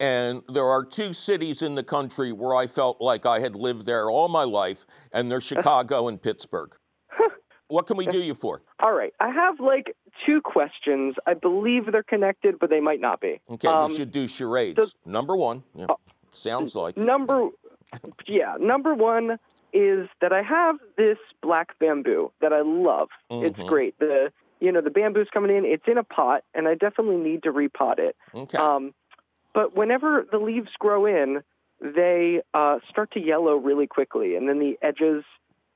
and 0.00 0.42
there 0.48 0.66
are 0.66 0.84
two 0.84 1.12
cities 1.12 1.62
in 1.62 1.74
the 1.74 1.82
country 1.82 2.32
where 2.32 2.54
I 2.54 2.66
felt 2.66 3.00
like 3.00 3.26
I 3.26 3.40
had 3.40 3.56
lived 3.56 3.84
there 3.84 4.10
all 4.10 4.28
my 4.28 4.44
life, 4.44 4.86
and 5.12 5.30
they're 5.30 5.40
Chicago 5.52 6.08
and 6.08 6.22
Pittsburgh. 6.22 6.70
what 7.66 7.86
can 7.86 7.96
we 7.96 8.06
do 8.06 8.18
you 8.18 8.34
for? 8.34 8.62
All 8.80 8.92
right, 8.92 9.12
I 9.20 9.30
have 9.30 9.60
like 9.60 9.94
two 10.24 10.40
questions. 10.40 11.16
I 11.26 11.34
believe 11.34 11.90
they're 11.90 12.02
connected, 12.02 12.58
but 12.58 12.70
they 12.70 12.80
might 12.80 13.00
not 13.00 13.20
be. 13.20 13.40
Okay, 13.50 13.68
um, 13.68 13.90
we 13.90 13.96
should 13.96 14.12
do 14.12 14.28
charades. 14.28 14.94
Number 15.04 15.36
one, 15.36 15.64
yeah, 15.74 15.86
uh, 15.86 15.96
sounds 16.32 16.74
like 16.74 16.96
number. 16.96 17.48
Yeah, 18.26 18.56
number 18.60 18.94
one 18.94 19.38
is 19.72 20.08
that 20.20 20.32
I 20.32 20.42
have 20.42 20.76
this 20.96 21.18
black 21.42 21.78
bamboo 21.78 22.32
that 22.40 22.52
I 22.52 22.62
love. 22.62 23.08
Mm-hmm. 23.30 23.46
It's 23.46 23.68
great. 23.68 23.98
The 23.98 24.32
you 24.60 24.72
know 24.72 24.80
the 24.80 24.90
bamboo's 24.90 25.28
coming 25.32 25.56
in. 25.56 25.64
It's 25.64 25.84
in 25.86 25.98
a 25.98 26.04
pot, 26.04 26.44
and 26.54 26.66
I 26.66 26.74
definitely 26.74 27.16
need 27.16 27.42
to 27.44 27.52
repot 27.52 27.98
it. 27.98 28.16
Okay. 28.34 28.58
Um, 28.58 28.94
but 29.54 29.76
whenever 29.76 30.26
the 30.30 30.38
leaves 30.38 30.70
grow 30.78 31.06
in, 31.06 31.42
they 31.80 32.42
uh, 32.54 32.78
start 32.88 33.12
to 33.12 33.20
yellow 33.20 33.56
really 33.56 33.86
quickly, 33.86 34.36
and 34.36 34.48
then 34.48 34.58
the 34.58 34.78
edges 34.82 35.24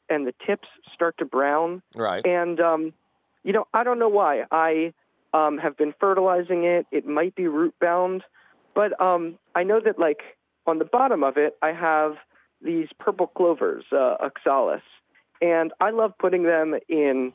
and 0.08 0.26
the 0.26 0.34
tips 0.46 0.68
start 0.92 1.16
to 1.18 1.24
brown. 1.24 1.82
Right. 1.94 2.24
And 2.26 2.60
um, 2.60 2.92
you 3.44 3.52
know 3.52 3.66
I 3.72 3.84
don't 3.84 3.98
know 3.98 4.08
why. 4.08 4.44
I 4.50 4.92
um, 5.34 5.58
have 5.58 5.76
been 5.76 5.94
fertilizing 5.98 6.64
it. 6.64 6.86
It 6.90 7.06
might 7.06 7.34
be 7.34 7.46
root 7.46 7.74
bound, 7.80 8.22
but 8.74 9.00
um, 9.00 9.38
I 9.54 9.62
know 9.62 9.80
that 9.80 9.98
like 9.98 10.20
on 10.66 10.78
the 10.78 10.84
bottom 10.84 11.22
of 11.22 11.36
it, 11.36 11.56
I 11.62 11.72
have 11.72 12.16
these 12.64 12.88
purple 12.98 13.26
clovers, 13.26 13.84
uh, 13.92 14.16
oxalis, 14.20 14.82
and 15.40 15.72
I 15.80 15.90
love 15.90 16.12
putting 16.18 16.44
them 16.44 16.74
in 16.88 17.32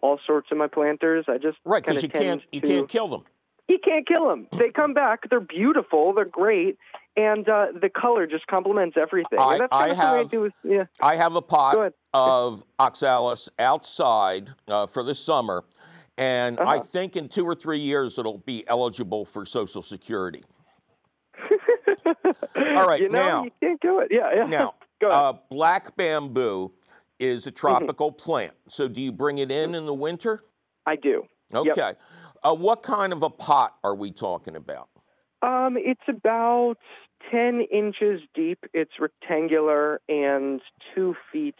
all 0.00 0.18
sorts 0.26 0.48
of 0.50 0.58
my 0.58 0.66
planters. 0.66 1.26
I 1.28 1.38
just 1.38 1.58
right 1.64 1.84
because 1.84 2.02
you 2.02 2.08
can't 2.08 2.42
you 2.52 2.60
to, 2.60 2.66
can't 2.66 2.88
kill 2.88 3.08
them. 3.08 3.24
You 3.68 3.78
can't 3.82 4.06
kill 4.06 4.28
them. 4.28 4.48
They 4.58 4.70
come 4.70 4.92
back. 4.94 5.30
They're 5.30 5.40
beautiful. 5.40 6.12
They're 6.12 6.24
great, 6.24 6.76
and 7.16 7.48
uh, 7.48 7.66
the 7.80 7.88
color 7.88 8.26
just 8.26 8.46
complements 8.46 8.96
everything. 9.00 9.38
I, 9.38 9.52
and 9.52 9.60
that's 9.62 9.72
I 9.72 9.88
have 9.94 10.14
I 10.14 10.24
do 10.24 10.40
with, 10.42 10.52
yeah. 10.64 10.84
I 11.00 11.16
have 11.16 11.36
a 11.36 11.42
pot 11.42 11.92
of 12.12 12.62
oxalis 12.78 13.48
outside 13.58 14.50
uh, 14.68 14.86
for 14.86 15.02
the 15.02 15.14
summer, 15.14 15.64
and 16.18 16.58
I 16.58 16.76
Uh-huh. 16.76 16.82
think 16.82 17.16
in 17.16 17.28
two 17.28 17.44
or 17.46 17.54
three 17.54 17.78
years 17.78 18.18
it'll 18.18 18.38
be 18.38 18.64
eligible 18.66 19.24
for 19.24 19.44
Social 19.46 19.82
Security. 19.82 20.42
All 21.86 22.86
right, 22.88 23.00
you 23.00 23.08
know, 23.08 23.18
now- 23.18 23.44
you 23.44 23.50
can't 23.60 23.80
kill 23.80 23.98
it. 24.00 24.08
Yeah, 24.10 24.30
yeah. 24.34 24.46
Now, 24.46 24.74
Go 25.00 25.08
ahead. 25.08 25.18
uh, 25.18 25.32
black 25.50 25.96
bamboo 25.96 26.72
is 27.18 27.46
a 27.46 27.50
Mm-hmm. 27.50 27.56
tropical 27.60 28.12
plant. 28.12 28.52
So 28.68 28.88
do 28.88 29.00
you 29.00 29.12
bring 29.12 29.38
it 29.38 29.50
in 29.50 29.74
in 29.74 29.86
the 29.86 29.94
winter? 29.94 30.44
I 30.86 30.96
do. 30.96 31.24
Yep. 31.52 31.66
Okay. 31.68 31.92
Uh, 32.42 32.54
what 32.54 32.82
kind 32.82 33.12
of 33.12 33.22
a 33.22 33.30
pot 33.30 33.74
are 33.84 33.94
we 33.94 34.10
talking 34.10 34.56
about? 34.56 34.88
Um, 35.42 35.76
it's 35.76 36.00
about 36.08 36.76
10 37.30 37.60
inches 37.72 38.20
deep. 38.34 38.64
It's 38.74 38.92
rectangular 38.98 40.00
and 40.08 40.60
two 40.94 41.14
feet 41.32 41.54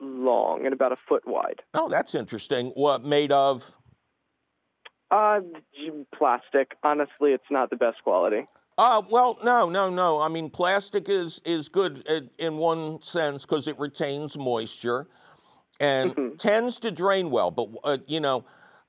long 0.00 0.64
and 0.64 0.72
about 0.72 0.92
a 0.92 0.96
foot 1.08 1.22
wide. 1.26 1.60
Oh, 1.74 1.88
that's 1.88 2.14
interesting. 2.14 2.68
What 2.74 3.04
made 3.04 3.32
of? 3.32 3.70
Uh, 5.10 5.40
plastic. 6.16 6.72
Honestly, 6.82 7.32
it's 7.32 7.44
not 7.50 7.70
the 7.70 7.76
best 7.76 7.98
quality. 8.02 8.46
Uh, 8.76 9.02
well, 9.08 9.38
no, 9.44 9.68
no, 9.68 9.88
no. 9.88 10.20
I 10.20 10.28
mean, 10.28 10.50
plastic 10.50 11.08
is 11.08 11.40
is 11.44 11.68
good 11.68 12.04
in, 12.08 12.30
in 12.38 12.56
one 12.56 13.00
sense 13.02 13.42
because 13.42 13.68
it 13.68 13.78
retains 13.78 14.36
moisture 14.36 15.06
and 15.80 16.14
Mhm. 16.16 16.38
tends 16.38 16.78
to 16.80 16.90
drain 16.90 17.30
well. 17.30 17.50
But 17.50 17.68
uh, 17.84 17.98
you 18.06 18.20
know, 18.20 18.44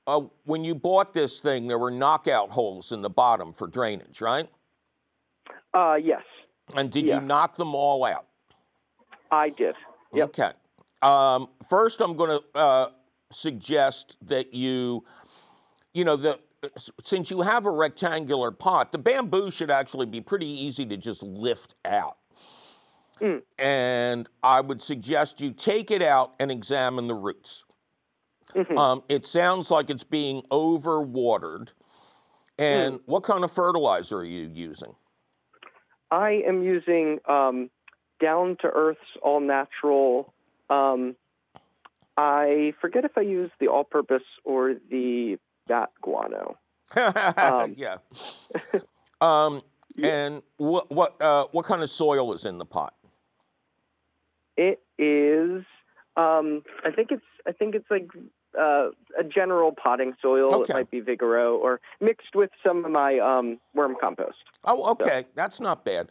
uh, 0.06 0.22
when 0.44 0.64
you 0.64 0.74
bought 0.74 1.12
this 1.12 1.40
thing, 1.40 1.68
there 1.68 1.78
were 1.78 1.90
knockout 1.90 2.50
holes 2.50 2.90
in 2.90 3.00
the 3.02 3.10
bottom 3.10 3.52
for 3.52 3.68
drainage, 3.68 4.20
right? 4.20 4.48
Uh, 5.72 5.94
yes, 5.94 6.22
And 6.74 6.90
did 6.90 7.04
Yeah. 7.06 7.20
you 7.20 7.26
knock 7.26 7.56
them 7.56 7.74
all 7.74 8.04
out? 8.04 8.26
I 9.30 9.50
did. 9.50 9.76
Yep. 10.14 10.30
Okay. 10.30 10.52
Um, 11.02 11.48
first, 11.68 12.00
I'm 12.00 12.16
going 12.16 12.40
to 12.40 12.58
uh, 12.58 12.90
suggest 13.30 14.16
that 14.22 14.54
you, 14.54 15.04
you 15.92 16.04
know, 16.04 16.16
the 16.16 16.40
since 17.02 17.30
you 17.30 17.42
have 17.42 17.66
a 17.66 17.70
rectangular 17.70 18.50
pot, 18.50 18.92
the 18.92 18.98
bamboo 18.98 19.50
should 19.50 19.70
actually 19.70 20.06
be 20.06 20.20
pretty 20.20 20.46
easy 20.46 20.86
to 20.86 20.96
just 20.96 21.22
lift 21.22 21.74
out. 21.84 22.18
Mm. 23.20 23.42
And 23.58 24.28
I 24.42 24.60
would 24.60 24.82
suggest 24.82 25.40
you 25.40 25.52
take 25.52 25.90
it 25.90 26.02
out 26.02 26.34
and 26.38 26.50
examine 26.50 27.06
the 27.06 27.14
roots. 27.14 27.64
Mhm. 28.54 28.76
Um, 28.76 29.02
it 29.08 29.26
sounds 29.26 29.70
like 29.70 29.90
it's 29.90 30.04
being 30.04 30.42
overwatered. 30.50 31.70
And 32.58 33.00
what 33.04 33.22
kind 33.22 33.44
of 33.44 33.52
fertilizer 33.52 34.18
are 34.18 34.24
you 34.24 34.50
using? 34.52 34.94
I 36.10 36.42
am 36.46 36.62
using 36.62 37.18
um, 37.26 37.70
down 38.20 38.56
to 38.62 38.68
earth's 38.68 39.00
all 39.22 39.40
natural. 39.40 40.32
Um, 40.70 41.16
I 42.16 42.72
forget 42.80 43.04
if 43.04 43.18
I 43.18 43.22
use 43.22 43.50
the 43.60 43.68
all 43.68 43.84
purpose 43.84 44.22
or 44.44 44.74
the 44.90 45.38
bat 45.66 45.90
guano. 46.02 46.58
Um, 46.96 47.74
yeah. 47.76 47.96
um, 49.20 49.62
Yeah. 49.96 50.08
and 50.08 50.42
what 50.56 50.90
what 50.90 51.20
uh, 51.20 51.46
what 51.52 51.64
kind 51.64 51.82
of 51.82 51.90
soil 51.90 52.32
is 52.32 52.44
in 52.44 52.58
the 52.58 52.64
pot? 52.64 52.94
It 54.56 54.80
is. 54.98 55.64
Um, 56.16 56.62
I 56.84 56.90
think 56.94 57.10
it's. 57.10 57.24
I 57.46 57.52
think 57.52 57.74
it's 57.74 57.90
like 57.90 58.08
uh, 58.58 58.88
a 59.18 59.24
general 59.24 59.72
potting 59.72 60.14
soil. 60.22 60.54
Okay. 60.54 60.72
It 60.72 60.76
might 60.76 60.90
be 60.90 61.00
Vigoro 61.02 61.58
or 61.58 61.80
mixed 62.00 62.34
with 62.34 62.50
some 62.64 62.84
of 62.84 62.90
my 62.90 63.18
um, 63.18 63.58
worm 63.74 63.96
compost. 64.00 64.38
Oh, 64.64 64.90
okay, 64.92 65.26
that's 65.34 65.60
not 65.60 65.84
bad. 65.84 66.08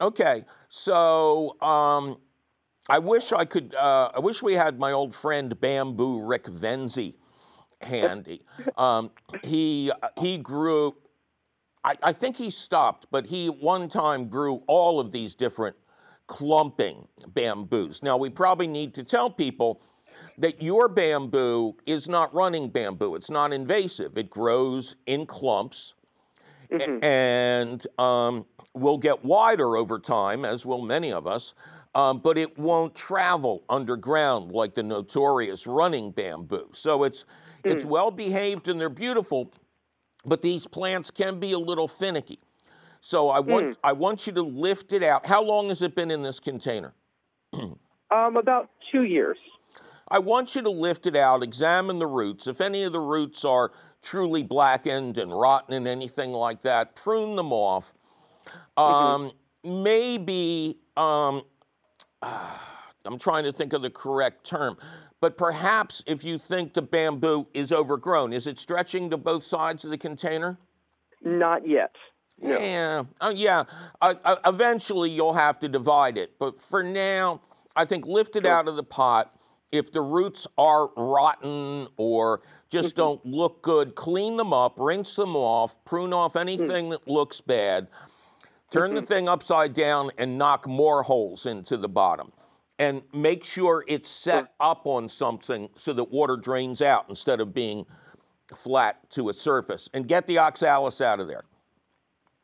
Okay, 0.00 0.44
so 0.68 1.60
um, 1.60 2.18
I 2.88 2.98
wish 2.98 3.32
I 3.32 3.44
could. 3.44 3.74
Uh, 3.74 4.10
I 4.14 4.20
wish 4.20 4.42
we 4.42 4.54
had 4.54 4.78
my 4.78 4.92
old 4.92 5.14
friend 5.14 5.58
Bamboo 5.60 6.20
Rick 6.20 6.46
Venzi 6.46 7.14
handy. 7.80 8.42
um, 8.76 9.10
he 9.42 9.90
he 10.18 10.38
grew. 10.38 10.94
I, 11.84 11.96
I 12.02 12.12
think 12.12 12.36
he 12.36 12.50
stopped, 12.50 13.06
but 13.10 13.26
he 13.26 13.48
one 13.48 13.88
time 13.88 14.28
grew 14.28 14.62
all 14.66 14.98
of 14.98 15.12
these 15.12 15.34
different 15.34 15.76
clumping 16.26 17.06
bamboos. 17.28 18.02
Now 18.02 18.16
we 18.16 18.30
probably 18.30 18.66
need 18.66 18.94
to 18.94 19.04
tell 19.04 19.30
people 19.30 19.80
that 20.38 20.60
your 20.60 20.88
bamboo 20.88 21.76
is 21.86 22.08
not 22.08 22.34
running 22.34 22.68
bamboo. 22.68 23.14
It's 23.14 23.30
not 23.30 23.52
invasive. 23.52 24.18
It 24.18 24.28
grows 24.30 24.96
in 25.06 25.26
clumps 25.26 25.94
Mhm. 26.70 27.02
and 27.04 27.86
um, 27.98 28.44
will 28.74 28.98
get 28.98 29.24
wider 29.24 29.76
over 29.76 29.98
time, 30.00 30.44
as 30.44 30.66
will 30.66 30.82
many 30.82 31.12
of 31.12 31.26
us. 31.26 31.54
Um, 31.94 32.18
but 32.18 32.36
it 32.36 32.58
won't 32.58 32.94
travel 32.94 33.62
underground 33.70 34.50
like 34.52 34.74
the 34.74 34.82
notorious 34.82 35.66
running 35.66 36.10
bamboo. 36.10 36.68
So 36.72 37.04
it's 37.04 37.24
it's 37.66 37.84
well 37.84 38.10
behaved 38.10 38.68
and 38.68 38.80
they're 38.80 38.88
beautiful, 38.88 39.52
but 40.24 40.42
these 40.42 40.66
plants 40.66 41.10
can 41.10 41.40
be 41.40 41.52
a 41.52 41.58
little 41.58 41.88
finicky. 41.88 42.38
So 43.00 43.28
I 43.28 43.40
want 43.40 43.78
I 43.84 43.92
want 43.92 44.26
you 44.26 44.32
to 44.34 44.42
lift 44.42 44.92
it 44.92 45.02
out. 45.02 45.26
How 45.26 45.42
long 45.42 45.68
has 45.68 45.82
it 45.82 45.94
been 45.94 46.10
in 46.10 46.22
this 46.22 46.40
container? 46.40 46.94
Um, 48.08 48.36
about 48.36 48.70
two 48.92 49.02
years. 49.02 49.36
I 50.08 50.20
want 50.20 50.54
you 50.54 50.62
to 50.62 50.70
lift 50.70 51.06
it 51.06 51.16
out, 51.16 51.42
examine 51.42 51.98
the 51.98 52.06
roots. 52.06 52.46
If 52.46 52.60
any 52.60 52.84
of 52.84 52.92
the 52.92 53.00
roots 53.00 53.44
are 53.44 53.72
truly 54.00 54.44
blackened 54.44 55.18
and 55.18 55.36
rotten 55.36 55.74
and 55.74 55.88
anything 55.88 56.30
like 56.30 56.62
that, 56.62 56.94
prune 56.94 57.34
them 57.34 57.52
off. 57.52 57.92
Um, 58.76 59.32
Maybe, 59.66 60.78
um, 60.96 61.42
I'm 62.22 63.18
trying 63.18 63.44
to 63.44 63.52
think 63.52 63.72
of 63.72 63.82
the 63.82 63.90
correct 63.90 64.46
term, 64.46 64.76
but 65.20 65.36
perhaps 65.38 66.02
if 66.06 66.24
you 66.24 66.38
think 66.38 66.74
the 66.74 66.82
bamboo 66.82 67.46
is 67.54 67.72
overgrown, 67.72 68.32
is 68.32 68.46
it 68.46 68.58
stretching 68.58 69.10
to 69.10 69.16
both 69.16 69.44
sides 69.44 69.84
of 69.84 69.90
the 69.90 69.98
container? 69.98 70.58
Not 71.22 71.66
yet. 71.66 71.94
No. 72.40 72.58
Yeah, 72.58 73.02
uh, 73.20 73.32
yeah. 73.34 73.64
Uh, 74.02 74.14
uh, 74.24 74.36
eventually, 74.44 75.08
you'll 75.10 75.32
have 75.32 75.58
to 75.60 75.68
divide 75.68 76.18
it, 76.18 76.32
but 76.38 76.60
for 76.60 76.82
now, 76.82 77.40
I 77.74 77.84
think 77.86 78.04
lift 78.06 78.36
it 78.36 78.44
Sure. 78.44 78.52
out 78.52 78.68
of 78.68 78.76
the 78.76 78.82
pot. 78.82 79.32
If 79.72 79.90
the 79.90 80.02
roots 80.02 80.46
are 80.58 80.88
rotten 80.96 81.88
or 81.96 82.42
just 82.68 82.90
Mm-hmm. 82.90 82.96
don't 82.96 83.26
look 83.26 83.62
good, 83.62 83.94
clean 83.94 84.36
them 84.36 84.52
up, 84.52 84.78
rinse 84.78 85.16
them 85.16 85.34
off, 85.34 85.74
prune 85.84 86.12
off 86.12 86.34
Mm. 86.34 86.40
anything 86.40 86.90
that 86.90 87.08
looks 87.08 87.40
bad. 87.40 87.88
Turn 88.70 88.90
Mm-hmm. 88.90 88.96
the 88.96 89.02
thing 89.02 89.28
upside 89.28 89.72
down 89.72 90.10
and 90.18 90.36
knock 90.36 90.66
more 90.66 91.02
holes 91.02 91.46
into 91.46 91.76
the 91.78 91.88
bottom. 91.88 92.32
And 92.78 93.02
make 93.12 93.42
sure 93.42 93.84
it's 93.88 94.08
set 94.08 94.52
up 94.60 94.86
on 94.86 95.08
something 95.08 95.70
so 95.76 95.92
that 95.94 96.04
water 96.10 96.36
drains 96.36 96.82
out 96.82 97.06
instead 97.08 97.40
of 97.40 97.54
being 97.54 97.86
flat 98.54 99.08
to 99.10 99.30
a 99.30 99.32
surface. 99.32 99.88
And 99.94 100.06
get 100.06 100.26
the 100.26 100.38
oxalis 100.38 101.00
out 101.00 101.18
of 101.20 101.26
there. 101.26 101.44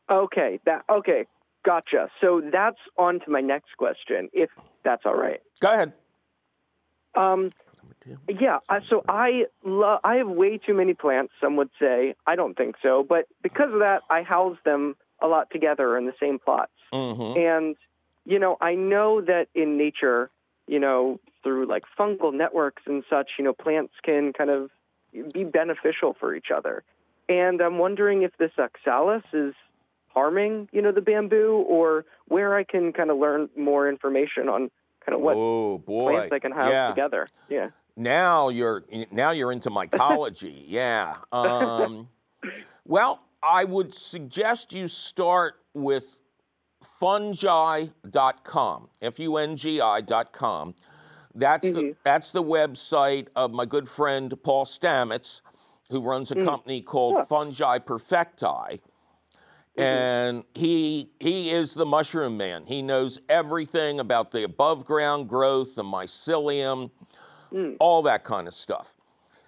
Okay. 0.09 0.59
That. 0.65 0.83
Okay. 0.89 1.25
Gotcha. 1.63 2.09
So 2.19 2.41
that's 2.51 2.79
on 2.97 3.19
to 3.21 3.29
my 3.29 3.41
next 3.41 3.77
question, 3.77 4.29
if 4.33 4.49
that's 4.83 5.03
all 5.05 5.15
right. 5.15 5.39
Go 5.61 5.71
ahead. 5.71 5.93
Um, 7.15 7.51
yeah. 8.27 8.57
So 8.89 9.03
I 9.07 9.45
lo- 9.63 9.99
I 10.03 10.15
have 10.15 10.27
way 10.27 10.57
too 10.57 10.73
many 10.73 10.93
plants. 10.93 11.31
Some 11.39 11.55
would 11.57 11.69
say 11.79 12.15
I 12.27 12.35
don't 12.35 12.57
think 12.57 12.75
so, 12.81 13.05
but 13.07 13.27
because 13.41 13.71
of 13.71 13.79
that, 13.79 14.01
I 14.09 14.23
house 14.23 14.57
them 14.65 14.95
a 15.21 15.27
lot 15.27 15.49
together 15.51 15.97
in 15.97 16.05
the 16.05 16.13
same 16.19 16.37
plots. 16.37 16.71
hmm 16.91 17.37
And, 17.37 17.75
you 18.25 18.39
know, 18.39 18.57
I 18.61 18.75
know 18.75 19.21
that 19.21 19.47
in 19.53 19.77
nature, 19.77 20.29
you 20.67 20.79
know, 20.79 21.19
through 21.43 21.67
like 21.67 21.83
fungal 21.97 22.33
networks 22.33 22.83
and 22.85 23.03
such, 23.09 23.31
you 23.37 23.43
know, 23.43 23.53
plants 23.53 23.93
can 24.03 24.33
kind 24.33 24.49
of 24.49 24.69
be 25.33 25.43
beneficial 25.43 26.15
for 26.19 26.33
each 26.33 26.47
other. 26.55 26.83
And 27.29 27.61
I'm 27.61 27.77
wondering 27.77 28.23
if 28.23 28.35
this 28.37 28.51
oxalis 28.57 29.23
is 29.33 29.53
harming, 30.07 30.69
you 30.71 30.81
know, 30.81 30.91
the 30.91 31.01
bamboo 31.01 31.65
or 31.67 32.05
where 32.27 32.55
I 32.55 32.63
can 32.63 32.93
kind 32.93 33.09
of 33.09 33.17
learn 33.17 33.49
more 33.57 33.89
information 33.89 34.49
on 34.49 34.69
kind 35.05 35.15
of 35.15 35.21
what 35.21 35.35
oh 35.35 35.81
plants 35.85 36.33
I 36.33 36.39
can 36.39 36.51
house 36.51 36.69
yeah. 36.71 36.89
together. 36.89 37.27
Yeah. 37.49 37.69
Now 37.95 38.49
you're 38.49 38.83
now 39.11 39.31
you're 39.31 39.51
into 39.51 39.69
mycology. 39.69 40.63
yeah. 40.67 41.17
Um, 41.31 42.09
well, 42.85 43.21
I 43.41 43.65
would 43.65 43.93
suggest 43.93 44.73
you 44.73 44.87
start 44.87 45.55
with 45.73 46.17
fungi.com. 46.83 47.89
F 49.01 49.19
U 49.19 49.37
N 49.37 49.55
G 49.57 49.81
I.com. 49.81 50.75
That's 51.35 51.63
the 51.67 51.73
Mhm. 51.73 51.95
that's 52.03 52.31
the 52.31 52.43
website 52.43 53.27
of 53.35 53.51
my 53.51 53.65
good 53.65 53.89
friend 53.89 54.33
Paul 54.43 54.65
Stamets, 54.65 55.41
who 55.89 56.01
runs 56.01 56.31
a 56.31 56.35
Mm. 56.35 56.45
company 56.45 56.81
called 56.81 57.15
Yeah. 57.15 57.25
Fungi 57.25 57.79
Perfecti. 57.79 58.79
and 59.75 60.43
he 60.53 61.09
he 61.19 61.49
is 61.49 61.73
the 61.73 61.85
mushroom 61.85 62.37
man. 62.37 62.63
He 62.67 62.83
knows 62.83 63.19
everything 63.27 63.99
about 63.99 64.29
the 64.29 64.43
above 64.43 64.85
ground 64.85 65.27
growth, 65.27 65.73
the 65.73 65.81
mycelium, 65.83 66.91
Mm. 67.51 67.77
all 67.79 68.03
that 68.03 68.23
kind 68.23 68.47
of 68.47 68.53
stuff. 68.53 68.93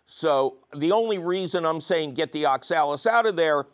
So 0.08 0.58
the 0.76 0.92
only 0.92 1.20
reason 1.20 1.64
I'm 1.64 1.80
saying 1.80 2.16
get 2.16 2.32
the 2.32 2.48
oxalis 2.48 3.06
out 3.06 3.28
of 3.28 3.36
there 3.36 3.68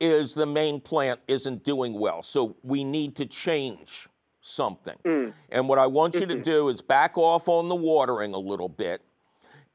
is 0.00 0.34
the 0.34 0.46
main 0.46 0.80
plant 0.80 1.20
isn't 1.28 1.64
doing 1.64 1.94
well. 1.98 2.22
So 2.22 2.56
we 2.62 2.84
need 2.84 3.16
to 3.16 3.26
change 3.26 4.08
something. 4.40 4.96
Mm. 5.04 5.32
And 5.50 5.68
what 5.68 5.78
I 5.78 5.86
want 5.86 6.14
you 6.14 6.26
to 6.26 6.34
mm-hmm. 6.34 6.42
do 6.42 6.68
is 6.68 6.80
back 6.80 7.18
off 7.18 7.48
on 7.48 7.68
the 7.68 7.74
watering 7.74 8.34
a 8.34 8.38
little 8.38 8.68
bit 8.68 9.00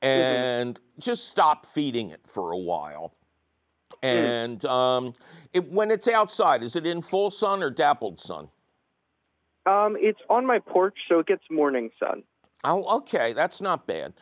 mm-hmm. 0.02 0.08
and 0.08 0.76
mm-hmm. 0.76 1.00
just 1.00 1.28
stop 1.28 1.66
feeding 1.66 2.12
it 2.12 2.22
for 2.26 2.52
a 2.52 2.58
while. 2.58 3.14
Mm. 4.02 4.08
And 4.08 4.60
mm. 4.62 4.70
um, 4.70 5.14
it, 5.54 5.70
when 5.72 5.92
it's 5.92 6.08
outside, 6.08 6.64
is 6.64 6.76
it 6.76 6.86
in 6.86 7.02
full 7.02 7.32
sun 7.32 7.62
or 7.62 7.70
dappled 7.70 8.20
sun? 8.20 8.48
Um, 9.66 9.96
it's 10.00 10.20
on 10.30 10.46
my 10.46 10.58
porch, 10.58 10.96
so 11.08 11.20
it 11.20 11.28
gets 11.28 11.44
morning 11.52 11.92
sun. 12.00 12.24
Oh, 12.64 12.98
okay, 12.98 13.34
that's 13.34 13.62
not 13.62 13.86
bad. 13.86 14.14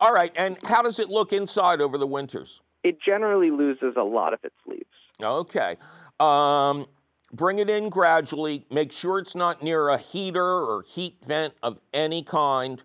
All 0.00 0.14
right, 0.14 0.32
and 0.36 0.56
how 0.64 0.80
does 0.80 0.98
it 0.98 1.08
look 1.08 1.32
inside 1.32 1.80
over 1.80 1.98
the 1.98 2.06
winters? 2.06 2.62
It 2.88 2.98
generally 3.04 3.50
loses 3.50 3.94
a 3.96 4.02
lot 4.02 4.32
of 4.32 4.40
its 4.42 4.56
leaves. 4.66 4.84
Okay. 5.22 5.76
Um, 6.18 6.86
bring 7.32 7.58
it 7.58 7.68
in 7.68 7.90
gradually. 7.90 8.64
Make 8.70 8.92
sure 8.92 9.18
it's 9.18 9.34
not 9.34 9.62
near 9.62 9.88
a 9.90 9.98
heater 9.98 10.42
or 10.42 10.84
heat 10.86 11.18
vent 11.26 11.52
of 11.62 11.78
any 11.92 12.22
kind. 12.22 12.82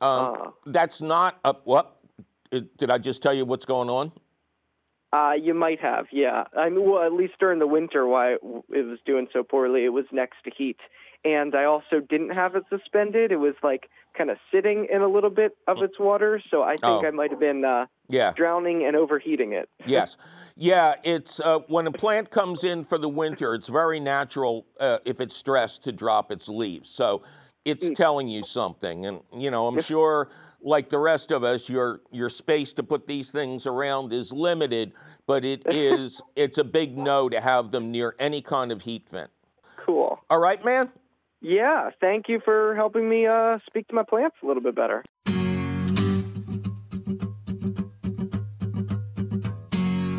Um, 0.00 0.36
uh, 0.38 0.50
that's 0.66 1.02
not 1.02 1.38
a 1.44 1.54
what? 1.64 1.96
Did 2.50 2.90
I 2.90 2.98
just 2.98 3.22
tell 3.22 3.34
you 3.34 3.44
what's 3.44 3.66
going 3.66 3.90
on? 3.90 4.12
Uh, 5.12 5.32
you 5.40 5.54
might 5.54 5.80
have, 5.80 6.06
yeah. 6.12 6.44
I 6.56 6.68
mean, 6.68 6.90
well, 6.90 7.02
at 7.02 7.12
least 7.12 7.34
during 7.38 7.58
the 7.58 7.66
winter, 7.66 8.06
why 8.06 8.34
it 8.34 8.42
was 8.42 8.98
doing 9.06 9.28
so 9.32 9.42
poorly, 9.42 9.84
it 9.84 9.90
was 9.90 10.04
next 10.12 10.36
to 10.44 10.50
heat, 10.56 10.78
and 11.24 11.54
I 11.54 11.64
also 11.64 12.00
didn't 12.00 12.30
have 12.30 12.54
it 12.56 12.64
suspended. 12.68 13.32
It 13.32 13.36
was 13.36 13.54
like 13.62 13.88
kind 14.16 14.30
of 14.30 14.38
sitting 14.52 14.86
in 14.90 15.02
a 15.02 15.08
little 15.08 15.30
bit 15.30 15.56
of 15.66 15.78
its 15.82 15.98
water, 15.98 16.40
so 16.50 16.62
I 16.62 16.72
think 16.72 16.84
oh. 16.84 17.06
I 17.06 17.10
might 17.10 17.30
have 17.30 17.40
been 17.40 17.64
uh, 17.64 17.86
yeah. 18.08 18.32
drowning 18.34 18.84
and 18.86 18.96
overheating 18.96 19.52
it. 19.52 19.68
yes. 19.86 20.16
Yeah, 20.56 20.94
it's 21.04 21.38
uh, 21.40 21.58
when 21.68 21.86
a 21.86 21.92
plant 21.92 22.30
comes 22.30 22.64
in 22.64 22.82
for 22.84 22.96
the 22.96 23.08
winter, 23.08 23.54
it's 23.54 23.68
very 23.68 24.00
natural 24.00 24.66
uh, 24.80 24.98
if 25.04 25.20
it's 25.20 25.36
stressed 25.36 25.84
to 25.84 25.92
drop 25.92 26.32
its 26.32 26.48
leaves. 26.48 26.88
So 26.88 27.22
it's 27.66 27.88
mm. 27.88 27.96
telling 27.96 28.28
you 28.28 28.42
something. 28.42 29.04
And, 29.04 29.20
you 29.36 29.50
know, 29.50 29.66
I'm 29.66 29.82
sure, 29.82 30.30
like 30.62 30.88
the 30.88 30.98
rest 30.98 31.30
of 31.30 31.44
us, 31.44 31.68
your, 31.68 32.00
your 32.10 32.30
space 32.30 32.72
to 32.74 32.82
put 32.82 33.06
these 33.06 33.30
things 33.30 33.66
around 33.66 34.14
is 34.14 34.32
limited, 34.32 34.92
but 35.26 35.44
it 35.44 35.62
is, 35.74 36.22
it's 36.36 36.56
a 36.56 36.64
big 36.64 36.96
no 36.96 37.28
to 37.28 37.40
have 37.40 37.70
them 37.70 37.90
near 37.90 38.14
any 38.18 38.40
kind 38.40 38.72
of 38.72 38.80
heat 38.80 39.06
vent. 39.10 39.30
Cool. 39.76 40.18
All 40.30 40.38
right, 40.38 40.64
man? 40.64 40.90
Yeah, 41.48 41.90
thank 42.00 42.28
you 42.28 42.40
for 42.44 42.74
helping 42.74 43.08
me 43.08 43.24
uh, 43.24 43.58
speak 43.68 43.86
to 43.86 43.94
my 43.94 44.02
plants 44.02 44.34
a 44.42 44.46
little 44.46 44.60
bit 44.60 44.74
better. 44.74 45.04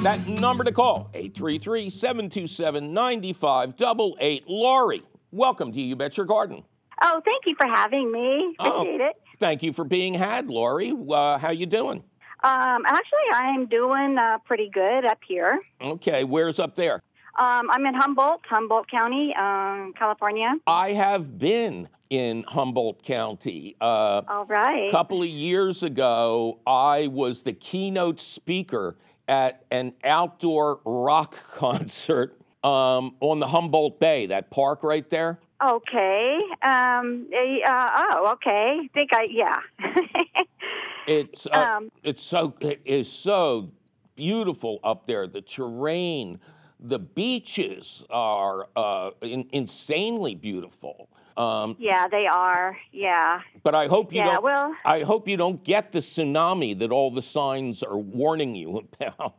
That 0.04 0.26
number 0.40 0.63
to 0.63 0.72
call, 0.72 1.10
833 1.13 1.90
727 1.90 2.94
9588. 2.94 4.44
Laurie, 4.48 5.04
welcome 5.32 5.74
to 5.74 5.82
You 5.82 5.98
Bet 5.98 6.16
Your 6.16 6.26
Garden. 6.26 6.63
Oh, 7.02 7.22
thank 7.26 7.46
you 7.46 7.56
for 7.60 7.68
having 7.68 8.10
me. 8.10 8.56
Oh, 8.60 8.84
Appreciate 8.84 9.02
oh, 9.02 9.10
it. 9.10 9.16
Thank 9.42 9.63
you 9.63 9.74
for 9.74 9.84
being 9.84 10.13
had, 10.13 10.48
Laurie. 10.48 10.94
Uh, 11.12 11.38
how 11.38 11.52
you 11.52 11.66
doing? 11.66 12.06
Um, 12.46 12.84
actually, 12.86 13.28
I'm 13.34 13.66
doing 13.66 14.18
uh, 14.18 14.38
pretty 14.46 14.70
good 14.70 15.04
up 15.04 15.20
here. 15.28 15.60
Okay, 15.82 16.24
where's 16.24 16.58
up 16.58 16.78
there? 16.78 17.04
Um, 17.38 17.69
I'm 17.69 17.86
in 17.86 17.93
Humboldt, 17.93 18.41
Humboldt 18.50 18.89
County, 18.89 19.34
um, 19.36 19.93
California. 19.97 20.56
I 20.65 20.93
have 20.93 21.38
been 21.38 21.88
in 22.10 22.43
Humboldt 22.47 23.04
County. 23.04 23.76
Uh, 23.80 24.23
All 24.28 24.45
right. 24.45 24.88
A 24.88 24.91
couple 24.91 25.21
of 25.21 25.30
years 25.30 25.84
ago, 25.84 26.60
I 26.65 27.08
was 27.08 27.43
the 27.43 27.54
keynote 27.54 28.19
speaker 28.19 28.97
at 29.28 29.65
an 29.69 29.93
outdoor 30.04 30.80
rock 30.84 31.36
concert 31.54 32.39
um, 32.63 33.15
on 33.19 33.39
the 33.39 33.47
Humboldt 33.47 34.00
Bay, 34.00 34.26
that 34.26 34.50
park 34.50 34.82
right 34.82 35.08
there. 35.10 35.39
Okay. 35.63 36.39
Um, 36.63 37.28
uh, 37.34 37.89
oh, 38.13 38.30
okay. 38.34 38.80
I 38.84 38.89
think 38.93 39.12
I 39.13 39.28
yeah. 39.30 39.58
it's 41.08 41.47
uh, 41.47 41.76
um, 41.78 41.91
it's 42.04 42.21
so 42.21 42.54
it 42.62 42.82
is 42.86 43.12
so 43.12 43.71
beautiful 44.15 44.80
up 44.84 45.08
there. 45.08 45.28
The 45.28 45.41
terrain, 45.41 46.39
the 46.80 47.00
beaches 47.00 48.04
are 48.10 48.68
uh, 48.76 49.12
in, 49.22 49.48
insanely 49.52 50.36
beautiful. 50.36 51.10
Um, 51.38 51.76
yeah, 51.80 52.08
they 52.08 52.26
are. 52.26 52.78
Yeah. 52.92 53.42
But 53.63 53.76
I 53.76 53.88
hope 53.88 54.12
you 54.12 54.20
yeah, 54.20 54.34
don't. 54.34 54.44
Well, 54.44 54.76
I 54.86 55.02
hope 55.02 55.28
you 55.28 55.38
don't 55.38 55.63
get 55.63 55.92
the 55.92 56.00
tsunami 56.00 56.78
that 56.80 56.92
all 56.92 57.12
the 57.12 57.22
signs 57.22 57.84
are 57.84 57.98
warning 57.98 58.56
you 58.56 58.78
about. 59.02 59.36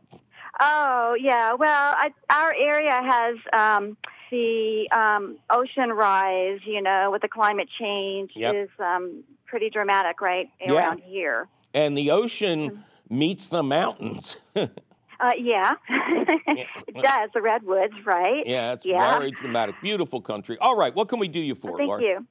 Oh 0.61 1.15
yeah. 1.19 1.53
Well, 1.53 1.95
I, 1.97 2.11
our 2.29 2.53
area 2.53 3.01
has 3.01 3.37
um, 3.53 3.97
the 4.31 4.87
um, 4.91 5.37
ocean 5.49 5.91
rise. 5.91 6.59
You 6.65 6.81
know, 6.81 7.09
with 7.11 7.21
the 7.21 7.27
climate 7.27 7.69
change 7.79 8.31
yep. 8.35 8.55
is 8.55 8.69
um, 8.79 9.23
pretty 9.45 9.69
dramatic, 9.69 10.21
right 10.21 10.49
around 10.67 11.01
yeah. 11.05 11.09
here. 11.09 11.47
And 11.73 11.97
the 11.97 12.11
ocean 12.11 12.71
mm-hmm. 12.71 13.17
meets 13.17 13.47
the 13.47 13.63
mountains. 13.63 14.37
Uh, 15.19 15.31
yeah, 15.37 15.73
it 15.89 16.95
does. 17.01 17.29
The 17.33 17.41
redwoods, 17.41 17.93
right? 18.05 18.43
Yeah, 18.45 18.73
it's 18.73 18.85
yeah. 18.85 19.17
very 19.17 19.31
dramatic. 19.31 19.75
Beautiful 19.81 20.21
country. 20.21 20.57
All 20.59 20.77
right, 20.77 20.95
what 20.95 21.09
can 21.09 21.19
we 21.19 21.27
do 21.27 21.39
you 21.39 21.55
for, 21.55 21.77
Thank 21.77 21.89
Laura? 21.89 22.01
you. 22.01 22.27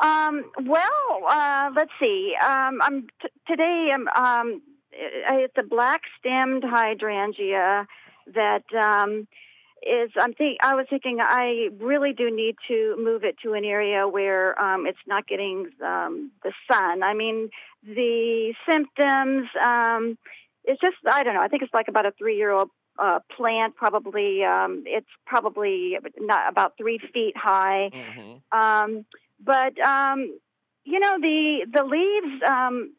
Um, 0.00 0.50
well, 0.64 1.24
uh, 1.28 1.70
let's 1.74 1.92
see. 2.00 2.34
Um, 2.42 2.80
I'm 2.82 3.06
t- 3.22 3.28
today. 3.46 3.90
I'm, 3.92 4.08
um, 4.08 4.62
it's 4.92 5.56
a 5.56 5.62
black-stemmed 5.62 6.64
hydrangea 6.66 7.86
that 8.34 8.64
um, 8.74 9.26
is. 9.82 10.10
I'm 10.18 10.34
think. 10.34 10.58
I 10.62 10.74
was 10.74 10.86
thinking. 10.90 11.18
I 11.20 11.68
really 11.78 12.12
do 12.12 12.30
need 12.34 12.56
to 12.68 12.96
move 12.98 13.24
it 13.24 13.36
to 13.44 13.54
an 13.54 13.64
area 13.64 14.08
where 14.08 14.60
um, 14.60 14.86
it's 14.86 14.98
not 15.06 15.26
getting 15.26 15.70
um, 15.82 16.32
the 16.42 16.52
sun. 16.70 17.02
I 17.02 17.14
mean, 17.14 17.50
the 17.82 18.52
symptoms. 18.68 19.48
Um, 19.64 20.18
it's 20.64 20.80
just 20.80 20.96
I 21.10 21.22
don't 21.22 21.34
know. 21.34 21.42
I 21.42 21.48
think 21.48 21.62
it's 21.62 21.74
like 21.74 21.88
about 21.88 22.06
a 22.06 22.12
three 22.12 22.36
year 22.36 22.50
old 22.50 22.70
uh, 22.98 23.20
plant. 23.36 23.76
Probably 23.76 24.44
um, 24.44 24.84
it's 24.86 25.08
probably 25.26 25.98
not 26.18 26.50
about 26.50 26.74
three 26.76 26.98
feet 27.12 27.36
high. 27.36 27.90
Mm-hmm. 27.92 28.58
Um, 28.58 29.04
but 29.42 29.78
um, 29.80 30.38
you 30.84 31.00
know 31.00 31.18
the 31.20 31.66
the 31.72 31.84
leaves 31.84 32.42
um, 32.48 32.94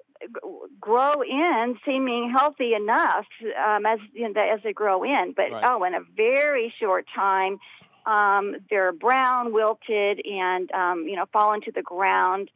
grow 0.80 1.22
in, 1.22 1.78
seeming 1.86 2.34
healthy 2.36 2.74
enough 2.74 3.26
um, 3.66 3.86
as 3.86 4.00
you 4.14 4.32
know, 4.32 4.42
as 4.42 4.60
they 4.64 4.74
grow 4.74 5.04
in. 5.04 5.34
But 5.36 5.52
right. 5.52 5.64
oh, 5.68 5.84
in 5.84 5.96
a 5.96 6.02
very 6.16 6.74
short 6.80 7.06
time, 7.14 7.58
um, 8.06 8.56
they're 8.70 8.94
brown, 8.94 9.54
wilted, 9.54 10.22
and 10.26 10.72
um, 10.72 11.08
you 11.08 11.16
know 11.16 11.26
fall 11.32 11.54
into 11.54 11.72
the 11.74 11.82
ground. 11.82 12.50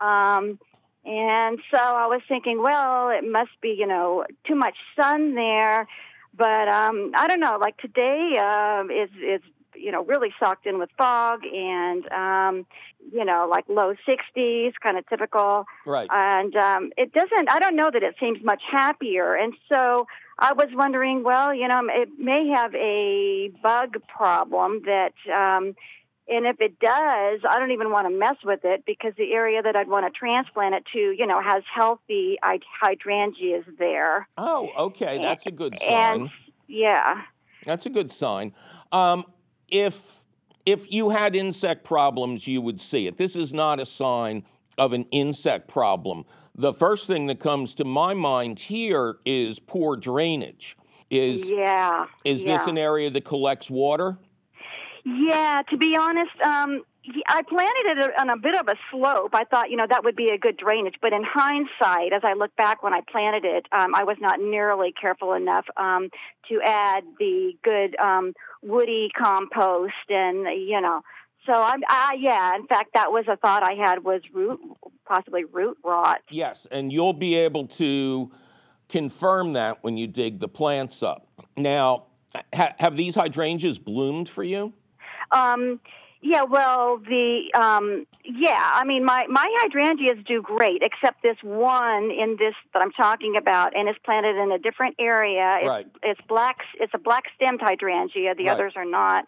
Um, 0.00 0.58
and 1.04 1.58
so 1.70 1.78
I 1.78 2.06
was 2.06 2.20
thinking, 2.28 2.62
well, 2.62 3.10
it 3.10 3.24
must 3.28 3.50
be, 3.60 3.74
you 3.76 3.86
know, 3.86 4.24
too 4.46 4.54
much 4.54 4.76
sun 4.98 5.34
there. 5.34 5.88
But 6.36 6.68
um, 6.68 7.12
I 7.14 7.26
don't 7.28 7.40
know. 7.40 7.58
Like 7.60 7.76
today 7.78 8.38
uh, 8.40 8.84
is 8.84 9.10
is 9.16 9.40
you 9.74 9.90
know 9.90 10.04
really 10.04 10.32
socked 10.38 10.66
in 10.66 10.78
with 10.78 10.90
fog 10.96 11.40
and 11.44 12.10
um, 12.10 12.66
you 13.12 13.24
know 13.24 13.46
like 13.50 13.64
low 13.68 13.94
60s, 14.08 14.72
kind 14.82 14.96
of 14.96 15.06
typical. 15.08 15.66
Right. 15.84 16.08
And 16.10 16.56
um, 16.56 16.92
it 16.96 17.12
doesn't. 17.12 17.50
I 17.50 17.58
don't 17.58 17.76
know 17.76 17.90
that 17.92 18.02
it 18.02 18.14
seems 18.18 18.42
much 18.42 18.62
happier. 18.70 19.34
And 19.34 19.52
so 19.70 20.06
I 20.38 20.54
was 20.54 20.68
wondering, 20.72 21.22
well, 21.22 21.52
you 21.52 21.68
know, 21.68 21.82
it 21.90 22.08
may 22.18 22.48
have 22.48 22.74
a 22.74 23.50
bug 23.62 23.96
problem 24.08 24.82
that. 24.86 25.12
Um, 25.30 25.74
and 26.28 26.46
if 26.46 26.60
it 26.60 26.78
does, 26.78 27.40
I 27.48 27.58
don't 27.58 27.72
even 27.72 27.90
want 27.90 28.06
to 28.06 28.16
mess 28.16 28.36
with 28.44 28.60
it 28.64 28.84
because 28.86 29.12
the 29.16 29.32
area 29.32 29.60
that 29.62 29.74
I'd 29.74 29.88
want 29.88 30.06
to 30.06 30.16
transplant 30.16 30.74
it 30.74 30.84
to, 30.92 30.98
you 30.98 31.26
know, 31.26 31.42
has 31.42 31.62
healthy 31.72 32.38
hydrangeas 32.42 33.64
there. 33.78 34.28
Oh, 34.38 34.70
okay, 34.78 35.18
that's 35.18 35.46
a 35.46 35.50
good 35.50 35.78
sign. 35.78 36.20
And, 36.20 36.30
yeah, 36.68 37.22
that's 37.64 37.86
a 37.86 37.90
good 37.90 38.12
sign. 38.12 38.54
Um, 38.92 39.24
if 39.68 40.22
if 40.64 40.92
you 40.92 41.10
had 41.10 41.34
insect 41.34 41.84
problems, 41.84 42.46
you 42.46 42.60
would 42.60 42.80
see 42.80 43.06
it. 43.08 43.18
This 43.18 43.34
is 43.34 43.52
not 43.52 43.80
a 43.80 43.86
sign 43.86 44.44
of 44.78 44.92
an 44.92 45.04
insect 45.10 45.68
problem. 45.68 46.24
The 46.54 46.72
first 46.72 47.06
thing 47.06 47.26
that 47.26 47.40
comes 47.40 47.74
to 47.74 47.84
my 47.84 48.14
mind 48.14 48.60
here 48.60 49.16
is 49.24 49.58
poor 49.58 49.96
drainage. 49.96 50.76
Is 51.10 51.50
yeah. 51.50 52.06
Is 52.24 52.44
yeah. 52.44 52.58
this 52.58 52.66
an 52.68 52.78
area 52.78 53.10
that 53.10 53.24
collects 53.24 53.70
water? 53.70 54.18
Yeah, 55.04 55.62
to 55.70 55.76
be 55.76 55.96
honest, 55.98 56.30
um, 56.44 56.82
I 57.26 57.42
planted 57.42 57.98
it 57.98 58.20
on 58.20 58.30
a 58.30 58.36
bit 58.36 58.54
of 58.54 58.68
a 58.68 58.76
slope. 58.90 59.34
I 59.34 59.44
thought, 59.44 59.70
you 59.70 59.76
know, 59.76 59.86
that 59.88 60.04
would 60.04 60.14
be 60.14 60.28
a 60.28 60.38
good 60.38 60.56
drainage. 60.56 60.94
But 61.02 61.12
in 61.12 61.24
hindsight, 61.24 62.12
as 62.12 62.22
I 62.24 62.34
look 62.34 62.54
back 62.56 62.82
when 62.82 62.94
I 62.94 63.00
planted 63.10 63.44
it, 63.44 63.66
um, 63.72 63.94
I 63.94 64.04
was 64.04 64.16
not 64.20 64.40
nearly 64.40 64.92
careful 64.92 65.32
enough 65.32 65.66
um, 65.76 66.10
to 66.48 66.60
add 66.64 67.02
the 67.18 67.52
good 67.64 67.98
um, 67.98 68.34
woody 68.62 69.10
compost 69.18 69.92
and, 70.08 70.46
you 70.68 70.80
know. 70.80 71.00
So 71.46 71.52
I'm, 71.52 71.80
I, 71.88 72.16
yeah. 72.20 72.54
In 72.54 72.68
fact, 72.68 72.90
that 72.94 73.10
was 73.10 73.24
a 73.26 73.36
thought 73.36 73.64
I 73.64 73.72
had 73.72 74.04
was 74.04 74.20
root, 74.32 74.60
possibly 75.04 75.44
root 75.44 75.76
rot. 75.84 76.20
Yes, 76.30 76.68
and 76.70 76.92
you'll 76.92 77.12
be 77.12 77.34
able 77.34 77.66
to 77.66 78.30
confirm 78.88 79.54
that 79.54 79.82
when 79.82 79.96
you 79.96 80.06
dig 80.06 80.38
the 80.38 80.46
plants 80.46 81.02
up. 81.02 81.26
Now, 81.56 82.04
ha- 82.54 82.74
have 82.78 82.96
these 82.96 83.16
hydrangeas 83.16 83.80
bloomed 83.80 84.28
for 84.28 84.44
you? 84.44 84.72
Um, 85.32 85.80
yeah, 86.24 86.44
well, 86.44 86.98
the 86.98 87.50
um, 87.54 88.06
yeah, 88.24 88.70
I 88.74 88.84
mean, 88.84 89.04
my 89.04 89.26
my 89.28 89.46
hydrangeas 89.60 90.24
do 90.24 90.40
great, 90.40 90.82
except 90.82 91.22
this 91.22 91.36
one 91.42 92.12
in 92.12 92.36
this 92.38 92.54
that 92.72 92.80
I'm 92.80 92.92
talking 92.92 93.36
about, 93.36 93.76
and 93.76 93.88
it's 93.88 93.98
planted 94.04 94.36
in 94.36 94.52
a 94.52 94.58
different 94.58 94.94
area. 95.00 95.56
It's, 95.58 95.66
Right. 95.68 95.86
It's 96.04 96.20
black. 96.28 96.58
It's 96.78 96.94
a 96.94 96.98
black 96.98 97.24
stemmed 97.34 97.60
hydrangea. 97.60 98.36
The 98.36 98.44
Right. 98.46 98.52
others 98.52 98.74
are 98.76 98.84
not. 98.84 99.26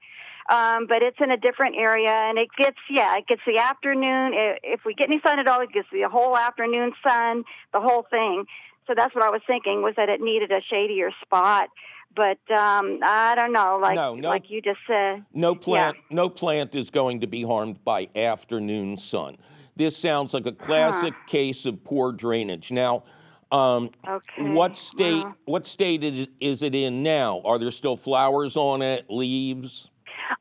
Um, 0.48 0.86
but 0.86 1.02
it's 1.02 1.16
in 1.20 1.30
a 1.30 1.36
different 1.36 1.74
area, 1.76 2.12
and 2.12 2.38
it 2.38 2.48
gets 2.56 2.78
yeah, 2.88 3.16
it 3.16 3.26
gets 3.26 3.42
the 3.44 3.58
afternoon. 3.58 4.32
If 4.62 4.84
we 4.84 4.94
get 4.94 5.08
any 5.08 5.20
sun 5.20 5.40
at 5.40 5.48
all, 5.48 5.60
it 5.62 5.72
gets 5.72 5.88
the 5.90 6.02
whole 6.02 6.36
afternoon 6.36 6.92
sun, 7.02 7.44
the 7.72 7.80
whole 7.80 8.06
thing. 8.08 8.46
So 8.86 8.94
that's 8.96 9.14
what 9.14 9.24
I 9.24 9.30
was 9.30 9.40
thinking 9.46 9.82
was 9.82 9.94
that 9.96 10.08
it 10.08 10.20
needed 10.20 10.50
a 10.50 10.60
shadier 10.70 11.10
spot. 11.22 11.68
But 12.14 12.38
um, 12.56 13.00
I 13.02 13.34
don't 13.34 13.52
know, 13.52 13.78
like 13.82 13.96
No, 13.96 14.14
no. 14.14 14.28
like 14.28 14.48
you 14.48 14.62
just 14.62 14.78
said. 14.86 15.24
No 15.32 15.54
plant, 15.54 15.96
no 16.10 16.28
plant 16.28 16.74
is 16.74 16.88
going 16.90 17.20
to 17.22 17.26
be 17.26 17.42
harmed 17.42 17.82
by 17.84 18.08
afternoon 18.14 18.96
sun. 18.96 19.36
This 19.74 19.96
sounds 19.96 20.32
like 20.32 20.46
a 20.46 20.52
classic 20.52 21.14
case 21.26 21.66
of 21.66 21.82
poor 21.82 22.12
drainage. 22.12 22.70
Now, 22.70 23.02
um, 23.50 23.90
Okay. 24.08 24.52
what 24.52 24.76
state? 24.76 25.24
wow. 25.24 25.34
What 25.46 25.66
state 25.66 26.04
is 26.40 26.62
it 26.62 26.74
in 26.74 27.02
now? 27.02 27.40
Are 27.44 27.58
there 27.58 27.72
still 27.72 27.96
flowers 27.96 28.56
on 28.56 28.80
it? 28.82 29.06
Leaves? 29.10 29.88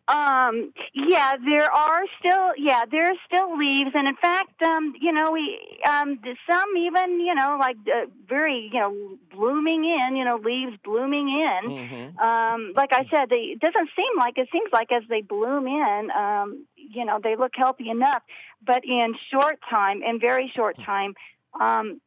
Um, 0.08 0.74
yeah, 0.94 1.36
there 1.44 1.72
are 1.72 2.04
still, 2.20 2.54
yeah, 2.58 2.86
there 2.90 3.06
are 3.12 3.16
still 3.26 3.58
leaves, 3.58 3.92
and 3.94 4.08
in 4.08 4.16
fact, 4.16 4.62
um, 4.62 4.94
you 5.00 5.12
know, 5.12 5.32
we, 5.32 5.60
um, 5.88 6.20
some 6.50 6.78
even, 6.78 7.20
you 7.20 7.34
know, 7.34 7.58
like 7.60 7.78
uh, 7.88 8.06
very, 8.28 8.70
you 8.72 8.80
know, 8.80 9.18
blooming 9.34 9.86
in, 9.86 10.16
you 10.16 10.24
know, 10.24 10.38
leaves 10.38 10.78
blooming 10.84 11.30
in. 11.30 11.72
hmm 11.72 12.24
Um, 12.24 12.74
like 12.76 12.94
I 12.94 13.06
said, 13.12 13.30
they, 13.30 13.54
it 13.56 13.60
doesn't 13.60 13.90
seem 13.96 14.18
like 14.18 14.38
it 14.38 14.48
seems 14.52 14.70
like 14.72 14.92
as 14.92 15.04
they 15.10 15.22
bloom 15.22 15.68
in, 15.68 16.12
um, 16.12 16.66
you 16.76 17.06
know, 17.06 17.20
they 17.22 17.36
look 17.36 17.54
healthy 17.56 17.90
enough, 17.90 18.22
but 18.66 18.84
in 18.86 19.16
short 19.32 19.60
time, 19.70 20.02
in 20.04 20.20
very 20.20 20.52
short 20.56 20.78
time, 20.86 21.16
um, 21.60 22.00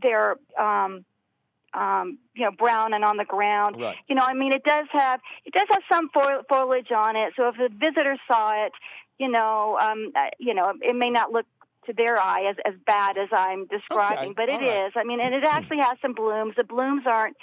they're, 0.00 0.36
um, 0.58 1.04
um, 1.74 2.18
you 2.34 2.44
know, 2.44 2.50
brown 2.50 2.94
and 2.94 3.04
on 3.04 3.16
the 3.16 3.24
ground 3.24 3.76
Right. 3.80 3.96
you 4.08 4.14
know, 4.14 4.22
I 4.22 4.34
mean, 4.34 4.52
it 4.52 4.64
does 4.64 4.86
have 4.92 5.20
it 5.44 5.52
does 5.52 5.66
have 5.70 5.82
some 5.90 6.08
fo- 6.10 6.42
foliage 6.48 6.90
on 6.90 7.16
it. 7.16 7.34
So 7.36 7.48
if 7.48 7.56
a 7.58 7.68
visitor 7.68 8.16
saw 8.30 8.66
it, 8.66 8.72
you 9.18 9.28
know, 9.28 9.78
um, 9.80 10.12
uh, 10.16 10.30
you 10.38 10.54
know, 10.54 10.72
it 10.80 10.96
may 10.96 11.10
not 11.10 11.32
look 11.32 11.46
to 11.86 11.92
their 11.92 12.18
eye 12.18 12.44
as 12.48 12.56
as 12.64 12.74
bad 12.86 13.18
as 13.18 13.28
I'm 13.32 13.66
describing, 13.66 14.30
Okay, 14.30 14.34
but 14.36 14.48
it 14.48 14.60
right. 14.60 14.86
is. 14.86 14.92
I 14.96 15.04
mean, 15.04 15.20
and 15.20 15.34
it 15.34 15.44
actually 15.44 15.78
has 15.78 15.96
some 16.00 16.14
blooms. 16.14 16.54
The 16.56 16.64
blooms 16.64 17.02
aren't 17.06 17.36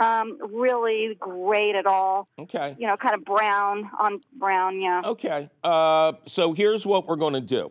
um, 0.00 0.38
really 0.52 1.16
great 1.20 1.74
at 1.74 1.86
all. 1.86 2.28
Okay. 2.38 2.74
You 2.78 2.86
know, 2.86 2.96
kind 2.96 3.14
of 3.14 3.24
brown 3.24 3.90
on 4.00 4.20
brown. 4.38 4.80
Yeah. 4.80 5.02
Okay. 5.04 5.50
Uh, 5.62 6.12
so 6.26 6.52
here's 6.52 6.86
what 6.86 7.06
we're 7.06 7.16
going 7.16 7.34
to 7.34 7.40
do. 7.40 7.70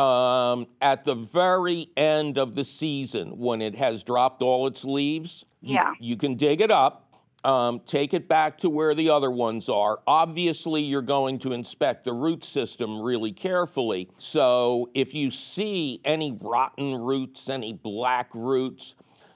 Um, 0.00 0.66
at 0.80 1.04
the 1.04 1.14
very 1.14 1.90
end 1.96 2.38
of 2.38 2.54
the 2.54 2.64
season, 2.64 3.36
when 3.38 3.60
it 3.60 3.74
has 3.74 4.02
dropped 4.02 4.40
all 4.40 4.66
its 4.66 4.82
leaves, 4.82 5.44
you, 5.60 5.74
you 6.00 6.16
can 6.16 6.36
dig 6.36 6.62
it 6.62 6.70
up, 6.70 7.12
um, 7.44 7.80
take 7.84 8.14
it 8.14 8.26
back 8.26 8.56
to 8.58 8.70
where 8.70 8.94
the 8.94 9.10
other 9.10 9.30
ones 9.30 9.68
are. 9.68 10.00
Obviously, 10.06 10.80
you're 10.80 11.02
going 11.02 11.38
to 11.40 11.52
inspect 11.52 12.04
the 12.04 12.14
root 12.14 12.44
system 12.44 12.98
really 13.02 13.30
carefully. 13.30 14.08
So 14.16 14.88
if 14.94 15.12
you 15.12 15.30
see 15.30 16.00
any 16.06 16.32
rotten 16.40 16.94
roots, 16.94 17.50
any 17.50 17.74
black 17.74 18.30
roots, 18.34 18.94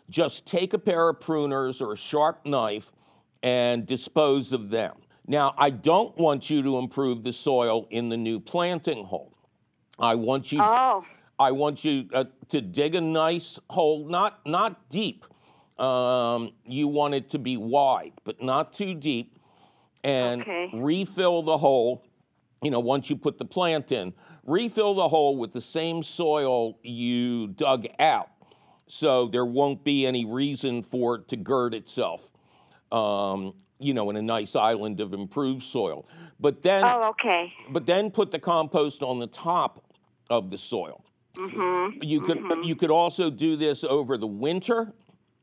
just 0.08 0.46
take 0.46 0.72
a 0.72 0.78
pair 0.78 1.10
of 1.10 1.20
pruners 1.20 1.82
or 1.82 1.92
a 1.92 1.96
sharp 1.96 2.46
knife 2.46 2.90
and 3.42 3.84
dispose 3.84 4.54
of 4.54 4.70
them. 4.70 4.94
Now, 5.26 5.54
I 5.58 5.68
don't 5.68 6.16
want 6.16 6.48
you 6.48 6.62
to 6.62 6.78
improve 6.78 7.22
the 7.22 7.34
soil 7.34 7.86
in 7.90 8.08
the 8.08 8.16
new 8.16 8.40
planting 8.40 9.04
hole. 9.04 9.33
I 9.98 10.14
want 10.14 10.50
you 10.52 10.60
Oh. 10.62 11.04
I 11.38 11.50
want 11.50 11.84
you 11.84 12.08
uh, 12.12 12.24
to 12.50 12.60
dig 12.60 12.94
a 12.94 13.00
nice 13.00 13.58
hole, 13.70 14.06
not 14.06 14.40
not 14.46 14.88
deep. 14.90 15.24
Um, 15.78 16.52
you 16.64 16.86
want 16.86 17.14
it 17.14 17.30
to 17.30 17.38
be 17.38 17.56
wide, 17.56 18.12
but 18.22 18.40
not 18.40 18.72
too 18.72 18.94
deep, 18.94 19.38
and 20.04 20.42
Okay. 20.42 20.70
refill 20.72 21.42
the 21.42 21.58
hole. 21.58 22.04
You 22.62 22.70
know, 22.70 22.80
once 22.80 23.10
you 23.10 23.16
put 23.16 23.36
the 23.38 23.44
plant 23.44 23.90
in, 23.90 24.12
refill 24.46 24.94
the 24.94 25.08
hole 25.08 25.36
with 25.36 25.52
the 25.52 25.60
same 25.60 26.02
soil 26.04 26.78
you 26.82 27.48
dug 27.48 27.86
out, 27.98 28.30
so 28.86 29.26
there 29.26 29.44
won't 29.44 29.82
be 29.82 30.06
any 30.06 30.24
reason 30.24 30.82
for 30.82 31.16
it 31.16 31.28
to 31.28 31.36
gird 31.36 31.74
itself. 31.74 32.30
Um, 32.92 33.54
you 33.80 33.92
know, 33.92 34.08
in 34.08 34.16
a 34.16 34.22
nice 34.22 34.54
island 34.54 35.00
of 35.00 35.12
improved 35.12 35.64
soil. 35.64 36.06
But 36.38 36.62
then, 36.62 36.84
Oh. 36.84 37.08
Okay. 37.10 37.52
but 37.70 37.84
then 37.86 38.10
put 38.12 38.30
the 38.30 38.38
compost 38.38 39.02
on 39.02 39.18
the 39.18 39.26
top 39.26 39.83
of 40.30 40.50
the 40.50 40.58
soil. 40.58 41.04
Mm-hmm. 41.36 42.02
You 42.02 42.20
could 42.20 42.40
you 42.64 42.76
could 42.76 42.90
also 42.90 43.28
do 43.30 43.56
this 43.56 43.82
over 43.84 44.16
the 44.16 44.26
winter, 44.26 44.92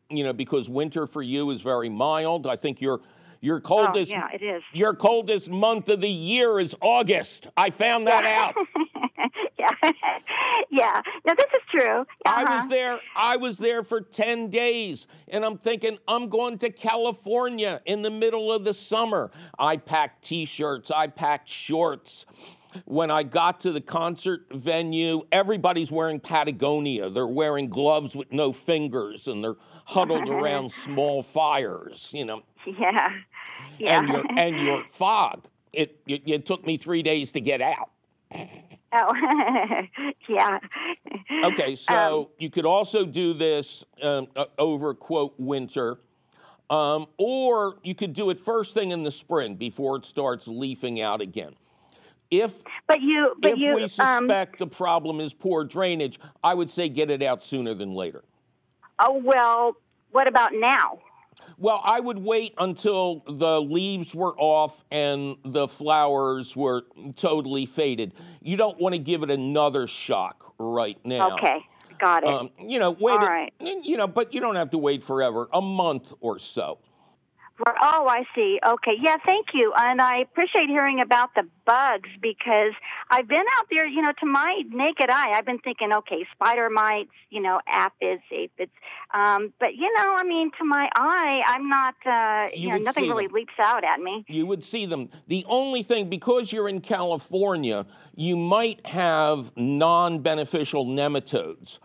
you 0.10 0.24
know, 0.24 0.34
because 0.34 0.70
winter 0.70 1.06
for 1.06 1.22
you 1.22 1.52
is 1.52 1.62
very 1.62 1.90
mild. 1.90 2.48
I 2.48 2.56
think 2.56 2.80
your 2.82 3.02
your 3.42 3.58
Oh, 3.58 3.62
coldest 3.62 4.12
yeah, 4.12 4.28
it 4.34 4.42
is. 4.42 4.64
your 4.74 4.94
coldest 4.94 5.50
month 5.50 5.90
of 5.90 6.00
the 6.02 6.10
year 6.10 6.60
is 6.60 6.76
August. 6.82 7.48
I 7.58 7.72
found 7.72 8.08
that 8.08 8.24
out. 8.26 8.56
yeah. 9.60 9.92
yeah. 10.70 11.02
No, 11.26 11.34
this 11.36 11.48
is 11.48 11.62
true. 11.70 12.06
I 12.26 12.44
Uh-huh. 12.44 12.56
was 12.62 12.70
there. 12.70 13.00
I 13.16 13.36
was 13.38 13.58
there 13.58 13.84
for 13.84 14.00
10 14.02 14.50
days 14.50 15.08
and 15.28 15.44
I'm 15.44 15.58
thinking 15.58 15.98
I'm 16.08 16.30
going 16.30 16.58
to 16.60 16.70
California 16.70 17.82
in 17.86 18.02
the 18.02 18.10
middle 18.12 18.52
of 18.54 18.64
the 18.64 18.74
summer. 18.74 19.32
I 19.60 19.76
packed 19.78 20.24
t-shirts, 20.24 20.90
I 20.92 21.08
packed 21.08 21.50
shorts. 21.50 22.26
When 22.86 23.12
I 23.12 23.24
got 23.24 23.60
to 23.62 23.72
the 23.72 23.82
concert 23.82 24.46
venue, 24.52 25.24
everybody's 25.32 25.92
wearing 25.92 26.20
Patagonia. 26.20 27.10
They're 27.10 27.28
wearing 27.28 27.70
gloves 27.70 28.16
with 28.16 28.32
no 28.32 28.54
fingers 28.54 29.28
and 29.28 29.44
they're 29.44 29.58
huddled 29.86 30.30
around 30.30 30.72
small 30.72 31.24
fires, 31.24 32.10
you 32.14 32.26
know. 32.26 32.44
Yeah. 32.66 33.10
Yeah. 33.80 34.00
And 34.00 34.08
your 34.10 34.24
and 34.38 34.60
your 34.60 34.84
fog. 34.92 35.46
It, 35.74 36.00
it 36.06 36.22
it 36.26 36.46
took 36.46 36.66
me 36.66 36.78
3 36.78 37.02
days 37.02 37.32
to 37.32 37.42
get 37.42 37.62
out. 37.62 37.90
oh. 38.94 39.84
yeah. 40.30 40.60
Okay, 41.44 41.76
so 41.76 42.32
you 42.38 42.50
could 42.50 42.66
also 42.66 43.06
do 43.06 43.34
this 43.34 43.84
um, 44.02 44.28
over 44.58 44.94
quote 44.94 45.34
winter, 45.38 46.00
um, 46.70 47.08
or 47.18 47.78
you 47.84 47.96
could 47.96 48.14
do 48.14 48.30
it 48.30 48.40
first 48.40 48.74
thing 48.74 48.92
in 48.92 49.04
the 49.04 49.12
spring 49.12 49.56
before 49.56 49.98
it 49.98 50.06
starts 50.06 50.48
leafing 50.48 51.02
out 51.02 51.22
again. 51.22 51.56
If 52.32 52.54
But 52.88 53.02
you, 53.02 53.36
but 53.40 53.52
if 53.52 53.58
you, 53.60 53.76
we 53.76 53.84
um, 53.84 53.90
suspect 53.90 54.58
the 54.58 54.68
problem 54.68 55.20
is 55.20 55.34
poor 55.34 55.66
drainage, 55.66 56.18
I 56.44 56.54
would 56.54 56.70
say 56.70 56.88
get 56.88 57.12
it 57.12 57.22
out 57.22 57.44
sooner 57.44 57.74
than 57.74 57.94
later. 57.94 58.24
oh 59.00 59.22
well. 59.24 59.76
What 60.12 60.28
about 60.28 60.52
now? 60.54 61.00
Well, 61.58 61.82
I 61.84 62.00
would 62.00 62.18
wait 62.18 62.54
until 62.58 63.24
the 63.28 63.62
leaves 63.62 64.14
were 64.14 64.34
off 64.38 64.84
and 64.92 65.38
the 65.46 65.68
flowers 65.68 66.56
were 66.56 66.84
totally 67.16 67.66
faded. 67.66 68.14
You 68.42 68.58
don't 68.58 68.80
want 68.80 68.94
to 68.94 69.00
give 69.00 69.24
it 69.24 69.32
another 69.32 69.88
shock 69.88 70.54
right 70.58 70.98
now. 71.06 71.38
Okay, 71.38 71.60
got 72.00 72.24
it. 72.24 72.30
Um, 72.30 72.50
you 72.60 72.80
know, 72.80 72.92
wait. 72.92 73.14
All 73.14 73.20
right. 73.20 73.54
You 73.60 73.96
know, 73.96 74.08
but 74.08 74.34
you 74.34 74.42
don't 74.42 74.56
have 74.56 74.72
to 74.72 74.78
wait 74.78 75.04
forever. 75.04 75.48
A 75.54 75.62
month 75.62 76.12
or 76.20 76.40
so. 76.40 76.80
Right. 77.66 77.76
Oh, 77.82 78.08
I 78.08 78.24
see. 78.34 78.60
Okay. 78.66 78.94
Yeah, 79.00 79.18
thank 79.26 79.48
you. 79.54 79.74
And 79.78 80.02
I 80.02 80.18
appreciate 80.20 80.68
hearing 80.68 81.00
about 81.00 81.30
the 81.36 81.44
bugs 81.66 82.10
because 82.22 82.74
I've 83.10 83.28
been 83.28 83.44
out 83.58 83.68
there, 83.70 83.86
you 83.86 84.02
know, 84.02 84.12
to 84.20 84.26
my 84.26 84.64
naked 84.70 85.10
eye, 85.10 85.32
I've 85.36 85.46
been 85.46 85.60
thinking, 85.60 85.94
okay, 85.94 86.26
spider 86.34 86.70
mites, 86.70 87.12
you 87.30 87.42
know, 87.42 87.60
aphids, 87.68 88.24
aphids. 88.32 88.72
Um, 89.14 89.54
but, 89.60 89.76
you 89.76 89.94
know, 89.96 90.16
I 90.16 90.24
mean, 90.24 90.50
to 90.60 90.66
my 90.66 90.90
eye, 90.96 91.42
I'm 91.46 91.70
not, 91.70 91.96
uh, 92.06 92.48
You 92.56 92.62
you, 92.64 92.70
know, 92.70 92.78
nothing 92.78 93.08
really 93.08 93.28
them. 93.28 93.36
leaps 93.36 93.54
out 93.60 93.84
at 93.84 94.00
me. 94.00 94.26
You 94.28 94.46
would 94.48 94.64
see 94.64 94.86
them. 94.86 95.10
The 95.28 95.46
only 95.48 95.84
thing, 95.84 96.10
because 96.10 96.52
you're 96.52 96.70
in 96.70 96.82
California, 96.82 97.86
you 98.16 98.38
might 98.38 98.86
have 98.88 99.52
non-beneficial 99.56 100.86
nematodes 100.86 101.78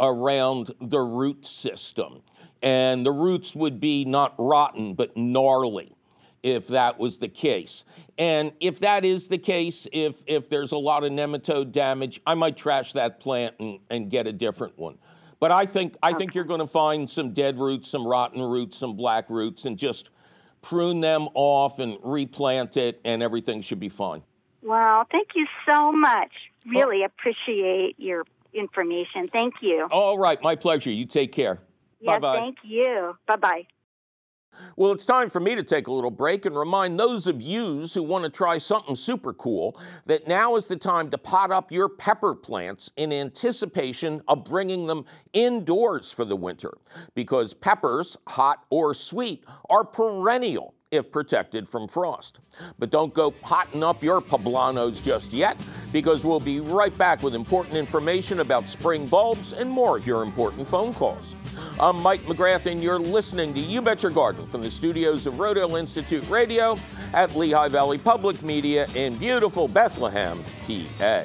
around 0.00 0.74
the 0.80 1.00
root 1.00 1.46
system, 1.46 2.22
and 2.62 3.04
the 3.04 3.12
roots 3.12 3.54
would 3.56 3.80
be 3.80 4.04
not 4.04 4.34
rotten 4.38 4.94
but 4.94 5.16
gnarly. 5.16 5.94
if 6.42 6.66
that 6.68 6.98
was 6.98 7.18
the 7.18 7.28
case. 7.28 7.84
And 8.18 8.52
if 8.60 8.80
that 8.80 9.04
is 9.04 9.28
the 9.28 9.38
case, 9.38 9.86
if 9.92 10.16
if 10.26 10.48
there's 10.48 10.72
a 10.72 10.76
lot 10.76 11.04
of 11.04 11.12
nematode 11.12 11.72
damage, 11.72 12.20
I 12.26 12.34
might 12.34 12.56
trash 12.56 12.92
that 12.94 13.20
plant 13.20 13.54
and, 13.60 13.78
and 13.90 14.10
get 14.10 14.26
a 14.26 14.32
different 14.32 14.76
one. 14.78 14.98
But 15.40 15.50
I 15.50 15.66
think 15.66 15.96
I 16.02 16.12
think 16.12 16.34
you're 16.34 16.44
going 16.44 16.60
to 16.60 16.66
find 16.66 17.08
some 17.08 17.32
dead 17.32 17.58
roots, 17.58 17.88
some 17.88 18.06
rotten 18.06 18.40
roots, 18.42 18.78
some 18.78 18.96
black 18.96 19.28
roots, 19.30 19.64
and 19.64 19.76
just 19.78 20.10
prune 20.62 21.00
them 21.00 21.28
off 21.34 21.78
and 21.80 21.98
replant 22.02 22.76
it, 22.76 23.00
and 23.04 23.22
everything 23.22 23.62
should 23.62 23.80
be 23.80 23.88
fine. 23.88 24.22
Wow, 24.62 25.04
thank 25.10 25.28
you 25.34 25.46
so 25.66 25.90
much. 25.90 26.30
Oh. 26.68 26.70
Really 26.70 27.02
appreciate 27.02 27.96
your 27.98 28.24
information. 28.54 29.28
Thank 29.32 29.54
you. 29.60 29.88
All 29.90 30.18
right, 30.18 30.40
my 30.42 30.54
pleasure. 30.54 30.90
You 30.90 31.06
take 31.06 31.32
care. 31.32 31.58
Yeah, 32.02 32.18
Bye-bye. 32.18 32.36
thank 32.36 32.58
you. 32.64 33.16
Bye 33.26 33.36
bye. 33.36 33.66
Well, 34.76 34.92
it's 34.92 35.06
time 35.06 35.30
for 35.30 35.40
me 35.40 35.54
to 35.54 35.62
take 35.62 35.86
a 35.86 35.92
little 35.92 36.10
break 36.10 36.44
and 36.44 36.56
remind 36.56 37.00
those 37.00 37.26
of 37.26 37.40
yous 37.40 37.94
who 37.94 38.02
want 38.02 38.24
to 38.24 38.30
try 38.30 38.58
something 38.58 38.94
super 38.94 39.32
cool 39.32 39.80
that 40.04 40.28
now 40.28 40.56
is 40.56 40.66
the 40.66 40.76
time 40.76 41.10
to 41.10 41.16
pot 41.18 41.50
up 41.50 41.72
your 41.72 41.88
pepper 41.88 42.34
plants 42.34 42.90
in 42.96 43.12
anticipation 43.12 44.20
of 44.28 44.44
bringing 44.44 44.86
them 44.86 45.06
indoors 45.32 46.12
for 46.12 46.26
the 46.26 46.36
winter. 46.36 46.76
Because 47.14 47.54
peppers, 47.54 48.16
hot 48.28 48.64
or 48.68 48.92
sweet, 48.92 49.44
are 49.70 49.84
perennial 49.84 50.74
if 50.90 51.10
protected 51.10 51.66
from 51.66 51.88
frost. 51.88 52.40
But 52.78 52.90
don't 52.90 53.14
go 53.14 53.30
potting 53.30 53.82
up 53.82 54.02
your 54.02 54.20
poblanos 54.20 55.02
just 55.02 55.32
yet, 55.32 55.56
because 55.92 56.24
we'll 56.24 56.40
be 56.40 56.60
right 56.60 56.96
back 56.98 57.22
with 57.22 57.34
important 57.34 57.76
information 57.76 58.40
about 58.40 58.68
spring 58.68 59.06
bulbs 59.06 59.54
and 59.54 59.70
more 59.70 59.96
of 59.96 60.06
your 60.06 60.22
important 60.22 60.68
phone 60.68 60.92
calls. 60.92 61.34
I'm 61.78 62.00
Mike 62.00 62.22
McGrath, 62.22 62.66
and 62.66 62.82
you're 62.82 62.98
listening 62.98 63.54
to 63.54 63.60
You 63.60 63.82
Bet 63.82 64.02
Your 64.02 64.12
Garden 64.12 64.46
from 64.46 64.62
the 64.62 64.70
studios 64.70 65.26
of 65.26 65.34
Rodale 65.34 65.78
Institute 65.78 66.28
Radio 66.28 66.76
at 67.12 67.34
Lehigh 67.34 67.68
Valley 67.68 67.98
Public 67.98 68.42
Media 68.42 68.86
in 68.94 69.16
beautiful 69.16 69.68
Bethlehem, 69.68 70.42
PA. 70.66 71.24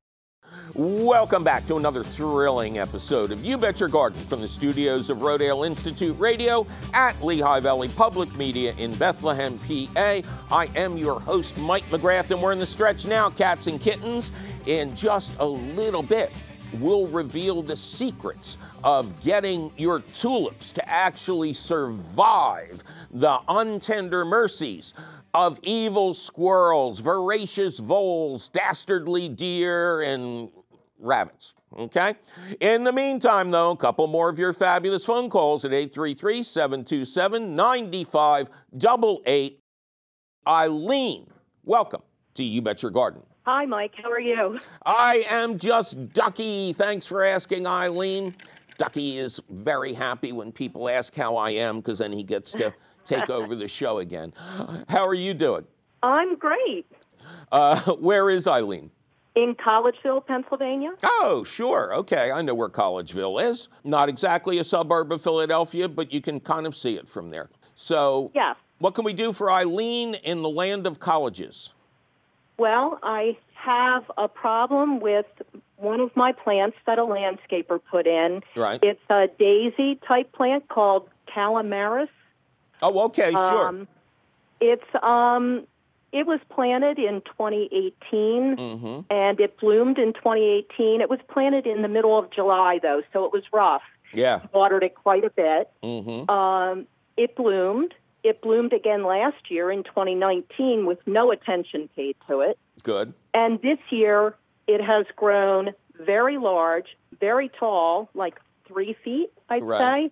Welcome 0.81 1.43
back 1.43 1.67
to 1.67 1.75
another 1.75 2.03
thrilling 2.03 2.79
episode 2.79 3.31
of 3.31 3.45
You 3.45 3.55
Bet 3.55 3.79
Your 3.79 3.87
Garden 3.87 4.19
from 4.25 4.41
the 4.41 4.47
studios 4.47 5.11
of 5.11 5.19
Rodale 5.19 5.63
Institute 5.63 6.17
Radio 6.17 6.65
at 6.95 7.23
Lehigh 7.23 7.59
Valley 7.59 7.87
Public 7.89 8.35
Media 8.35 8.73
in 8.79 8.95
Bethlehem, 8.95 9.59
PA. 9.59 10.21
I 10.49 10.69
am 10.75 10.97
your 10.97 11.19
host, 11.19 11.55
Mike 11.59 11.83
McGrath, 11.91 12.31
and 12.31 12.41
we're 12.41 12.51
in 12.51 12.57
the 12.57 12.65
stretch 12.65 13.05
now, 13.05 13.29
cats 13.29 13.67
and 13.67 13.79
kittens. 13.79 14.31
In 14.65 14.95
just 14.95 15.33
a 15.37 15.45
little 15.45 16.01
bit, 16.01 16.31
we'll 16.79 17.05
reveal 17.05 17.61
the 17.61 17.75
secrets 17.75 18.57
of 18.83 19.23
getting 19.23 19.71
your 19.77 19.99
tulips 19.99 20.71
to 20.71 20.89
actually 20.89 21.53
survive 21.53 22.81
the 23.11 23.37
untender 23.49 24.25
mercies 24.25 24.95
of 25.35 25.59
evil 25.61 26.15
squirrels, 26.15 26.99
voracious 26.99 27.77
voles, 27.77 28.49
dastardly 28.49 29.29
deer, 29.29 30.01
and 30.01 30.49
rabbits. 31.01 31.53
Okay? 31.77 32.15
In 32.59 32.83
the 32.83 32.91
meantime, 32.91 33.51
though, 33.51 33.71
a 33.71 33.77
couple 33.77 34.07
more 34.07 34.29
of 34.29 34.39
your 34.39 34.53
fabulous 34.53 35.05
phone 35.05 35.29
calls 35.29 35.65
at 35.65 35.73
833 35.73 36.43
727 36.43 37.55
9588. 37.55 39.59
Eileen, 40.47 41.27
welcome 41.63 42.01
to 42.35 42.43
You 42.43 42.61
Bet 42.61 42.81
Your 42.81 42.91
Garden. 42.91 43.21
Hi, 43.45 43.65
Mike. 43.65 43.93
How 44.01 44.11
are 44.11 44.19
you? 44.19 44.59
I 44.85 45.25
am 45.29 45.57
just 45.57 46.13
Ducky. 46.13 46.73
Thanks 46.73 47.05
for 47.05 47.23
asking, 47.23 47.65
Eileen. 47.65 48.35
Ducky 48.77 49.17
is 49.17 49.39
very 49.49 49.93
happy 49.93 50.31
when 50.31 50.51
people 50.51 50.89
ask 50.89 51.15
how 51.15 51.35
I 51.35 51.51
am 51.51 51.77
because 51.77 51.99
then 51.99 52.11
he 52.11 52.23
gets 52.23 52.51
to 52.53 52.73
take 53.05 53.29
over 53.29 53.55
the 53.55 53.67
show 53.67 53.99
again. 53.99 54.33
How 54.89 55.07
are 55.07 55.13
you 55.13 55.33
doing? 55.33 55.65
I'm 56.03 56.35
great. 56.35 56.85
Uh, 57.51 57.79
where 57.99 58.29
is 58.29 58.47
Eileen? 58.47 58.91
In 59.35 59.55
Collegeville, 59.55 60.25
Pennsylvania. 60.25 60.91
Oh, 61.03 61.43
sure. 61.45 61.93
Okay. 61.95 62.31
I 62.31 62.41
know 62.41 62.53
where 62.53 62.67
Collegeville 62.69 63.49
is. 63.49 63.69
Not 63.83 64.09
exactly 64.09 64.59
a 64.59 64.63
suburb 64.63 65.11
of 65.11 65.21
Philadelphia, 65.21 65.87
but 65.87 66.11
you 66.11 66.21
can 66.21 66.39
kind 66.41 66.67
of 66.67 66.75
see 66.75 66.95
it 66.97 67.07
from 67.07 67.29
there. 67.29 67.49
So, 67.75 68.29
Yes. 68.35 68.57
what 68.79 68.93
can 68.93 69.05
we 69.05 69.13
do 69.13 69.31
for 69.31 69.49
Eileen 69.49 70.15
in 70.15 70.41
the 70.41 70.49
land 70.49 70.85
of 70.85 70.99
colleges? 70.99 71.71
Well, 72.57 72.99
I 73.03 73.37
have 73.53 74.11
a 74.17 74.27
problem 74.27 74.99
with 74.99 75.25
one 75.77 76.01
of 76.01 76.15
my 76.15 76.31
plants 76.33 76.77
that 76.85 76.99
a 76.99 77.03
landscaper 77.03 77.79
put 77.89 78.05
in. 78.07 78.43
Right. 78.55 78.79
It's 78.83 79.01
a 79.09 79.27
daisy 79.39 79.95
type 80.07 80.31
plant 80.33 80.67
called 80.67 81.09
Kalimeris. 81.33 82.09
Oh, 82.81 82.99
okay, 83.05 83.31
sure. 83.31 83.67
Um, 83.67 83.87
it's 84.59 84.83
um, 85.01 85.65
it 86.11 86.27
was 86.27 86.39
planted 86.49 86.99
in 86.99 87.21
2018 87.21 88.57
hmm 88.57 88.99
and 89.09 89.39
it 89.39 89.57
bloomed 89.59 89.97
in 89.97 90.13
2018. 90.13 91.01
It 91.01 91.09
was 91.09 91.19
planted 91.29 91.65
in 91.67 91.81
the 91.81 91.87
middle 91.87 92.17
of 92.17 92.29
July 92.31 92.79
though, 92.81 93.01
so 93.13 93.25
it 93.25 93.31
was 93.33 93.43
rough. 93.53 93.81
Yeah. 94.13 94.41
Watered 94.53 94.83
it 94.83 94.95
quite 94.95 95.23
a 95.23 95.29
bit. 95.29 95.69
hmm 95.81 96.29
Um, 96.29 96.87
it 97.17 97.35
bloomed. 97.35 97.93
It 98.23 98.41
bloomed 98.41 98.73
again 98.73 99.03
last 99.03 99.49
year 99.49 99.71
in 99.71 99.83
2019 99.83 100.85
with 100.85 100.99
no 101.07 101.31
attention 101.31 101.89
paid 101.95 102.15
to 102.27 102.41
it. 102.41 102.57
Good. 102.83 103.13
And 103.33 103.61
this 103.61 103.79
year, 103.89 104.35
it 104.67 104.81
has 104.81 105.05
grown 105.15 105.71
very 105.99 106.37
large, 106.37 106.95
very 107.19 107.49
tall, 107.49 108.09
like 108.13 108.39
three 108.67 108.93
feet, 109.03 109.31
I'd 109.49 109.63
Right. 109.63 110.09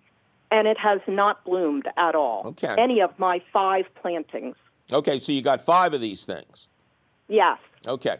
and 0.50 0.66
it 0.66 0.76
has 0.78 1.00
not 1.06 1.44
bloomed 1.44 1.86
at 1.96 2.14
all. 2.14 2.42
Okay. 2.48 2.74
Any 2.78 3.00
of 3.00 3.16
my 3.18 3.40
five 3.52 3.86
plantings. 4.02 4.56
Okay, 4.92 5.18
so 5.20 5.32
you 5.32 5.42
got 5.42 5.62
five 5.62 5.94
of 5.94 6.00
these 6.00 6.24
things. 6.24 6.68
Yes. 7.28 7.58
Okay. 7.86 8.16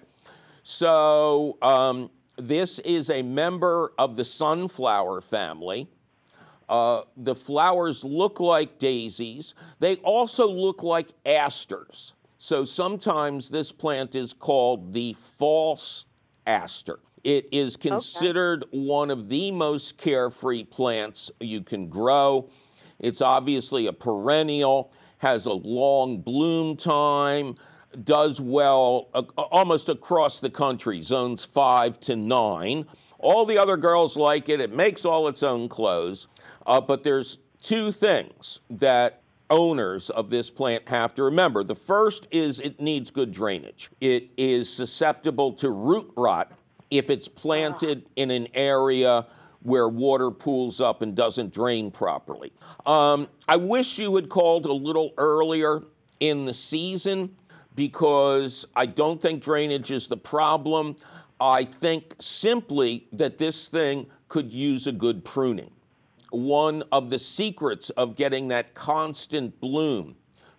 So 0.62 1.58
um, 1.62 2.10
this 2.36 2.78
is 2.80 3.10
a 3.10 3.22
member 3.22 3.92
of 3.98 4.16
the 4.16 4.24
sunflower 4.24 5.20
family. 5.22 5.88
Uh, 6.68 7.02
the 7.16 7.34
flowers 7.34 8.04
look 8.04 8.38
like 8.38 8.78
daisies. 8.78 9.54
They 9.80 9.96
also 9.96 10.46
look 10.46 10.84
like 10.84 11.08
asters. 11.26 12.12
So 12.38 12.64
sometimes 12.64 13.48
this 13.48 13.72
plant 13.72 14.14
is 14.14 14.32
called 14.32 14.92
the 14.92 15.16
false 15.38 16.04
aster. 16.46 17.00
It 17.24 17.48
is 17.52 17.76
considered 17.76 18.64
one 18.70 19.10
of 19.10 19.28
the 19.28 19.50
most 19.50 19.98
carefree 19.98 20.64
plants 20.64 21.30
you 21.40 21.62
can 21.62 21.88
grow. 21.88 22.48
It's 22.98 23.20
obviously 23.20 23.88
a 23.88 23.92
perennial, 23.92 24.92
has 25.20 25.46
a 25.46 25.52
long 25.52 26.20
bloom 26.20 26.76
time, 26.76 27.54
does 28.04 28.40
well 28.40 29.08
uh, 29.14 29.22
almost 29.36 29.88
across 29.88 30.40
the 30.40 30.50
country, 30.50 31.02
zones 31.02 31.44
five 31.44 32.00
to 32.00 32.16
nine. 32.16 32.86
All 33.18 33.44
the 33.44 33.58
other 33.58 33.76
girls 33.76 34.16
like 34.16 34.48
it. 34.48 34.60
It 34.60 34.72
makes 34.72 35.04
all 35.04 35.28
its 35.28 35.42
own 35.42 35.68
clothes. 35.68 36.26
Uh, 36.66 36.80
but 36.80 37.04
there's 37.04 37.38
two 37.62 37.92
things 37.92 38.60
that 38.70 39.20
owners 39.50 40.08
of 40.10 40.30
this 40.30 40.48
plant 40.48 40.88
have 40.88 41.14
to 41.16 41.24
remember. 41.24 41.64
The 41.64 41.74
first 41.74 42.26
is 42.30 42.58
it 42.60 42.80
needs 42.80 43.10
good 43.10 43.30
drainage. 43.30 43.90
It 44.00 44.30
is 44.38 44.72
susceptible 44.72 45.52
to 45.54 45.70
root 45.70 46.10
rot 46.16 46.52
if 46.90 47.10
it's 47.10 47.28
planted 47.28 48.06
in 48.16 48.30
an 48.30 48.48
area 48.54 49.26
where 49.62 49.88
water 49.88 50.30
pools 50.30 50.80
up 50.80 51.02
and 51.02 51.14
doesn't 51.14 51.52
drain 51.52 51.90
properly. 51.90 52.52
Um, 52.86 53.28
I 53.46 53.56
wish 53.56 53.98
you 53.98 54.14
had 54.16 54.28
called 54.28 54.66
a 54.66 54.72
little 54.72 55.12
earlier 55.18 55.82
in 56.20 56.46
the 56.46 56.54
season 56.54 57.34
because 57.74 58.66
I 58.74 58.86
don't 58.86 59.20
think 59.20 59.42
drainage 59.42 59.90
is 59.90 60.06
the 60.06 60.16
problem. 60.16 60.96
I 61.40 61.64
think 61.64 62.14
simply 62.20 63.06
that 63.12 63.38
this 63.38 63.68
thing 63.68 64.06
could 64.28 64.52
use 64.52 64.86
a 64.86 64.92
good 64.92 65.24
pruning. 65.24 65.70
One 66.30 66.84
of 66.92 67.10
the 67.10 67.18
secrets 67.18 67.90
of 67.90 68.16
getting 68.16 68.48
that 68.48 68.74
constant 68.74 69.60
bloom 69.60 70.16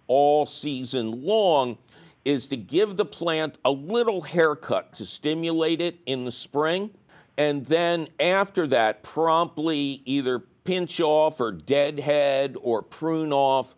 all 0.07 0.45
season 0.45 1.23
long 1.23 1.77
is 2.25 2.47
to 2.47 2.57
give 2.57 2.97
the 2.97 3.05
plant 3.05 3.57
a 3.65 3.71
little 3.71 4.21
haircut 4.21 4.93
to 4.93 5.05
stimulate 5.05 5.81
it 5.81 5.99
in 6.05 6.25
the 6.25 6.31
spring. 6.31 6.91
And 7.37 7.65
then 7.65 8.07
after 8.19 8.67
that, 8.67 9.03
promptly 9.03 10.01
either 10.05 10.39
pinch 10.63 10.99
off 10.99 11.39
or 11.39 11.51
deadhead 11.51 12.55
or 12.61 12.81
prune 12.81 13.33
off 13.33 13.73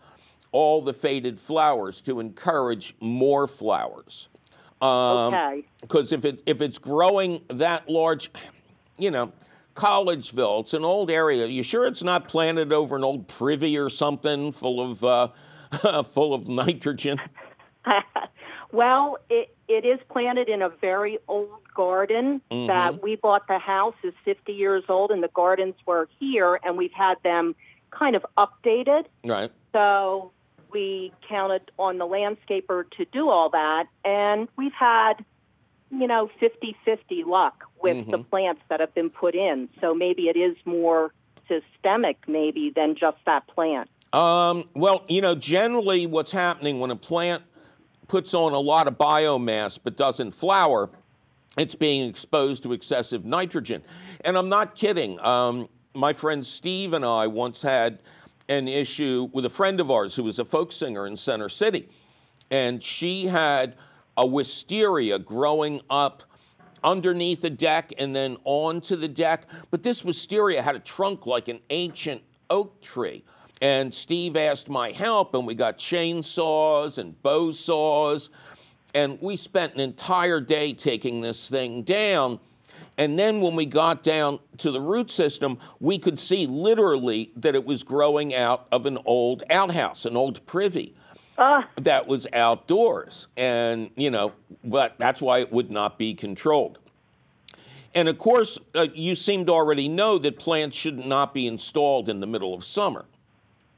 all 0.51 0.81
the 0.81 0.93
faded 0.93 1.39
flowers 1.39 2.01
to 2.01 2.19
encourage 2.19 2.95
more 2.99 3.47
flowers. 3.47 4.27
Um, 4.81 5.33
Okay. 5.33 5.63
because 5.81 6.11
if 6.11 6.25
it 6.25 6.43
if 6.45 6.61
it's 6.61 6.77
growing 6.77 7.41
that 7.49 7.87
large, 7.89 8.29
you 8.97 9.11
know, 9.11 9.31
Collegeville, 9.75 10.61
it's 10.61 10.73
an 10.73 10.83
old 10.83 11.09
area. 11.09 11.45
You 11.47 11.63
sure 11.63 11.87
it's 11.87 12.03
not 12.03 12.27
planted 12.27 12.73
over 12.73 12.95
an 12.95 13.03
old 13.03 13.27
privy 13.27 13.77
or 13.77 13.89
something 13.89 14.51
full 14.51 14.81
of 14.91 15.03
uh, 15.03 16.03
full 16.03 16.33
of 16.33 16.47
nitrogen? 16.49 17.17
well, 18.71 19.17
it, 19.29 19.55
it 19.73 19.85
is 19.85 19.99
planted 20.09 20.49
in 20.49 20.61
a 20.61 20.69
very 20.69 21.17
old 21.27 21.49
garden 21.73 22.41
Mhm. 22.51 22.67
that 22.67 23.01
we 23.01 23.15
bought 23.15 23.47
the 23.47 23.57
house 23.57 23.95
is 24.03 24.13
50 24.23 24.53
years 24.53 24.83
old 24.87 25.11
and 25.11 25.23
the 25.23 25.29
gardens 25.29 25.75
were 25.85 26.07
here 26.19 26.59
and 26.63 26.77
we've 26.77 26.93
had 26.93 27.21
them 27.23 27.55
kind 27.91 28.15
of 28.15 28.25
updated. 28.37 29.05
Right. 29.25 29.51
So 29.71 30.31
we 30.71 31.11
counted 31.27 31.71
on 31.77 31.97
the 31.97 32.05
landscaper 32.05 32.89
to 32.91 33.05
do 33.05 33.29
all 33.29 33.49
that 33.49 33.87
and 34.03 34.47
we've 34.57 34.73
had 34.73 35.25
you 35.99 36.07
know, 36.07 36.27
50 36.39 36.75
50 36.83 37.23
luck 37.23 37.65
with 37.81 37.97
mm-hmm. 37.97 38.11
the 38.11 38.17
plants 38.17 38.61
that 38.69 38.79
have 38.79 38.93
been 38.95 39.11
put 39.11 39.35
in. 39.35 39.69
So 39.79 39.93
maybe 39.93 40.23
it 40.23 40.35
is 40.35 40.55
more 40.65 41.13
systemic, 41.47 42.17
maybe, 42.27 42.71
than 42.75 42.95
just 42.95 43.17
that 43.25 43.45
plant. 43.47 43.89
Um, 44.11 44.67
well, 44.73 45.03
you 45.07 45.21
know, 45.21 45.35
generally 45.35 46.07
what's 46.07 46.31
happening 46.31 46.79
when 46.79 46.89
a 46.89 46.95
plant 46.95 47.43
puts 48.07 48.33
on 48.33 48.53
a 48.53 48.59
lot 48.59 48.87
of 48.87 48.97
biomass 48.97 49.79
but 49.81 49.97
doesn't 49.97 50.31
flower, 50.31 50.89
it's 51.57 51.75
being 51.75 52.09
exposed 52.09 52.63
to 52.63 52.73
excessive 52.73 53.25
nitrogen. 53.25 53.83
And 54.21 54.37
I'm 54.37 54.49
not 54.49 54.75
kidding. 54.75 55.19
Um, 55.19 55.69
my 55.93 56.13
friend 56.13 56.45
Steve 56.45 56.93
and 56.93 57.05
I 57.05 57.27
once 57.27 57.61
had 57.61 57.99
an 58.49 58.67
issue 58.67 59.29
with 59.33 59.45
a 59.45 59.49
friend 59.49 59.79
of 59.79 59.91
ours 59.91 60.15
who 60.15 60.23
was 60.23 60.39
a 60.39 60.45
folk 60.45 60.71
singer 60.71 61.07
in 61.07 61.15
Center 61.15 61.49
City. 61.49 61.89
And 62.49 62.83
she 62.83 63.27
had 63.27 63.75
a 64.17 64.25
wisteria 64.25 65.19
growing 65.19 65.81
up 65.89 66.23
underneath 66.83 67.41
the 67.41 67.49
deck 67.49 67.93
and 67.97 68.15
then 68.15 68.37
onto 68.43 68.95
the 68.95 69.07
deck. 69.07 69.47
But 69.71 69.83
this 69.83 70.03
wisteria 70.03 70.61
had 70.61 70.75
a 70.75 70.79
trunk 70.79 71.25
like 71.25 71.47
an 71.47 71.59
ancient 71.69 72.21
oak 72.49 72.81
tree. 72.81 73.23
And 73.63 73.93
Steve 73.93 74.35
asked 74.35 74.67
my 74.67 74.91
help, 74.91 75.33
and 75.33 75.47
we 75.47 75.55
got 75.55 75.77
chainsaws 75.77 76.97
and 76.97 77.19
bow 77.23 77.53
saws. 77.53 78.27
And 78.93 79.17
we 79.21 79.37
spent 79.37 79.73
an 79.73 79.79
entire 79.79 80.41
day 80.41 80.73
taking 80.73 81.21
this 81.21 81.47
thing 81.47 81.83
down. 81.83 82.41
And 82.97 83.17
then 83.17 83.39
when 83.39 83.55
we 83.55 83.65
got 83.65 84.03
down 84.03 84.39
to 84.57 84.69
the 84.69 84.81
root 84.81 85.09
system, 85.09 85.59
we 85.79 85.97
could 85.97 86.19
see 86.19 86.45
literally 86.45 87.31
that 87.37 87.55
it 87.55 87.63
was 87.63 87.83
growing 87.83 88.35
out 88.35 88.67
of 88.73 88.85
an 88.85 88.99
old 89.05 89.43
outhouse, 89.49 90.03
an 90.03 90.17
old 90.17 90.45
privy 90.45 90.93
uh. 91.37 91.61
that 91.79 92.05
was 92.05 92.27
outdoors. 92.33 93.29
And, 93.37 93.89
you 93.95 94.11
know, 94.11 94.33
but 94.65 94.95
that's 94.97 95.21
why 95.21 95.39
it 95.39 95.49
would 95.53 95.71
not 95.71 95.97
be 95.97 96.13
controlled. 96.13 96.79
And 97.95 98.09
of 98.09 98.17
course, 98.17 98.57
uh, 98.75 98.87
you 98.93 99.15
seem 99.15 99.45
to 99.45 99.53
already 99.53 99.87
know 99.87 100.17
that 100.17 100.37
plants 100.37 100.75
should 100.75 100.99
not 101.05 101.33
be 101.33 101.47
installed 101.47 102.09
in 102.09 102.19
the 102.19 102.27
middle 102.27 102.53
of 102.53 102.65
summer. 102.65 103.05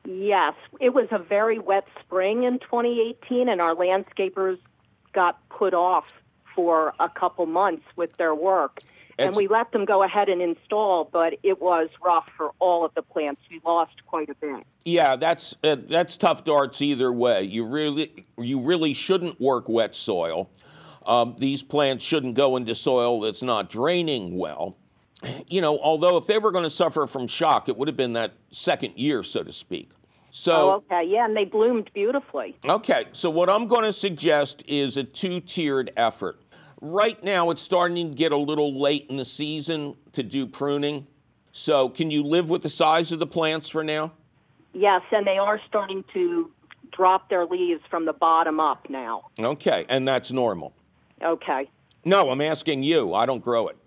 Yes, 0.06 0.54
it 0.80 0.94
was 0.94 1.08
a 1.12 1.20
very 1.20 1.60
wet 1.60 1.88
spring 2.00 2.44
in 2.44 2.60
2018, 2.60 3.50
and 3.50 3.60
our 3.60 3.76
landscapers 3.76 4.58
got 5.14 5.48
put 5.50 5.74
off 5.74 6.08
for 6.56 6.94
a 7.00 7.10
couple 7.10 7.46
months 7.46 7.84
with 7.96 8.16
their 8.18 8.36
work. 8.36 8.80
It's, 9.18 9.28
and 9.28 9.36
we 9.36 9.48
let 9.48 9.72
them 9.72 9.86
go 9.86 10.04
ahead 10.04 10.28
and 10.28 10.42
install, 10.42 11.06
but 11.06 11.36
it 11.42 11.62
was 11.62 11.90
rough 12.04 12.28
for 12.36 12.52
all 12.60 12.84
of 12.84 12.94
the 12.96 13.02
plants. 13.02 13.42
We 13.50 13.62
lost 13.66 14.06
quite 14.06 14.30
a 14.30 14.36
bit. 14.36 14.66
Yeah, 14.84 15.16
that's 15.16 15.56
uh, 15.64 15.78
that's 15.88 16.18
tough 16.18 16.44
darts 16.44 16.82
either 16.82 17.14
way. 17.14 17.44
You 17.44 17.66
really 17.66 18.26
you 18.38 18.60
really 18.60 18.94
shouldn't 18.94 19.40
work 19.40 19.70
wet 19.70 19.96
soil. 19.96 20.50
Um, 21.06 21.36
these 21.40 21.64
plants 21.64 22.04
shouldn't 22.04 22.36
go 22.36 22.58
into 22.58 22.76
soil 22.76 23.22
that's 23.22 23.42
not 23.42 23.70
draining 23.70 24.38
well. 24.38 24.76
You 25.48 25.62
know, 25.62 25.80
although 25.80 26.18
if 26.18 26.26
they 26.26 26.38
were 26.38 26.52
going 26.52 26.64
to 26.64 26.70
suffer 26.70 27.08
from 27.08 27.28
shock, 27.28 27.70
it 27.70 27.78
would 27.78 27.88
have 27.88 27.98
been 27.98 28.14
that 28.14 28.34
second 28.52 28.98
year, 28.98 29.24
so 29.24 29.44
to 29.44 29.54
speak. 29.54 29.92
So, 30.32 30.54
oh, 30.54 30.84
okay, 30.92 31.10
yeah, 31.10 31.26
and 31.26 31.36
they 31.36 31.46
bloomed 31.46 31.90
beautifully. 31.94 32.58
Okay, 32.68 33.06
so 33.14 33.30
what 33.30 33.50
I'm 33.50 33.68
going 33.68 33.86
to 33.86 33.94
suggest 33.94 34.64
is 34.68 34.98
a 34.98 35.04
two 35.04 35.40
tiered 35.40 35.94
effort. 35.96 36.42
Right 36.82 37.24
now, 37.24 37.52
it's 37.52 37.62
starting 37.62 38.12
to 38.12 38.16
get 38.16 38.34
a 38.34 38.38
little 38.38 38.80
late 38.80 39.06
in 39.10 39.16
the 39.16 39.24
season 39.24 39.96
to 40.12 40.24
do 40.24 40.46
pruning. 40.46 41.08
So, 41.54 41.88
can 41.88 42.12
you 42.12 42.22
live 42.22 42.50
with 42.50 42.64
the 42.64 42.70
size 42.70 43.14
of 43.14 43.20
the 43.20 43.28
plants 43.28 43.70
for 43.70 43.82
now? 43.82 44.12
Yes, 44.74 45.04
and 45.12 45.26
they 45.26 45.38
are 45.38 45.62
starting 45.70 46.04
to 46.14 46.52
drop 46.92 47.30
their 47.30 47.46
leaves 47.46 47.82
from 47.90 48.04
the 48.04 48.14
bottom 48.14 48.60
up 48.60 48.90
now. 48.90 49.30
Okay, 49.40 49.86
and 49.88 50.06
that's 50.06 50.34
normal. 50.34 50.74
Okay. 51.24 51.70
No, 52.04 52.30
I'm 52.30 52.42
asking 52.42 52.84
you. 52.84 53.14
I 53.14 53.26
don't 53.26 53.44
grow 53.44 53.70
it. 53.70 53.78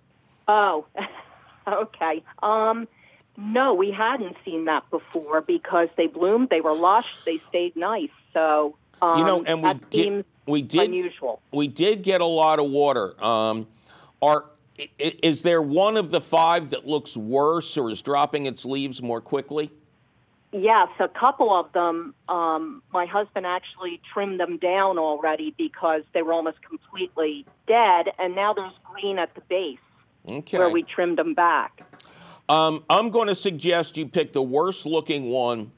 Oh, 0.48 0.86
okay. 1.82 2.22
Um, 2.42 2.88
no, 3.36 3.74
we 3.74 3.90
hadn't 3.92 4.36
seen 4.44 4.64
that 4.64 4.88
before 4.90 5.40
because 5.42 5.88
they 5.96 6.08
bloomed, 6.08 6.48
they 6.50 6.60
were 6.60 6.74
lush, 6.74 7.16
they 7.24 7.40
stayed 7.48 7.76
nice. 7.76 8.10
So 8.32 8.76
um, 9.00 9.18
you 9.18 9.24
know, 9.24 9.44
and 9.44 9.62
we 9.62 9.74
did, 9.90 10.24
we 10.46 10.62
did 10.62 10.84
unusual. 10.88 11.40
We 11.52 11.68
did 11.68 12.02
get 12.02 12.20
a 12.20 12.26
lot 12.26 12.58
of 12.58 12.70
water. 12.70 13.22
Um, 13.24 13.68
are 14.20 14.46
is 14.98 15.42
there 15.42 15.62
one 15.62 15.96
of 15.96 16.10
the 16.10 16.20
five 16.20 16.70
that 16.70 16.86
looks 16.86 17.16
worse 17.16 17.76
or 17.76 17.90
is 17.90 18.00
dropping 18.02 18.46
its 18.46 18.64
leaves 18.64 19.02
more 19.02 19.20
quickly? 19.20 19.70
Yes, 20.52 20.88
a 20.98 21.08
couple 21.08 21.52
of 21.52 21.70
them. 21.72 22.14
Um, 22.28 22.82
my 22.92 23.04
husband 23.04 23.44
actually 23.44 24.00
trimmed 24.12 24.40
them 24.40 24.56
down 24.56 24.98
already 24.98 25.54
because 25.58 26.02
they 26.14 26.22
were 26.22 26.32
almost 26.32 26.62
completely 26.62 27.44
dead, 27.66 28.06
and 28.18 28.34
now 28.34 28.54
there's 28.54 28.72
green 28.84 29.18
at 29.18 29.34
the 29.34 29.42
base 29.42 29.78
okay. 30.26 30.58
where 30.58 30.70
we 30.70 30.82
trimmed 30.82 31.18
them 31.18 31.34
back. 31.34 31.82
Um, 32.48 32.84
I'm 32.88 33.10
going 33.10 33.28
to 33.28 33.34
suggest 33.34 33.96
you 33.96 34.06
pick 34.06 34.32
the 34.32 34.42
worst 34.42 34.86
looking 34.86 35.30
one 35.30 35.70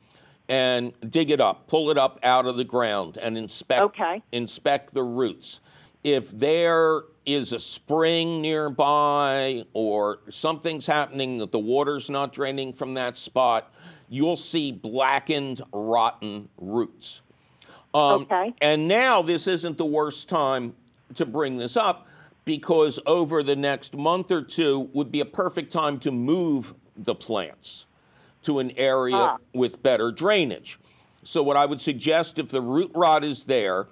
and 0.49 0.93
dig 1.11 1.30
it 1.30 1.41
up, 1.41 1.66
pull 1.66 1.91
it 1.91 1.99
up 1.99 2.18
out 2.22 2.47
of 2.47 2.57
the 2.57 2.64
ground, 2.64 3.16
and 3.16 3.36
inspect 3.36 3.82
okay. 3.82 4.22
inspect 4.32 4.95
the 4.95 5.03
roots. 5.03 5.61
If 6.03 6.30
there 6.30 7.03
is 7.26 7.53
a 7.53 7.61
spring 7.61 8.41
nearby 8.41 9.64
or 9.72 10.18
something's 10.30 10.86
happening 10.86 11.38
that 11.38 11.53
the 11.53 11.59
water's 11.59 12.09
not 12.09 12.32
draining 12.32 12.72
from 12.72 12.95
that 12.95 13.18
spot, 13.18 13.72
you'll 14.09 14.36
see 14.36 14.72
blackened, 14.72 15.62
rotten 15.72 16.49
roots. 16.59 17.20
Um, 17.93 18.22
okay. 18.22 18.55
And 18.61 18.88
now 18.88 19.22
this 19.22 19.47
isn't 19.47 19.76
the 19.76 19.84
worst 19.84 20.28
time 20.28 20.74
to 21.14 21.26
bring 21.26 21.57
this 21.57 21.76
up 21.76 22.07
because 22.45 22.99
over 23.07 23.43
the 23.43 23.57
next 23.57 23.95
month 23.95 24.30
or 24.30 24.43
two 24.43 24.91
would 24.93 25.12
be 25.12 25.20
a 25.20 25.24
perfect 25.24 25.72
time 25.72 25.99
to 26.01 26.11
move 26.11 26.74
the 26.97 27.14
plants 27.14 27.86
to 28.43 28.59
an 28.59 28.70
area 28.72 29.16
ah. 29.16 29.38
with 29.53 29.82
better 29.82 30.11
drainage. 30.11 30.78
So, 31.22 31.43
what 31.43 31.57
I 31.57 31.66
would 31.66 31.80
suggest 31.80 32.38
if 32.38 32.49
the 32.49 32.62
root 32.62 32.91
rot 32.95 33.24
is 33.24 33.45
there, 33.45 33.88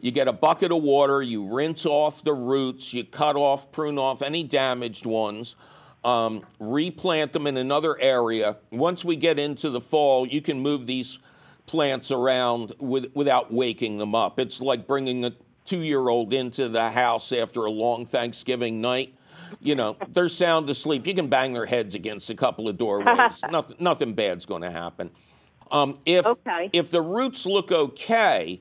you 0.00 0.10
get 0.10 0.28
a 0.28 0.32
bucket 0.32 0.72
of 0.72 0.82
water, 0.82 1.22
you 1.22 1.44
rinse 1.46 1.84
off 1.84 2.24
the 2.24 2.32
roots, 2.32 2.94
you 2.94 3.04
cut 3.04 3.36
off, 3.36 3.70
prune 3.70 3.98
off 3.98 4.22
any 4.22 4.42
damaged 4.42 5.04
ones, 5.04 5.56
um, 6.04 6.42
replant 6.58 7.34
them 7.34 7.46
in 7.46 7.58
another 7.58 8.00
area. 8.00 8.56
Once 8.70 9.04
we 9.04 9.16
get 9.16 9.38
into 9.38 9.68
the 9.68 9.80
fall, 9.80 10.26
you 10.26 10.40
can 10.40 10.60
move 10.60 10.86
these 10.86 11.18
plants 11.66 12.10
around 12.10 12.74
with, 12.78 13.12
without 13.14 13.52
waking 13.52 13.98
them 13.98 14.14
up. 14.14 14.38
It's 14.40 14.60
like 14.60 14.86
bringing 14.86 15.26
a 15.26 15.32
two 15.70 15.82
year 15.82 16.08
old 16.08 16.34
into 16.34 16.68
the 16.68 16.90
house 16.90 17.30
after 17.30 17.64
a 17.64 17.70
long 17.70 18.04
Thanksgiving 18.04 18.80
night 18.80 19.14
you 19.60 19.74
know, 19.74 19.96
they're 20.12 20.28
sound 20.28 20.70
asleep. 20.70 21.06
You 21.06 21.14
can 21.14 21.28
bang 21.28 21.52
their 21.52 21.66
heads 21.66 21.94
against 21.94 22.30
a 22.30 22.34
couple 22.34 22.68
of 22.68 22.78
doorways. 22.78 23.40
nothing, 23.50 23.76
nothing 23.78 24.14
bad's 24.14 24.46
going 24.46 24.62
to 24.62 24.70
happen. 24.70 25.10
Um, 25.70 25.98
if 26.06 26.26
okay. 26.26 26.70
if 26.72 26.90
the 26.90 27.02
roots 27.02 27.46
look 27.46 27.70
okay, 27.70 28.60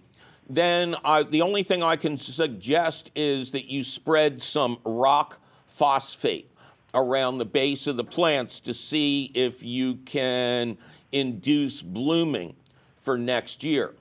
then 0.49 0.95
I, 1.03 1.23
the 1.23 1.41
only 1.41 1.63
thing 1.63 1.83
I 1.83 1.95
can 1.95 2.17
suggest 2.17 3.11
is 3.15 3.51
that 3.51 3.65
you 3.65 3.83
spread 3.83 4.41
some 4.41 4.79
rock 4.83 5.39
phosphate 5.67 6.51
around 6.93 7.37
the 7.37 7.45
base 7.45 7.87
of 7.87 7.97
the 7.97 8.03
plants 8.03 8.59
to 8.61 8.73
see 8.73 9.31
if 9.33 9.63
you 9.63 9.95
can 10.05 10.77
induce 11.11 11.81
blooming 11.81 12.55
for 13.01 13.17
next 13.17 13.63
year. 13.63 13.93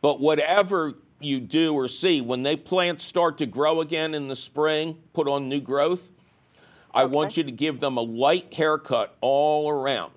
But 0.00 0.20
whatever 0.20 0.94
you 1.24 1.40
do 1.40 1.74
or 1.74 1.88
see, 1.88 2.20
when 2.20 2.42
they 2.42 2.56
plants 2.56 3.04
start 3.04 3.38
to 3.38 3.46
grow 3.46 3.80
again 3.80 4.14
in 4.14 4.28
the 4.28 4.36
spring, 4.36 4.96
put 5.12 5.26
on 5.26 5.48
new 5.48 5.60
growth, 5.60 6.02
I 6.92 7.02
okay. 7.02 7.12
want 7.14 7.36
you 7.36 7.42
to 7.42 7.52
give 7.52 7.80
them 7.80 7.96
a 7.96 8.02
light 8.02 8.54
haircut 8.54 9.16
all 9.20 9.68
around. 9.68 10.12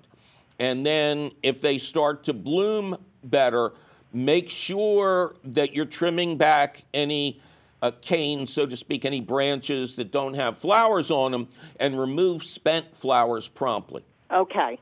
And 0.58 0.84
then 0.84 1.32
if 1.42 1.60
they 1.60 1.78
start 1.78 2.24
to 2.24 2.32
bloom 2.32 2.96
better, 3.24 3.72
make 4.12 4.48
sure 4.48 5.34
that 5.44 5.74
you're 5.74 5.84
trimming 5.84 6.36
back 6.36 6.84
any 6.94 7.40
uh, 7.82 7.92
canes, 8.00 8.52
so 8.52 8.66
to 8.66 8.76
speak, 8.76 9.04
any 9.04 9.20
branches 9.20 9.96
that 9.96 10.10
don't 10.10 10.34
have 10.34 10.58
flowers 10.58 11.10
on 11.10 11.32
them, 11.32 11.48
and 11.78 11.98
remove 11.98 12.44
spent 12.44 12.96
flowers 12.96 13.48
promptly. 13.48 14.04
Okay. 14.32 14.78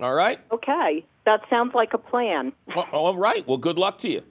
All 0.00 0.14
right? 0.14 0.40
Okay. 0.50 1.04
That 1.24 1.42
sounds 1.48 1.74
like 1.74 1.94
a 1.94 1.98
plan. 1.98 2.52
Well, 2.74 2.88
all 2.90 3.16
right. 3.16 3.46
Well, 3.46 3.58
good 3.58 3.78
luck 3.78 3.98
to 3.98 4.10
you. 4.10 4.22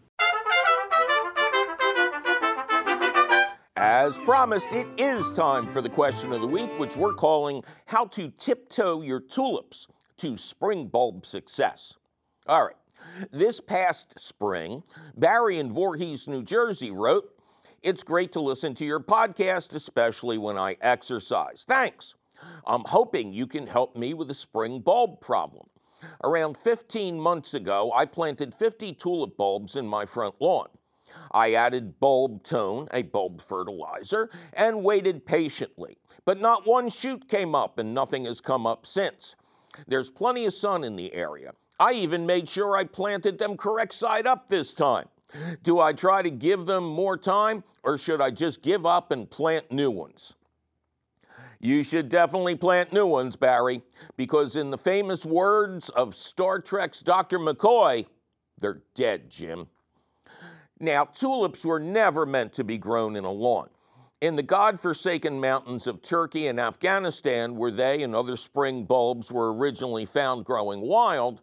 As 3.81 4.15
promised, 4.19 4.71
it 4.71 4.85
is 4.99 5.33
time 5.33 5.73
for 5.73 5.81
the 5.81 5.89
question 5.89 6.31
of 6.33 6.41
the 6.41 6.45
week, 6.45 6.69
which 6.77 6.95
we're 6.95 7.15
calling 7.15 7.63
How 7.87 8.05
to 8.05 8.29
Tiptoe 8.29 9.01
Your 9.01 9.19
Tulips 9.19 9.87
to 10.17 10.37
Spring 10.37 10.85
Bulb 10.85 11.25
Success. 11.25 11.95
All 12.45 12.63
right. 12.63 12.75
This 13.31 13.59
past 13.59 14.13
spring, 14.19 14.83
Barry 15.17 15.57
in 15.57 15.73
Voorhees, 15.73 16.27
New 16.27 16.43
Jersey 16.43 16.91
wrote, 16.91 17.33
It's 17.81 18.03
great 18.03 18.31
to 18.33 18.39
listen 18.39 18.75
to 18.75 18.85
your 18.85 18.99
podcast, 18.99 19.73
especially 19.73 20.37
when 20.37 20.59
I 20.59 20.77
exercise. 20.81 21.65
Thanks. 21.67 22.13
I'm 22.67 22.83
hoping 22.85 23.33
you 23.33 23.47
can 23.47 23.65
help 23.65 23.95
me 23.95 24.13
with 24.13 24.29
a 24.29 24.35
spring 24.35 24.81
bulb 24.81 25.21
problem. 25.21 25.65
Around 26.23 26.55
15 26.57 27.19
months 27.19 27.55
ago, 27.55 27.91
I 27.95 28.05
planted 28.05 28.53
50 28.53 28.93
tulip 28.93 29.35
bulbs 29.37 29.75
in 29.75 29.87
my 29.87 30.05
front 30.05 30.35
lawn. 30.39 30.67
I 31.31 31.53
added 31.53 31.99
bulb 31.99 32.43
tone, 32.43 32.87
a 32.91 33.01
bulb 33.03 33.41
fertilizer, 33.41 34.29
and 34.53 34.83
waited 34.83 35.25
patiently. 35.25 35.97
But 36.25 36.39
not 36.39 36.67
one 36.67 36.89
shoot 36.89 37.27
came 37.27 37.55
up, 37.55 37.79
and 37.79 37.93
nothing 37.93 38.25
has 38.25 38.41
come 38.41 38.67
up 38.67 38.85
since. 38.85 39.35
There's 39.87 40.09
plenty 40.09 40.45
of 40.45 40.53
sun 40.53 40.83
in 40.83 40.95
the 40.95 41.13
area. 41.13 41.53
I 41.79 41.93
even 41.93 42.25
made 42.25 42.47
sure 42.47 42.77
I 42.77 42.83
planted 42.83 43.39
them 43.39 43.57
correct 43.57 43.93
side 43.93 44.27
up 44.27 44.49
this 44.49 44.73
time. 44.73 45.07
Do 45.63 45.79
I 45.79 45.93
try 45.93 46.21
to 46.21 46.29
give 46.29 46.65
them 46.65 46.83
more 46.83 47.17
time, 47.17 47.63
or 47.83 47.97
should 47.97 48.21
I 48.21 48.31
just 48.31 48.61
give 48.61 48.85
up 48.85 49.11
and 49.11 49.29
plant 49.29 49.71
new 49.71 49.89
ones? 49.89 50.33
You 51.59 51.83
should 51.83 52.09
definitely 52.09 52.55
plant 52.55 52.91
new 52.91 53.05
ones, 53.05 53.35
Barry, 53.35 53.83
because 54.17 54.55
in 54.55 54.71
the 54.71 54.77
famous 54.77 55.25
words 55.25 55.89
of 55.89 56.15
Star 56.15 56.59
Trek's 56.59 57.01
Dr. 57.01 57.37
McCoy, 57.37 58.07
they're 58.57 58.81
dead, 58.95 59.29
Jim. 59.29 59.67
Now, 60.81 61.05
tulips 61.05 61.63
were 61.63 61.79
never 61.79 62.25
meant 62.25 62.53
to 62.53 62.63
be 62.63 62.79
grown 62.79 63.15
in 63.15 63.23
a 63.23 63.31
lawn. 63.31 63.69
In 64.19 64.35
the 64.35 64.41
God-forsaken 64.41 65.39
mountains 65.39 65.85
of 65.85 66.01
Turkey 66.01 66.47
and 66.47 66.59
Afghanistan, 66.59 67.55
where 67.55 67.69
they 67.69 68.01
and 68.01 68.15
other 68.15 68.35
spring 68.35 68.85
bulbs 68.85 69.31
were 69.31 69.53
originally 69.53 70.07
found 70.07 70.43
growing 70.43 70.81
wild, 70.81 71.41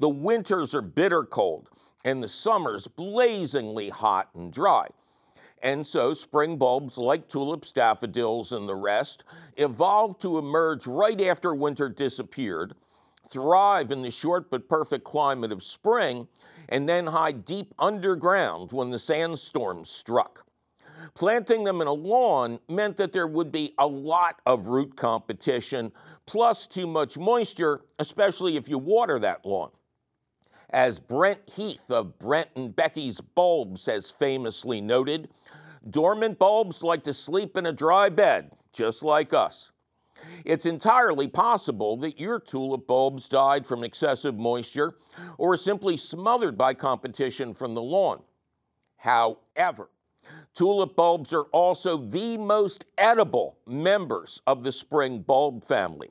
the 0.00 0.08
winters 0.08 0.74
are 0.74 0.82
bitter 0.82 1.22
cold 1.22 1.70
and 2.04 2.20
the 2.20 2.26
summers 2.26 2.88
blazingly 2.88 3.90
hot 3.90 4.28
and 4.34 4.52
dry. 4.52 4.88
And 5.62 5.86
so 5.86 6.12
spring 6.12 6.56
bulbs 6.56 6.98
like 6.98 7.28
tulips, 7.28 7.70
daffodils, 7.70 8.50
and 8.50 8.68
the 8.68 8.74
rest 8.74 9.22
evolved 9.56 10.20
to 10.22 10.38
emerge 10.38 10.88
right 10.88 11.20
after 11.20 11.54
winter 11.54 11.88
disappeared, 11.88 12.74
thrive 13.30 13.92
in 13.92 14.02
the 14.02 14.10
short 14.10 14.50
but 14.50 14.68
perfect 14.68 15.04
climate 15.04 15.52
of 15.52 15.62
spring, 15.62 16.26
and 16.70 16.88
then 16.88 17.06
hide 17.06 17.44
deep 17.44 17.74
underground 17.78 18.72
when 18.72 18.90
the 18.90 18.98
sandstorms 18.98 19.90
struck. 19.90 20.44
Planting 21.14 21.64
them 21.64 21.80
in 21.80 21.86
a 21.86 21.92
lawn 21.92 22.60
meant 22.68 22.96
that 22.96 23.12
there 23.12 23.26
would 23.26 23.50
be 23.50 23.74
a 23.78 23.86
lot 23.86 24.40
of 24.46 24.68
root 24.68 24.96
competition, 24.96 25.92
plus 26.26 26.66
too 26.66 26.86
much 26.86 27.18
moisture, 27.18 27.82
especially 27.98 28.56
if 28.56 28.68
you 28.68 28.78
water 28.78 29.18
that 29.18 29.44
lawn. 29.44 29.70
As 30.70 31.00
Brent 31.00 31.40
Heath 31.46 31.90
of 31.90 32.16
Brent 32.18 32.48
and 32.54 32.74
Becky's 32.74 33.20
Bulbs 33.20 33.86
has 33.86 34.10
famously 34.10 34.80
noted, 34.80 35.28
dormant 35.90 36.38
bulbs 36.38 36.82
like 36.82 37.02
to 37.04 37.14
sleep 37.14 37.56
in 37.56 37.66
a 37.66 37.72
dry 37.72 38.08
bed, 38.08 38.52
just 38.72 39.02
like 39.02 39.34
us. 39.34 39.72
It's 40.44 40.66
entirely 40.66 41.28
possible 41.28 41.96
that 41.98 42.18
your 42.18 42.40
tulip 42.40 42.86
bulbs 42.86 43.28
died 43.28 43.66
from 43.66 43.84
excessive 43.84 44.36
moisture 44.36 44.94
or 45.38 45.56
simply 45.56 45.96
smothered 45.96 46.56
by 46.56 46.74
competition 46.74 47.54
from 47.54 47.74
the 47.74 47.82
lawn. 47.82 48.22
However, 48.96 49.90
tulip 50.54 50.96
bulbs 50.96 51.32
are 51.32 51.44
also 51.52 51.96
the 51.96 52.36
most 52.36 52.84
edible 52.98 53.58
members 53.66 54.40
of 54.46 54.62
the 54.62 54.72
spring 54.72 55.20
bulb 55.20 55.64
family. 55.64 56.10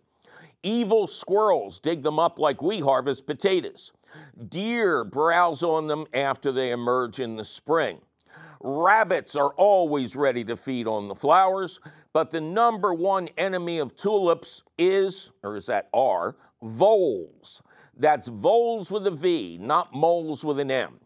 Evil 0.64 1.08
squirrels 1.08 1.80
dig 1.80 2.04
them 2.04 2.20
up 2.20 2.38
like 2.38 2.62
we 2.62 2.80
harvest 2.80 3.26
potatoes. 3.26 3.94
Deer 4.50 5.04
browse 5.04 5.64
on 5.64 5.88
them 5.88 6.06
after 6.14 6.52
they 6.52 6.72
emerge 6.72 7.20
in 7.20 7.36
the 7.36 7.46
spring. 7.46 8.00
Rabbits 8.62 9.38
are 9.38 9.54
always 9.54 10.16
ready 10.18 10.44
to 10.44 10.58
feed 10.58 10.86
on 10.86 11.08
the 11.08 11.16
flowers, 11.16 11.80
but 12.12 12.30
the 12.30 12.42
number 12.42 12.94
one 12.94 13.30
enemy 13.38 13.78
of 13.78 13.96
tulips 13.96 14.64
is, 14.78 15.30
or 15.44 15.56
is 15.56 15.68
that 15.68 15.88
are, 15.94 16.36
voles. 16.62 17.62
That's 17.96 18.28
voles 18.28 18.92
with 18.92 19.08
a 19.08 19.12
V, 19.12 19.58
not 19.62 19.94
moles 19.94 20.44
with 20.44 20.60
an 20.60 20.72
M. 20.72 21.00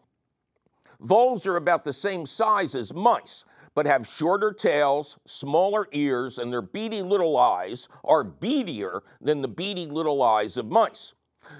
Voles 1.00 1.46
are 1.46 1.56
about 1.56 1.84
the 1.84 1.92
same 1.92 2.26
size 2.26 2.74
as 2.74 2.92
mice, 2.92 3.44
but 3.74 3.86
have 3.86 4.06
shorter 4.06 4.52
tails, 4.52 5.18
smaller 5.26 5.88
ears, 5.92 6.38
and 6.38 6.52
their 6.52 6.62
beady 6.62 7.02
little 7.02 7.36
eyes 7.36 7.88
are 8.04 8.24
beadier 8.24 9.02
than 9.20 9.42
the 9.42 9.48
beady 9.48 9.86
little 9.86 10.22
eyes 10.22 10.56
of 10.56 10.66
mice. 10.66 11.12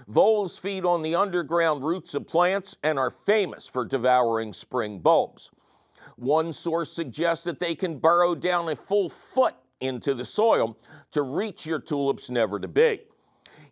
Voles 0.08 0.58
feed 0.58 0.84
on 0.84 1.02
the 1.02 1.14
underground 1.14 1.84
roots 1.84 2.14
of 2.14 2.26
plants 2.26 2.76
and 2.82 2.98
are 2.98 3.10
famous 3.10 3.66
for 3.66 3.84
devouring 3.84 4.52
spring 4.52 4.98
bulbs. 4.98 5.50
One 6.16 6.52
source 6.52 6.92
suggests 6.92 7.44
that 7.44 7.60
they 7.60 7.74
can 7.74 7.98
burrow 7.98 8.34
down 8.34 8.68
a 8.68 8.76
full 8.76 9.08
foot 9.08 9.54
into 9.80 10.14
the 10.14 10.24
soil 10.24 10.76
to 11.12 11.22
reach 11.22 11.66
your 11.66 11.78
tulips 11.78 12.30
never 12.30 12.58
to 12.60 12.68
be. 12.68 13.02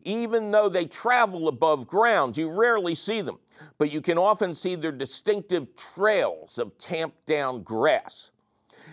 Even 0.05 0.51
though 0.51 0.69
they 0.69 0.85
travel 0.85 1.49
above 1.49 1.87
ground, 1.87 2.37
you 2.37 2.51
rarely 2.51 2.95
see 2.95 3.21
them, 3.21 3.39
but 3.79 3.93
you 3.93 4.01
can 4.01 4.19
often 4.19 4.55
see 4.55 4.75
their 4.75 4.93
distinctive 4.93 5.69
trails 5.77 6.59
of 6.59 6.77
tamped 6.79 7.25
down 7.27 7.63
grass. 7.63 8.31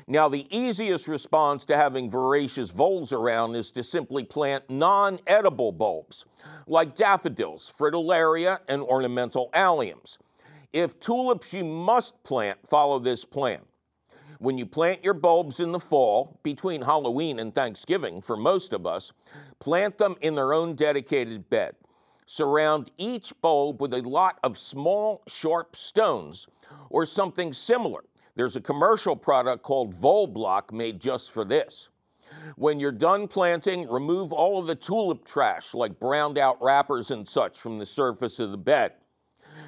Now, 0.08 0.28
the 0.28 0.47
easiest 0.56 1.08
response 1.08 1.66
to 1.66 1.76
having 1.76 2.10
voracious 2.10 2.72
voles 2.72 3.14
around 3.14 3.56
is 3.56 3.70
to 3.72 3.84
simply 3.84 4.24
plant 4.24 4.68
non 4.68 5.20
edible 5.28 5.72
bulbs, 5.72 6.26
like 6.66 6.95
daffodils, 6.95 7.72
fritillaria, 7.78 8.60
and 8.68 8.82
ornamental 8.82 9.52
alliums. 9.54 10.18
If 10.74 10.99
tulips 10.99 11.53
you 11.53 11.63
must 11.63 12.24
plant, 12.24 12.59
follow 12.70 12.99
this 12.99 13.26
plan. 13.26 13.61
When 14.39 14.57
you 14.57 14.65
plant 14.65 15.03
your 15.03 15.13
bulbs 15.13 15.59
in 15.59 15.72
the 15.72 15.80
fall, 15.80 16.39
between 16.43 16.82
Halloween 16.82 17.39
and 17.39 17.53
Thanksgiving 17.53 18.22
for 18.22 18.38
most 18.38 18.72
of 18.72 18.86
us, 18.86 19.11
plant 19.59 19.97
them 19.97 20.15
in 20.22 20.36
their 20.36 20.53
own 20.53 20.76
dedicated 20.76 21.49
bed. 21.49 21.76
Surround 22.26 22.91
each 22.97 23.34
bulb 23.41 23.82
with 23.82 23.93
a 23.93 24.01
lot 24.01 24.39
of 24.43 24.57
small, 24.57 25.24
sharp 25.28 25.76
stones 25.76 26.47
or 26.89 27.05
something 27.05 27.51
similar 27.51 28.03
there's 28.39 28.55
a 28.55 28.61
commercial 28.61 29.17
product 29.17 29.63
called 29.63 29.99
VoleBloc 29.99 30.72
made 30.72 31.01
just 31.01 31.32
for 31.32 31.43
this. 31.43 31.89
When 32.55 32.80
you're 32.80 32.93
done 32.93 33.28
planting, 33.28 33.86
remove 33.89 34.32
all 34.32 34.57
of 34.57 34.65
the 34.65 34.76
tulip 34.76 35.26
trash 35.26 35.74
like 35.74 35.99
browned 35.99 36.38
out 36.38 36.57
wrappers 36.61 37.11
and 37.11 37.28
such 37.28 37.59
from 37.59 37.80
the 37.80 37.86
surface 37.86 38.39
of 38.39 38.51
the 38.51 38.57
bed. 38.57 38.93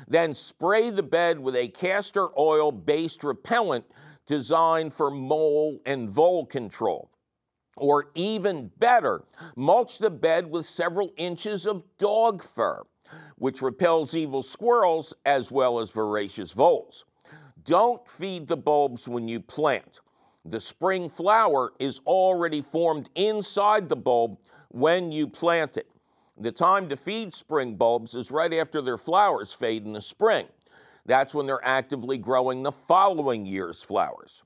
Then 0.08 0.34
spray 0.34 0.89
the 0.89 1.04
bed 1.04 1.39
with 1.39 1.56
a 1.56 1.68
castor 1.70 2.30
oil 2.38 2.72
based 2.72 3.24
repellent 3.24 3.86
designed 4.28 4.94
for 4.94 5.12
mole 5.12 5.80
and 5.86 6.10
vole 6.10 6.46
control. 6.46 7.10
Or 7.78 8.12
even 8.16 8.72
better, 8.78 9.24
mulch 9.56 9.98
the 9.98 10.10
bed 10.10 10.50
with 10.50 10.68
several 10.68 11.14
inches 11.18 11.66
of 11.66 11.84
dog 11.98 12.44
fur, 12.44 12.84
which 13.38 13.62
repels 13.62 14.16
evil 14.16 14.44
squirrels 14.44 15.14
as 15.26 15.52
well 15.52 15.80
as 15.80 15.89
voracious 15.89 16.52
voles. 16.52 17.06
Don't 17.64 18.08
feed 18.08 18.48
the 18.48 18.58
bulbs 18.58 19.08
when 19.08 19.28
you 19.28 19.39
plant. 19.39 20.00
The 20.46 20.60
spring 20.60 21.10
flower 21.10 21.74
is 21.80 22.00
already 22.08 22.62
formed 22.62 23.10
inside 23.16 23.89
the 23.89 23.96
bulb 23.96 24.38
when 24.70 25.12
you 25.12 25.28
plant 25.28 25.78
it. 25.78 25.91
The 26.42 26.52
time 26.52 26.89
to 26.89 26.98
feed 26.98 27.36
spring 27.36 27.76
bulbs 27.76 28.16
is 28.16 28.32
right 28.32 28.52
after 28.52 28.82
their 28.82 28.98
flowers 28.98 29.54
fade 29.54 29.86
in 29.86 29.94
the 29.94 30.02
spring. 30.02 30.48
That's 31.06 31.36
when 31.36 31.46
they're 31.46 31.64
actively 31.64 32.18
growing 32.18 32.64
the 32.64 32.72
following 32.72 33.46
year's 33.46 33.84
flowers. 33.84 34.42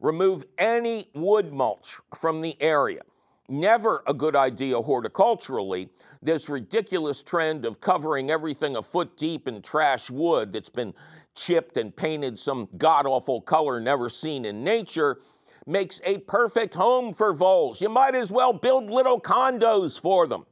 Remove 0.00 0.44
any 0.58 1.08
wood 1.14 1.50
mulch 1.50 1.96
from 2.14 2.42
the 2.42 2.60
area. 2.60 3.00
Never 3.48 4.02
a 4.06 4.12
good 4.12 4.36
idea 4.36 4.74
horticulturally. 4.74 5.88
This 6.20 6.50
ridiculous 6.50 7.22
trend 7.22 7.64
of 7.64 7.80
covering 7.80 8.30
everything 8.30 8.76
a 8.76 8.82
foot 8.82 9.16
deep 9.16 9.48
in 9.48 9.62
trash 9.62 10.10
wood 10.10 10.52
that's 10.52 10.68
been 10.68 10.92
chipped 11.34 11.78
and 11.78 11.96
painted 11.96 12.38
some 12.38 12.68
god 12.76 13.06
awful 13.06 13.40
color 13.40 13.80
never 13.80 14.10
seen 14.10 14.44
in 14.44 14.62
nature, 14.62 15.20
makes 15.66 16.02
a 16.04 16.18
perfect 16.18 16.74
home 16.74 17.14
for 17.14 17.32
voles. 17.32 17.80
You 17.80 17.88
might 17.88 18.14
as 18.14 18.30
well 18.30 18.52
build 18.52 18.90
little 18.90 19.18
condos 19.18 19.98
for 19.98 20.26
them. 20.26 20.44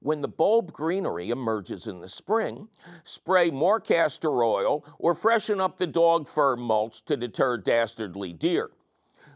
When 0.00 0.20
the 0.20 0.28
bulb 0.28 0.72
greenery 0.72 1.30
emerges 1.30 1.88
in 1.88 2.00
the 2.00 2.08
spring, 2.08 2.68
spray 3.02 3.50
more 3.50 3.80
castor 3.80 4.44
oil 4.44 4.84
or 4.98 5.14
freshen 5.14 5.60
up 5.60 5.76
the 5.76 5.88
dog 5.88 6.28
fur 6.28 6.54
mulch 6.54 7.04
to 7.06 7.16
deter 7.16 7.56
dastardly 7.56 8.32
deer. 8.32 8.70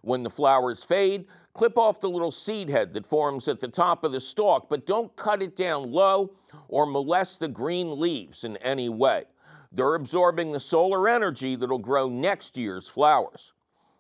When 0.03 0.23
the 0.23 0.31
flowers 0.31 0.85
fade, 0.85 1.27
clip 1.53 1.77
off 1.77 2.01
the 2.01 2.11
little 2.11 2.31
seed 2.31 2.69
head 2.69 2.95
that 2.95 3.07
forms 3.07 3.49
at 3.49 3.61
the 3.61 3.69
top 3.69 4.05
of 4.05 4.13
the 4.13 4.21
stalk, 4.21 4.69
but 4.69 4.87
don't 4.87 5.15
cut 5.17 5.43
it 5.43 5.57
down 5.57 5.91
low 5.91 6.33
or 6.69 6.87
molest 6.87 7.41
the 7.41 7.49
green 7.49 7.99
leaves 7.99 8.45
in 8.45 8.57
any 8.59 8.89
way. 8.89 9.25
They're 9.73 9.95
absorbing 9.95 10.53
the 10.53 10.61
solar 10.61 11.09
energy 11.09 11.57
that'll 11.57 11.79
grow 11.79 12.09
next 12.09 12.57
year's 12.57 12.87
flowers. 12.87 13.53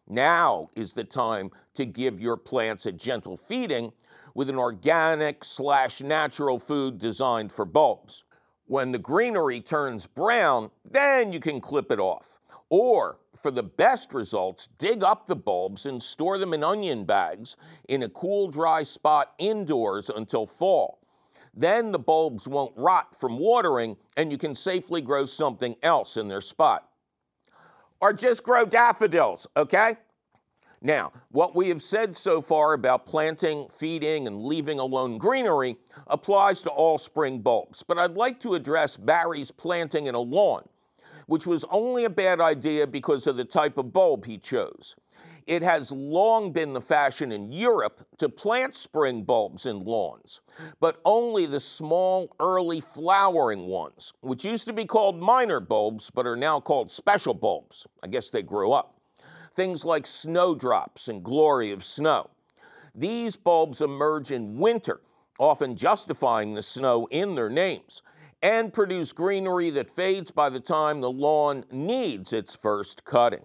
Now 0.07 0.71
is 0.77 0.93
the 0.93 1.05
time 1.05 1.51
to 1.75 1.87
give 1.87 2.21
your 2.21 2.37
plants 2.37 2.87
a 2.87 2.93
gentle 2.93 3.37
feeding 3.37 3.93
with 4.35 4.51
an 4.51 4.59
organic 4.59 5.45
slash 5.45 6.01
natural 6.01 6.59
food 6.59 6.99
designed 6.99 7.53
for 7.53 7.65
bulbs. 7.65 8.25
When 8.67 8.93
the 8.93 8.99
greenery 8.99 9.61
turns 9.61 10.07
brown, 10.07 10.71
then 10.85 11.33
you 11.33 11.41
can 11.41 11.61
clip 11.61 11.91
it 11.93 12.01
off. 12.01 12.39
Or, 12.71 13.19
for 13.37 13.51
the 13.51 13.63
best 13.63 14.15
results, 14.15 14.69
dig 14.79 15.03
up 15.03 15.27
the 15.27 15.37
bulbs 15.37 15.85
and 15.87 16.03
store 16.03 16.39
them 16.39 16.55
in 16.55 16.65
onion 16.65 17.05
bags 17.05 17.57
in 17.89 18.05
a 18.05 18.09
cool, 18.09 18.49
dry 18.49 18.83
spot 18.83 19.35
indoors 19.39 20.09
until 20.09 20.47
fall. 20.47 21.01
Then 21.55 21.93
the 21.93 21.99
bulbs 21.99 22.49
won't 22.49 22.73
rot 22.77 23.19
from 23.21 23.39
watering 23.39 23.97
and 24.17 24.33
you 24.33 24.39
can 24.39 24.55
safely 24.55 25.03
grow 25.03 25.27
something 25.27 25.77
else 25.83 26.17
in 26.17 26.29
their 26.29 26.41
spot. 26.41 26.89
or 28.01 28.13
just 28.13 28.43
grow 28.43 28.65
daffodils, 28.65 29.47
okay? 29.57 29.97
Now, 30.85 31.13
what 31.31 31.55
we 31.55 31.69
have 31.69 31.81
said 31.81 32.17
so 32.17 32.43
far 32.43 32.73
about 32.73 33.07
planting, 33.07 33.69
feeding, 33.73 34.27
and 34.27 34.43
leaving 34.43 34.81
alone 34.81 35.17
greenery 35.17 35.77
applies 36.09 36.61
to 36.63 36.71
all 36.71 36.99
spring 36.99 37.39
bulbs, 37.39 37.85
but 37.87 37.99
I'd 37.99 38.17
like 38.17 38.41
to 38.41 38.55
address 38.55 38.97
Barry's 38.97 39.53
planting 39.53 40.07
in 40.07 40.17
a 40.17 40.21
lawn, 40.21 40.69
which 41.27 41.47
was 41.47 41.65
only 41.71 42.05
a 42.05 42.11
bad 42.11 42.41
idea 42.41 42.85
because 42.85 43.29
of 43.29 43.37
the 43.37 43.45
type 43.45 43.79
of 43.79 43.93
bulb 43.93 44.25
he 44.25 44.39
chose. 44.39 44.97
It 45.47 45.63
has 45.63 45.93
long 45.93 46.51
been 46.51 46.73
the 46.73 46.81
fashion 46.81 47.31
in 47.31 47.53
Europe 47.53 48.05
to 48.19 48.29
plant 48.29 48.75
spring 48.75 49.23
bulbs 49.23 49.67
in 49.67 49.85
lawns, 49.85 50.41
but 50.81 51.01
only 51.05 51.47
the 51.47 51.61
small, 51.61 52.35
early 52.41 52.81
flowering 52.81 53.67
ones, 53.67 54.13
which 54.21 54.45
used 54.45 54.67
to 54.67 54.73
be 54.73 54.85
called 54.85 55.21
minor 55.21 55.61
bulbs 55.61 56.11
but 56.11 56.27
are 56.27 56.37
now 56.37 56.59
called 56.59 56.91
special 56.91 57.35
bulbs. 57.35 57.87
I 58.03 58.09
guess 58.09 58.31
they 58.31 58.43
grew 58.43 58.73
up 58.73 58.97
things 59.53 59.85
like 59.85 60.07
snowdrops 60.07 61.09
and 61.09 61.23
glory 61.23 61.71
of 61.71 61.85
snow. 61.85 62.31
These 62.95 63.37
bulbs 63.37 63.81
emerge 63.81 64.31
in 64.31 64.59
winter, 64.59 65.01
often 65.39 65.77
justifying 65.77 66.55
the 66.55 66.63
snow 66.63 67.07
in 67.11 67.35
their 67.35 67.51
names, 67.51 68.03
and 68.43 68.73
produce 68.73 69.13
greenery 69.13 69.71
that 69.71 69.91
fades 69.91 70.31
by 70.31 70.51
the 70.51 70.61
time 70.61 71.01
the 71.01 71.11
lawn 71.11 71.65
needs 71.71 72.33
its 72.33 72.55
first 72.55 73.05
cutting. 73.05 73.45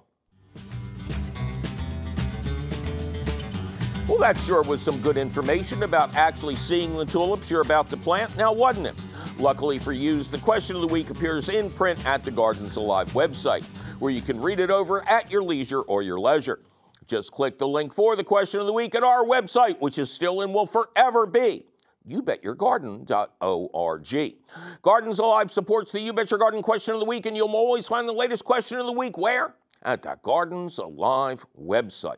Well, 4.07 4.17
that 4.19 4.37
sure 4.37 4.63
was 4.63 4.81
some 4.81 5.01
good 5.01 5.17
information 5.17 5.83
about 5.83 6.15
actually 6.15 6.55
seeing 6.55 6.95
the 6.95 7.05
tulips 7.05 7.51
you're 7.51 7.61
about 7.61 7.89
to 7.89 7.97
plant, 7.97 8.35
now 8.37 8.53
wasn't 8.53 8.87
it? 8.87 8.95
Luckily 9.37 9.77
for 9.77 9.91
you, 9.91 10.23
the 10.23 10.37
question 10.39 10.75
of 10.75 10.81
the 10.81 10.87
week 10.87 11.09
appears 11.09 11.49
in 11.49 11.69
print 11.69 12.03
at 12.05 12.23
the 12.23 12.31
Gardens 12.31 12.77
Alive 12.77 13.11
website 13.11 13.65
where 13.99 14.11
you 14.11 14.21
can 14.21 14.41
read 14.41 14.59
it 14.59 14.69
over 14.69 15.07
at 15.07 15.31
your 15.31 15.41
leisure 15.41 15.81
or 15.81 16.01
your 16.01 16.19
leisure. 16.19 16.59
Just 17.07 17.31
click 17.31 17.57
the 17.57 17.67
link 17.67 17.93
for 17.93 18.15
the 18.15 18.23
question 18.23 18.59
of 18.59 18.65
the 18.65 18.73
week 18.73 18.95
at 18.95 19.03
our 19.03 19.23
website, 19.23 19.79
which 19.79 19.97
is 19.97 20.11
still 20.11 20.41
and 20.41 20.53
will 20.53 20.65
forever 20.65 21.25
be 21.25 21.65
youbetyourgarden.org. 22.07 24.35
Gardens 24.81 25.19
Alive 25.19 25.51
supports 25.51 25.91
the 25.91 25.99
You 25.99 26.13
Bet 26.13 26.31
Your 26.31 26.39
Garden 26.39 26.61
question 26.61 26.93
of 26.93 26.99
the 26.99 27.05
week, 27.05 27.25
and 27.25 27.35
you'll 27.35 27.55
always 27.55 27.87
find 27.87 28.07
the 28.07 28.13
latest 28.13 28.45
question 28.45 28.77
of 28.77 28.85
the 28.85 28.93
week 28.93 29.17
where? 29.17 29.55
At 29.83 30.03
the 30.03 30.17
Gardens 30.21 30.77
Alive 30.77 31.45
website. 31.59 32.17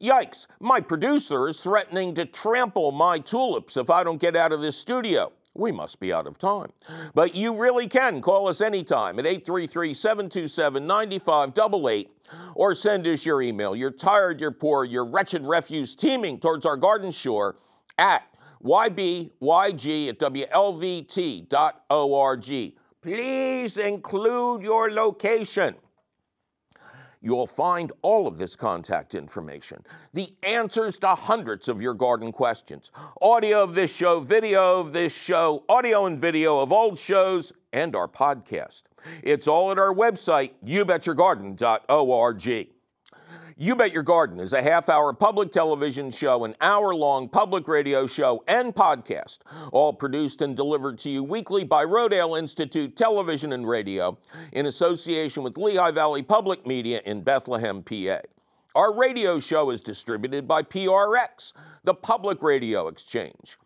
Yikes, 0.00 0.46
my 0.60 0.80
producer 0.80 1.48
is 1.48 1.60
threatening 1.60 2.14
to 2.14 2.26
trample 2.26 2.92
my 2.92 3.18
tulips 3.18 3.76
if 3.76 3.90
I 3.90 4.04
don't 4.04 4.20
get 4.20 4.36
out 4.36 4.52
of 4.52 4.60
this 4.60 4.76
studio 4.76 5.32
we 5.54 5.72
must 5.72 6.00
be 6.00 6.12
out 6.12 6.26
of 6.26 6.38
time. 6.38 6.72
But 7.14 7.34
you 7.34 7.56
really 7.56 7.86
can 7.88 8.20
call 8.20 8.48
us 8.48 8.60
anytime 8.60 9.18
at 9.18 9.26
833 9.26 9.94
727 9.94 10.86
9588 10.86 12.10
or 12.54 12.74
send 12.74 13.06
us 13.06 13.24
your 13.24 13.42
email. 13.42 13.76
You're 13.76 13.90
tired, 13.90 14.40
you're 14.40 14.50
poor, 14.50 14.84
you're 14.84 15.04
wretched 15.04 15.46
refuse 15.46 15.94
teeming 15.94 16.40
towards 16.40 16.66
our 16.66 16.76
garden 16.76 17.10
shore 17.10 17.56
at 17.98 18.22
ybyg 18.64 20.08
at 20.08 20.18
wlvt.org. 20.18 21.52
Please 23.02 23.76
include 23.76 24.62
your 24.62 24.90
location. 24.90 25.74
You'll 27.24 27.46
find 27.46 27.90
all 28.02 28.26
of 28.26 28.36
this 28.36 28.54
contact 28.54 29.14
information, 29.14 29.82
the 30.12 30.30
answers 30.42 30.98
to 30.98 31.14
hundreds 31.14 31.68
of 31.68 31.80
your 31.80 31.94
garden 31.94 32.32
questions, 32.32 32.90
audio 33.22 33.62
of 33.62 33.74
this 33.74 33.96
show, 33.96 34.20
video 34.20 34.78
of 34.78 34.92
this 34.92 35.16
show, 35.16 35.64
audio 35.70 36.04
and 36.04 36.20
video 36.20 36.58
of 36.58 36.70
old 36.70 36.98
shows, 36.98 37.50
and 37.72 37.96
our 37.96 38.08
podcast. 38.08 38.82
It's 39.22 39.48
all 39.48 39.72
at 39.72 39.78
our 39.78 39.94
website, 39.94 40.50
youbetyourgarden.org. 40.62 42.73
You 43.56 43.76
Bet 43.76 43.92
Your 43.92 44.02
Garden 44.02 44.40
is 44.40 44.52
a 44.52 44.60
half 44.60 44.88
hour 44.88 45.12
public 45.12 45.52
television 45.52 46.10
show, 46.10 46.44
an 46.44 46.56
hour 46.60 46.92
long 46.92 47.28
public 47.28 47.68
radio 47.68 48.06
show, 48.06 48.42
and 48.48 48.74
podcast, 48.74 49.38
all 49.70 49.92
produced 49.92 50.42
and 50.42 50.56
delivered 50.56 50.98
to 51.00 51.10
you 51.10 51.22
weekly 51.22 51.62
by 51.62 51.84
Rodale 51.84 52.36
Institute 52.36 52.96
Television 52.96 53.52
and 53.52 53.68
Radio 53.68 54.18
in 54.52 54.66
association 54.66 55.44
with 55.44 55.56
Lehigh 55.56 55.92
Valley 55.92 56.22
Public 56.22 56.66
Media 56.66 57.00
in 57.04 57.22
Bethlehem, 57.22 57.82
PA. 57.82 58.18
Our 58.74 58.92
radio 58.92 59.38
show 59.38 59.70
is 59.70 59.80
distributed 59.80 60.48
by 60.48 60.62
PRX, 60.62 61.52
the 61.84 61.94
Public 61.94 62.42
Radio 62.42 62.88
Exchange. 62.88 63.56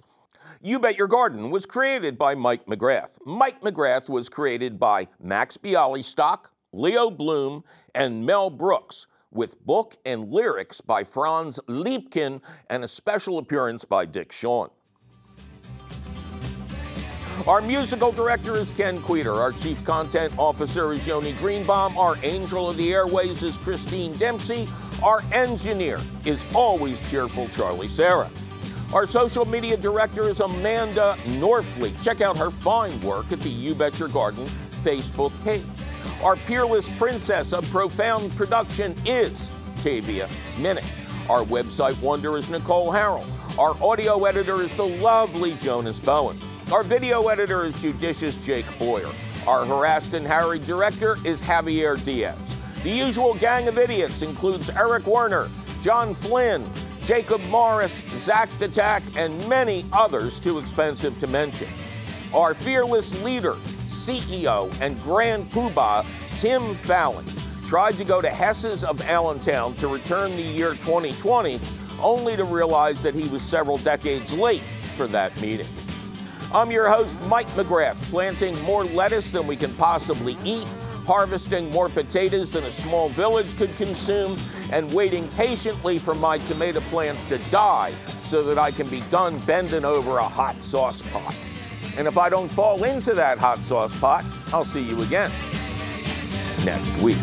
You 0.60 0.78
Bet 0.78 0.98
Your 0.98 1.08
Garden 1.08 1.50
was 1.50 1.64
created 1.64 2.18
by 2.18 2.34
Mike 2.34 2.66
McGrath. 2.66 3.12
Mike 3.24 3.62
McGrath 3.62 4.10
was 4.10 4.28
created 4.28 4.78
by 4.78 5.08
Max 5.18 5.56
Bialystock, 5.56 6.46
Leo 6.74 7.10
Bloom, 7.10 7.64
and 7.94 8.26
Mel 8.26 8.50
Brooks 8.50 9.06
with 9.30 9.64
book 9.64 9.96
and 10.04 10.30
lyrics 10.30 10.80
by 10.80 11.04
Franz 11.04 11.58
Liebkind 11.68 12.40
and 12.70 12.84
a 12.84 12.88
special 12.88 13.38
appearance 13.38 13.84
by 13.84 14.04
Dick 14.04 14.32
Shawn. 14.32 14.70
Our 17.46 17.60
musical 17.60 18.10
director 18.10 18.56
is 18.56 18.70
Ken 18.72 19.00
Queter. 19.00 19.32
Our 19.32 19.52
chief 19.52 19.82
content 19.84 20.36
officer 20.36 20.92
is 20.92 21.06
Yoni 21.06 21.32
Greenbaum. 21.34 21.96
Our 21.96 22.16
angel 22.24 22.68
of 22.68 22.76
the 22.76 22.92
airways 22.92 23.42
is 23.42 23.56
Christine 23.58 24.12
Dempsey. 24.18 24.66
Our 25.02 25.22
engineer 25.32 26.00
is 26.24 26.44
always 26.52 26.98
cheerful 27.08 27.48
Charlie 27.50 27.88
Sarah. 27.88 28.28
Our 28.92 29.06
social 29.06 29.44
media 29.44 29.76
director 29.76 30.28
is 30.28 30.40
Amanda 30.40 31.16
Norfleet. 31.24 32.02
Check 32.02 32.20
out 32.20 32.36
her 32.36 32.50
fine 32.50 32.98
work 33.02 33.30
at 33.30 33.40
the 33.40 33.50
You 33.50 33.74
Bet 33.74 33.98
Your 33.98 34.08
Garden 34.08 34.44
Facebook 34.82 35.32
page. 35.44 35.62
Our 36.22 36.36
peerless 36.36 36.88
princess 36.98 37.52
of 37.52 37.68
profound 37.70 38.34
production 38.36 38.94
is 39.06 39.48
Tavia 39.82 40.28
Minnick. 40.56 40.88
Our 41.30 41.44
website 41.44 42.00
wonder 42.02 42.36
is 42.36 42.50
Nicole 42.50 42.92
Harrell. 42.92 43.26
Our 43.58 43.76
audio 43.82 44.24
editor 44.24 44.62
is 44.62 44.74
the 44.76 44.86
lovely 44.86 45.54
Jonas 45.56 45.98
Bowen. 45.98 46.38
Our 46.72 46.82
video 46.82 47.28
editor 47.28 47.64
is 47.64 47.80
judicious 47.80 48.36
Jake 48.38 48.66
Boyer. 48.78 49.10
Our 49.46 49.64
harassed 49.64 50.14
and 50.14 50.26
harried 50.26 50.66
director 50.66 51.16
is 51.24 51.40
Javier 51.40 52.02
Diaz. 52.04 52.38
The 52.82 52.90
usual 52.90 53.34
gang 53.34 53.66
of 53.66 53.78
idiots 53.78 54.22
includes 54.22 54.70
Eric 54.70 55.06
Werner, 55.06 55.48
John 55.82 56.14
Flynn, 56.14 56.64
Jacob 57.00 57.42
Morris, 57.46 58.02
Zach 58.20 58.48
Attack, 58.60 59.02
and 59.16 59.48
many 59.48 59.84
others 59.92 60.38
too 60.38 60.58
expensive 60.58 61.18
to 61.20 61.26
mention. 61.26 61.68
Our 62.34 62.54
fearless 62.54 63.22
leader 63.22 63.56
CEO 64.08 64.74
and 64.80 64.98
Grand 65.02 65.50
Poobah 65.50 66.02
Tim 66.40 66.74
Fallon 66.76 67.26
tried 67.66 67.92
to 67.92 68.04
go 68.04 68.22
to 68.22 68.30
Hess's 68.30 68.82
of 68.82 69.02
Allentown 69.02 69.74
to 69.74 69.86
return 69.86 70.34
the 70.34 70.40
year 70.40 70.72
2020, 70.76 71.60
only 72.00 72.34
to 72.34 72.44
realize 72.44 73.02
that 73.02 73.12
he 73.12 73.28
was 73.28 73.42
several 73.42 73.76
decades 73.76 74.32
late 74.32 74.62
for 74.96 75.06
that 75.08 75.38
meeting. 75.42 75.66
I'm 76.54 76.70
your 76.70 76.88
host, 76.88 77.14
Mike 77.26 77.48
McGrath, 77.48 78.00
planting 78.04 78.58
more 78.62 78.86
lettuce 78.86 79.28
than 79.30 79.46
we 79.46 79.56
can 79.56 79.74
possibly 79.74 80.38
eat, 80.42 80.66
harvesting 81.04 81.70
more 81.70 81.90
potatoes 81.90 82.50
than 82.50 82.64
a 82.64 82.72
small 82.72 83.10
village 83.10 83.54
could 83.58 83.76
consume, 83.76 84.38
and 84.72 84.90
waiting 84.94 85.28
patiently 85.32 85.98
for 85.98 86.14
my 86.14 86.38
tomato 86.38 86.80
plants 86.80 87.28
to 87.28 87.36
die 87.50 87.92
so 88.22 88.42
that 88.42 88.56
I 88.56 88.70
can 88.70 88.88
be 88.88 89.02
done 89.10 89.38
bending 89.40 89.84
over 89.84 90.16
a 90.16 90.24
hot 90.24 90.56
sauce 90.62 91.02
pot. 91.10 91.36
And 91.98 92.06
if 92.06 92.16
I 92.16 92.28
don't 92.28 92.48
fall 92.48 92.84
into 92.84 93.12
that 93.14 93.38
hot 93.38 93.58
sauce 93.58 93.98
pot, 93.98 94.24
I'll 94.52 94.64
see 94.64 94.82
you 94.82 95.02
again 95.02 95.32
next 96.64 96.96
week. 97.02 97.18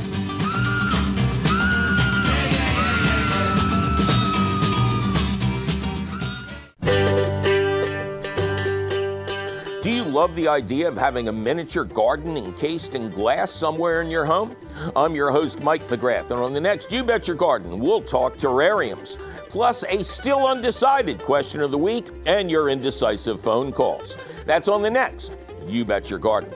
Do 9.82 9.91
you 9.91 10.03
love 10.03 10.36
the 10.36 10.49
idea 10.49 10.89
of 10.89 10.97
having 10.97 11.30
a 11.30 11.32
miniature 11.32 11.86
garden 11.86 12.36
encased 12.36 12.95
in 12.95 13.09
glass 13.11 13.51
somewhere 13.51 14.01
in 14.01 14.09
your 14.09 14.26
home? 14.26 14.57
I'm 14.93 15.15
your 15.15 15.32
host, 15.32 15.61
Mike 15.61 15.88
McGrath, 15.88 16.32
and 16.32 16.41
on 16.41 16.51
the 16.51 16.59
next 16.59 16.91
You 16.91 17.01
Bet 17.05 17.30
Your 17.30 17.38
Garden, 17.38 17.80
we'll 17.80 18.01
talk 18.01 18.36
terrariums, 18.36 19.17
plus 19.56 19.86
a 19.88 20.03
still 20.03 20.47
undecided 20.47 21.18
question 21.18 21.62
of 21.62 21.72
the 21.72 21.78
week 21.78 22.06
and 22.26 22.51
your 22.51 22.68
indecisive 22.68 23.39
phone 23.39 23.72
calls. 23.72 24.14
That's 24.45 24.68
on 24.68 24.82
the 24.82 24.91
next 24.91 25.32
You 25.66 25.86
Bet 25.86 26.10
Your 26.10 26.20
Garden. 26.20 26.51